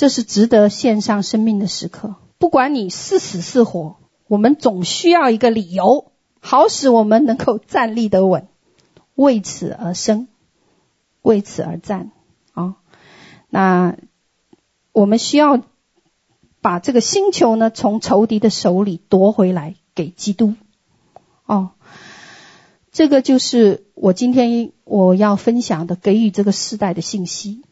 [0.00, 2.14] 这是值得献上生命的时刻。
[2.38, 3.96] 不管你是死是活，
[4.28, 8.48] 我们总需要一个理由，好使我们能够站立得稳，
[9.14, 10.26] 为此而生，
[11.20, 12.12] 为此而战。
[12.52, 12.76] 啊
[13.50, 13.94] 那
[14.92, 15.60] 我们需要
[16.62, 20.54] 把这个星球呢，从仇敌的手里夺回来给基督。
[21.44, 21.72] 哦，
[22.90, 27.64] 这个就是我今天我要分享的，给予这个世代的信息。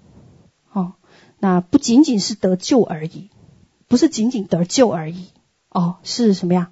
[1.39, 3.31] 那不仅仅是得救而已，
[3.87, 5.27] 不是仅仅得救而已。
[5.71, 6.71] 哦，是什么呀？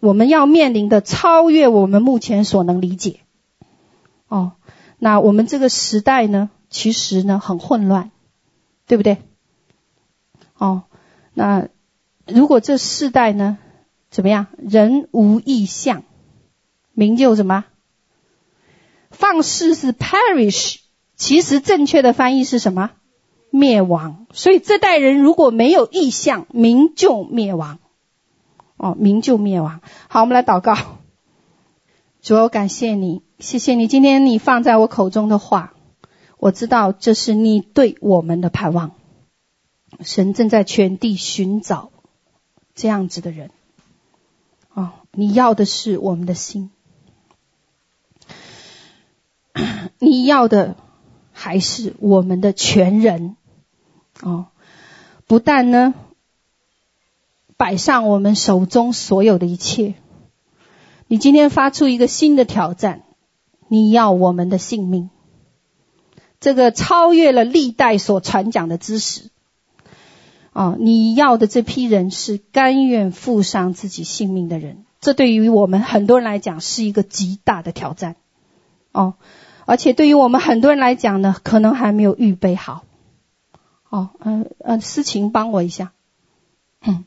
[0.00, 3.20] 我们要面临的超越我们目前所能理解。
[4.28, 4.52] 哦，
[4.98, 8.10] 那我们这个时代呢，其实呢很混乱。
[8.88, 9.18] 对不对？
[10.56, 10.84] 哦，
[11.34, 11.66] 那
[12.24, 13.58] 如果这世代呢，
[14.10, 14.46] 怎么样？
[14.58, 16.04] 人无异象，
[16.92, 17.64] 名就什么？
[19.10, 20.82] 放肆是 perish，
[21.16, 22.92] 其实正确的翻译是什么？
[23.50, 24.26] 灭亡。
[24.32, 27.78] 所以这代人如果没有意向，民就灭亡。
[28.76, 29.80] 哦，民就灭亡。
[30.08, 30.76] 好，我们来祷告。
[32.20, 35.72] 主，我感谢你，谢谢你今天你放在我口中的话。
[36.38, 38.92] 我知道这是你对我们的盼望，
[40.00, 41.90] 神正在全地寻找
[42.74, 43.50] 这样子的人。
[44.74, 46.70] 哦，你要的是我们的心，
[49.98, 50.76] 你要的
[51.38, 53.36] 还是我们的全人。
[54.22, 54.46] 哦，
[55.26, 55.92] 不但呢，
[57.58, 59.94] 摆上我们手中所有的一切，
[61.08, 63.02] 你今天发出一个新的挑战，
[63.68, 65.10] 你要我们的性命，
[66.40, 69.28] 这个超越了历代所传讲的知识。
[70.54, 78.16] 哦，你要的这批人是甘愿付上自己性命的人，这对于我们很多人来讲是一个极大的挑战。
[78.92, 79.16] 哦，
[79.66, 82.84] 而且对于我们很多人来讲呢，可能还没有预备好。
[83.90, 85.92] 哦，嗯、嗯，思琴帮我一下。
[86.80, 87.04] 嗯。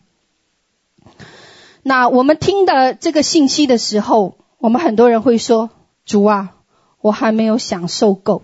[1.82, 5.70] 那我们听的这个信息的时候，我们很多人会说
[6.06, 6.56] ：“主啊，
[7.02, 8.44] 我还没有享受够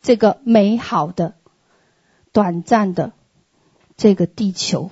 [0.00, 1.34] 这个美好的、
[2.32, 3.12] 短暂的
[3.96, 4.90] 这个地球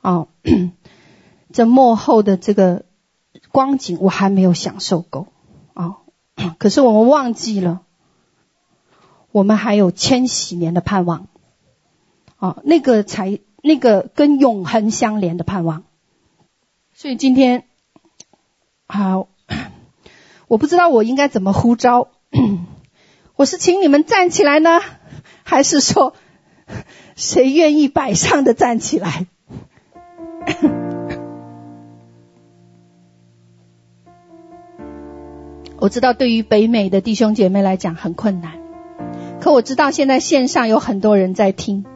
[0.00, 0.26] 啊，
[1.52, 2.84] 这末后的这个
[3.52, 5.26] 光景，我还没有享受够。
[6.58, 7.82] 可是我们忘记了，
[9.32, 11.28] 我们还有千禧年的盼望
[12.36, 15.84] 啊，那个才那个跟永恒相连的盼望。”
[16.94, 17.64] 所以今天，
[18.86, 19.28] 好，
[20.48, 22.08] 我不知道我应该怎么呼召。
[23.36, 24.80] 我是请你们站起来呢，
[25.44, 26.14] 还是说
[27.16, 29.26] 谁愿意摆上的站起来？
[35.80, 38.52] 我知道对于北美的弟兄姐妹来讲很困难，
[39.40, 41.86] 可我知道现在线上有很多人在听。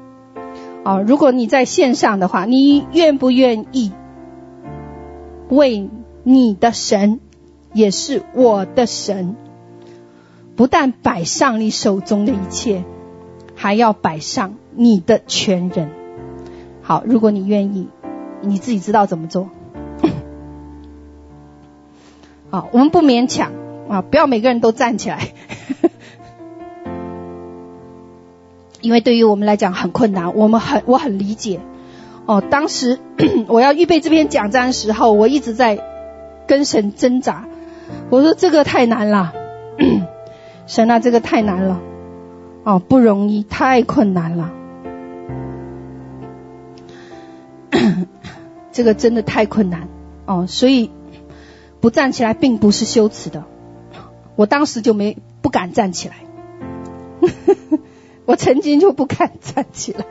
[0.85, 3.93] 哦，如果你在线上的话，你愿不愿意？
[5.51, 5.91] 为
[6.23, 7.21] 你的神，
[7.75, 9.37] 也是我的神，
[10.57, 12.85] 不但摆上你手中的一切，
[13.55, 15.91] 还要摆上你的全人。
[16.81, 17.89] 好，如果你愿意，
[18.41, 19.51] 你自己知道怎么做。
[22.49, 23.53] 好，我们不勉强
[23.89, 25.29] 啊，不要每个人都站起来，
[28.81, 31.61] 因为对于我们来讲很困难，我们很我很理解。
[32.27, 32.99] 哦，当时
[33.49, 35.79] 我要预备这篇讲章的时候，我一直在
[36.47, 37.45] 跟神挣扎。
[38.09, 39.35] 我说这个太难了，
[40.67, 41.81] 神啊，这个太难了，
[42.65, 44.51] 哦，不容易，太困难了。
[48.73, 49.89] 这个真的太困难
[50.25, 50.91] 哦，所以
[51.81, 53.45] 不站起来并不是羞耻的。
[54.37, 56.17] 我当时就没不敢站起来，
[58.27, 60.05] 我曾经就不敢站起来。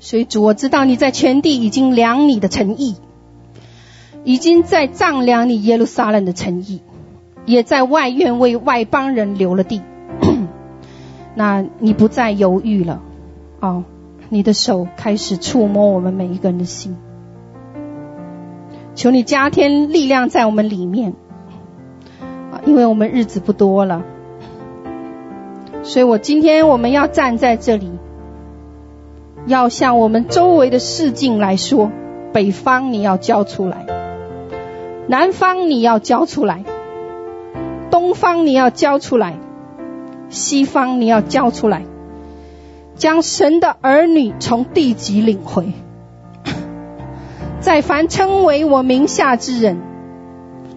[0.00, 2.96] 所以主，我知道你在全地已经量你的诚意，
[4.24, 6.80] 已经在丈量你耶路撒冷的诚意，
[7.44, 9.82] 也在外院为外邦人留了地。
[11.36, 13.02] 那你不再犹豫了，
[13.60, 13.84] 哦，
[14.28, 16.96] 你的手开始触摸我们每一个人的心。
[18.94, 21.14] 求你加添力量在我们里面，
[22.50, 24.02] 啊，因为我们日子不多了。
[25.82, 27.92] 所以我今天我们要站在这里。
[29.46, 31.90] 要向我们周围的市境来说，
[32.34, 33.86] 北方你要交出来，
[35.06, 36.64] 南方你要交出来，
[37.90, 39.38] 东方你要交出来，
[40.28, 41.84] 西方你要交出来，
[42.98, 45.72] 将神的儿女从地极领回。
[47.60, 49.78] 在凡称为我名下之人，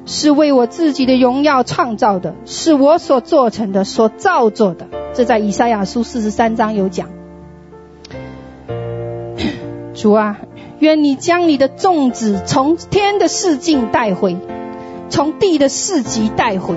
[0.05, 4.87] 是为我自己的荣耀创造的，是我所做成的，所造作的。
[5.13, 7.09] 这在以赛亚书四十三章有讲。
[9.93, 10.37] 主啊，
[10.79, 14.37] 愿你将你的众子从天的世境带回，
[15.09, 16.75] 从地的世极带回，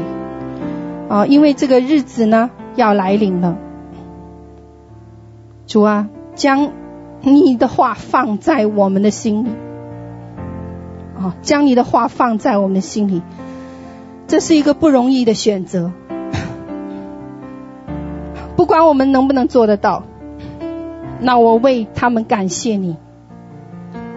[1.08, 3.56] 啊，因为这个日子呢要来临了。
[5.74, 6.70] 主啊，将
[7.20, 9.48] 你的话放在我们的心里，
[11.18, 13.22] 啊，将你的话放在我们的心里，
[14.28, 15.90] 这是一个不容易的选择。
[18.54, 20.04] 不管我们能不能做得到，
[21.18, 22.96] 那我为他们感谢你。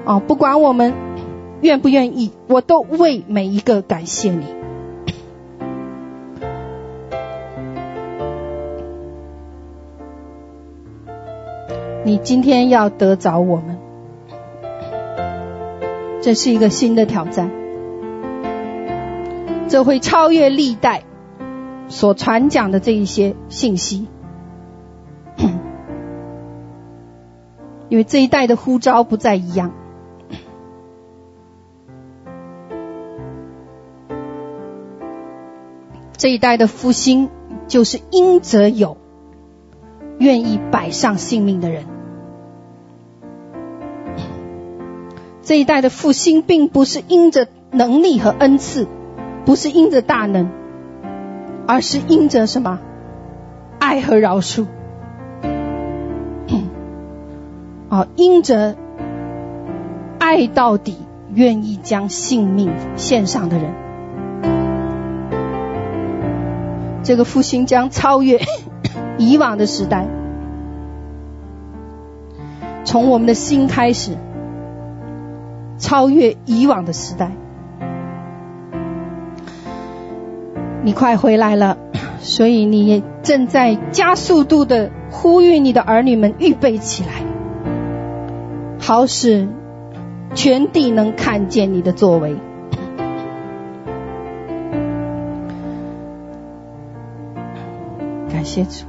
[0.06, 0.94] 啊，不管我们
[1.62, 4.46] 愿不愿意，我都为每一个感谢你。
[12.08, 13.78] 你今天要得着我们，
[16.22, 17.52] 这是一个新的挑战，
[19.68, 21.04] 这会超越历代
[21.90, 24.08] 所传讲的这一些信息，
[27.90, 29.74] 因为这一代的呼召不再一样。
[36.14, 37.30] 这一代的复兴，
[37.68, 38.96] 就是应者有
[40.20, 41.97] 愿意摆上性命的人。
[45.48, 48.86] 这一代的复兴，并不是因着能力和恩赐，
[49.46, 50.50] 不是因着大能，
[51.66, 52.80] 而是因着什么？
[53.80, 54.66] 爱和饶恕。
[57.88, 58.76] 啊， 因着
[60.20, 60.98] 爱到底，
[61.34, 63.72] 愿意将性命献上的人，
[67.04, 68.42] 这个复兴将超越
[69.18, 70.10] 以往的时代，
[72.84, 74.18] 从我们的心开始，
[75.78, 77.32] 超越以往的时代。
[80.84, 81.78] 你快回来了，
[82.20, 87.24] 所以你也正在加速度的呼吁你的儿女们预备起来，
[88.80, 89.48] 好使
[90.34, 92.38] 全地能看见你的作为。
[98.30, 98.86] 感谢主，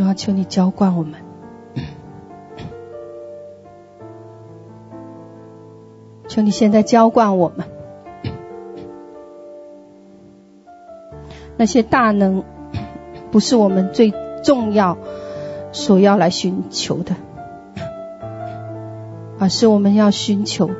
[0.00, 1.20] 主要求你浇灌我们。
[6.26, 7.66] 求你现在浇灌我们，
[11.58, 12.44] 那些大能
[13.30, 14.96] 不是我们最重要
[15.70, 17.14] 所要来寻求的，
[19.38, 20.70] 而是我们要寻求，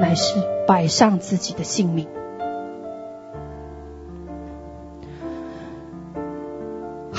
[0.00, 0.34] 乃是
[0.66, 2.08] 摆上自己的性命，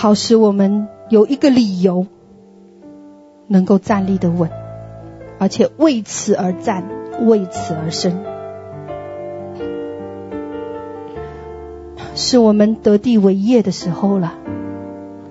[0.06, 2.06] 好使我们有一个理由
[3.48, 4.52] 能够站立的稳，
[5.40, 6.84] 而且为此而战。
[7.26, 8.14] 为此而生，
[12.14, 14.34] 是我们得地为业的时候了，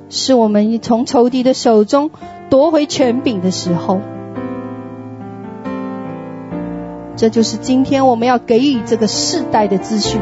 [0.09, 2.11] 是我们从仇敌的手中
[2.51, 4.01] 夺回权柄的时候。
[7.15, 10.21] 这就是今天我们要给予这个世代的资讯。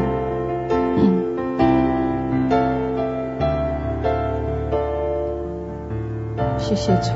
[6.75, 7.11] 谢谢主。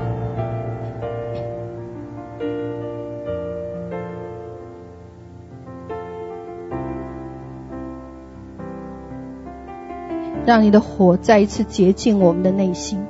[10.46, 13.04] 让你的火再一次洁净我们的内心，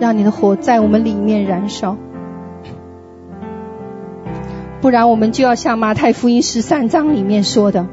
[0.00, 1.96] 让你的火在我们里面燃烧，
[4.80, 7.86] 不然我们就要像马太福音十三章里面说的，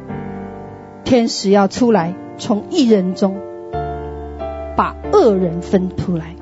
[1.06, 3.38] 天使要出来，从一人中
[5.20, 6.34] 把恶人分出来，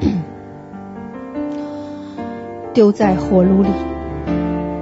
[2.74, 3.68] 丢在火炉里，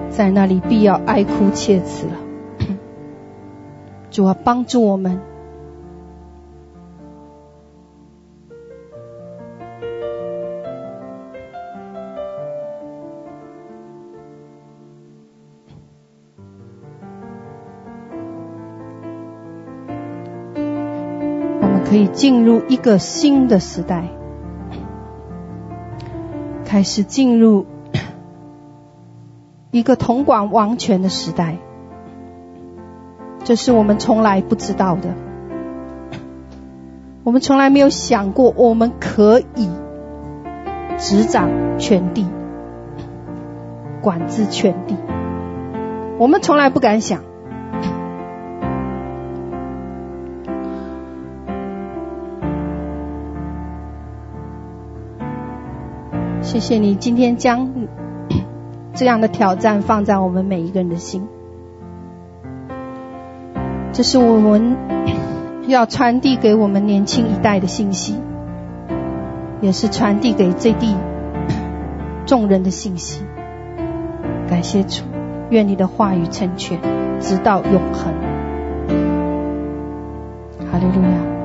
[0.09, 2.15] 在那里必要哀哭切齿了。
[4.11, 5.21] 主啊，帮助我们，
[21.97, 24.05] 可以进入一个新的时代，
[26.67, 27.65] 开始进入
[29.71, 31.57] 一个统管王权的时代。
[33.45, 35.15] 这是我们从来不知道的，
[37.25, 39.71] 我们从来没有想过我们可以
[40.99, 41.49] 执掌
[41.79, 42.27] 全地、
[44.03, 44.97] 管制全地，
[46.19, 47.23] 我们从来不敢想。
[56.57, 57.71] 谢谢你今天将
[58.95, 61.29] 这样的挑战放在我们每一个人的心。
[63.93, 64.75] 这是我们
[65.67, 68.19] 要传递给我们年轻一代的信息，
[69.61, 70.97] 也是传递给这地
[72.25, 73.23] 众人的信息。
[74.49, 75.03] 感谢主，
[75.51, 76.81] 愿你的话语成全，
[77.21, 78.15] 直到永恒。
[80.73, 81.36] 哈利路亚。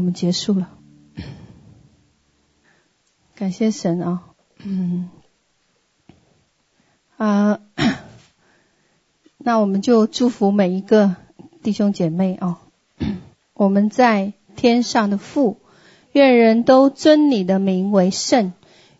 [0.00, 0.70] 我们结束了。
[3.34, 4.22] 感谢神啊，
[4.64, 5.10] 嗯，
[7.18, 7.60] 啊，
[9.36, 11.16] 那我们就祝福每一个
[11.62, 12.62] 弟兄姐妹啊。
[13.52, 15.58] 我们在天上的父，
[16.12, 18.54] 愿人都尊你的名为圣，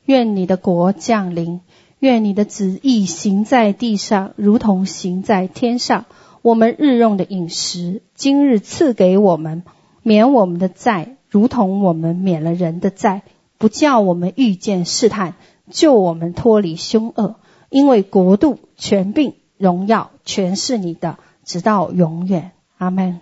[0.05, 1.63] 愿你的国降临，
[1.99, 6.05] 愿你的旨意行在地上，如同行在天上。
[6.43, 9.63] 我们日用的饮食，今日赐给我们。
[10.03, 13.23] 免我们的债，如同我们免了人的债，
[13.59, 15.35] 不叫我们遇见试探，
[15.71, 17.37] 救我们脱离凶恶。
[17.69, 22.51] 因为国度、权柄、荣耀，全是你的，直到永远。
[22.79, 23.21] 阿门。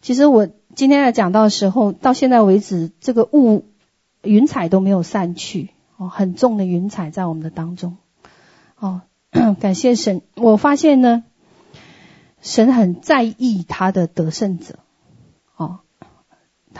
[0.00, 3.66] 其实我今天在讲到的时候，到现在为止，这个雾
[4.22, 7.98] 云彩都没有散去哦，很重的云彩在我们的当中。
[8.78, 9.02] 哦，
[9.60, 11.24] 感谢神，我发现呢，
[12.40, 14.78] 神很在意他的得胜者。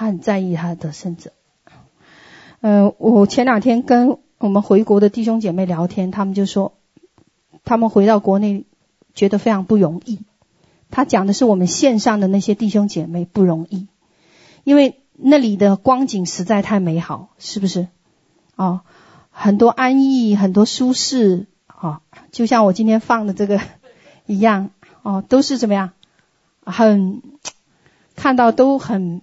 [0.00, 1.32] 他很在意他的得胜者。
[2.62, 6.72] 嗯、呃，我前两天跟我们回国的弟兄姐妹聊天，他们就说，
[7.66, 8.64] 他们回到国内
[9.12, 10.20] 觉得非常不容易。
[10.90, 13.88] 他讲的是我们线上的那些弟兄姐妹不容易，
[14.64, 17.86] 因为那里的光景实在太美好，是不是？
[18.56, 18.80] 哦，
[19.28, 21.46] 很多安逸，很多舒适，
[21.78, 22.00] 哦，
[22.32, 23.60] 就像我今天放的这个
[24.24, 24.70] 一样，
[25.02, 25.90] 哦，都是怎么样？
[26.64, 27.20] 很
[28.16, 29.20] 看到都很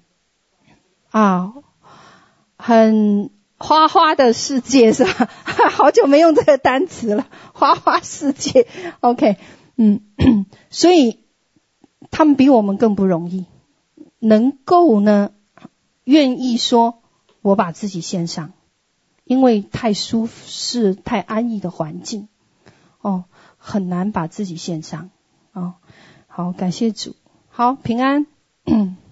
[1.20, 1.54] 啊。
[2.60, 5.30] 很花花的世界是吧？
[5.72, 8.68] 好久没用这个单词了，花花世界。
[9.00, 9.38] OK，
[9.76, 10.02] 嗯，
[10.70, 11.20] 所以
[12.10, 13.46] 他们比我们更不容易，
[14.20, 15.32] 能够呢
[16.04, 17.02] 愿意说
[17.42, 18.54] 我把自己献上，
[19.24, 22.28] 因为太舒适、太安逸的环境，
[23.02, 23.26] 哦，
[23.58, 25.12] 很难把自己献上。
[25.54, 25.76] 哦，
[26.28, 27.16] 好，感谢主，
[27.50, 28.26] 好，平安。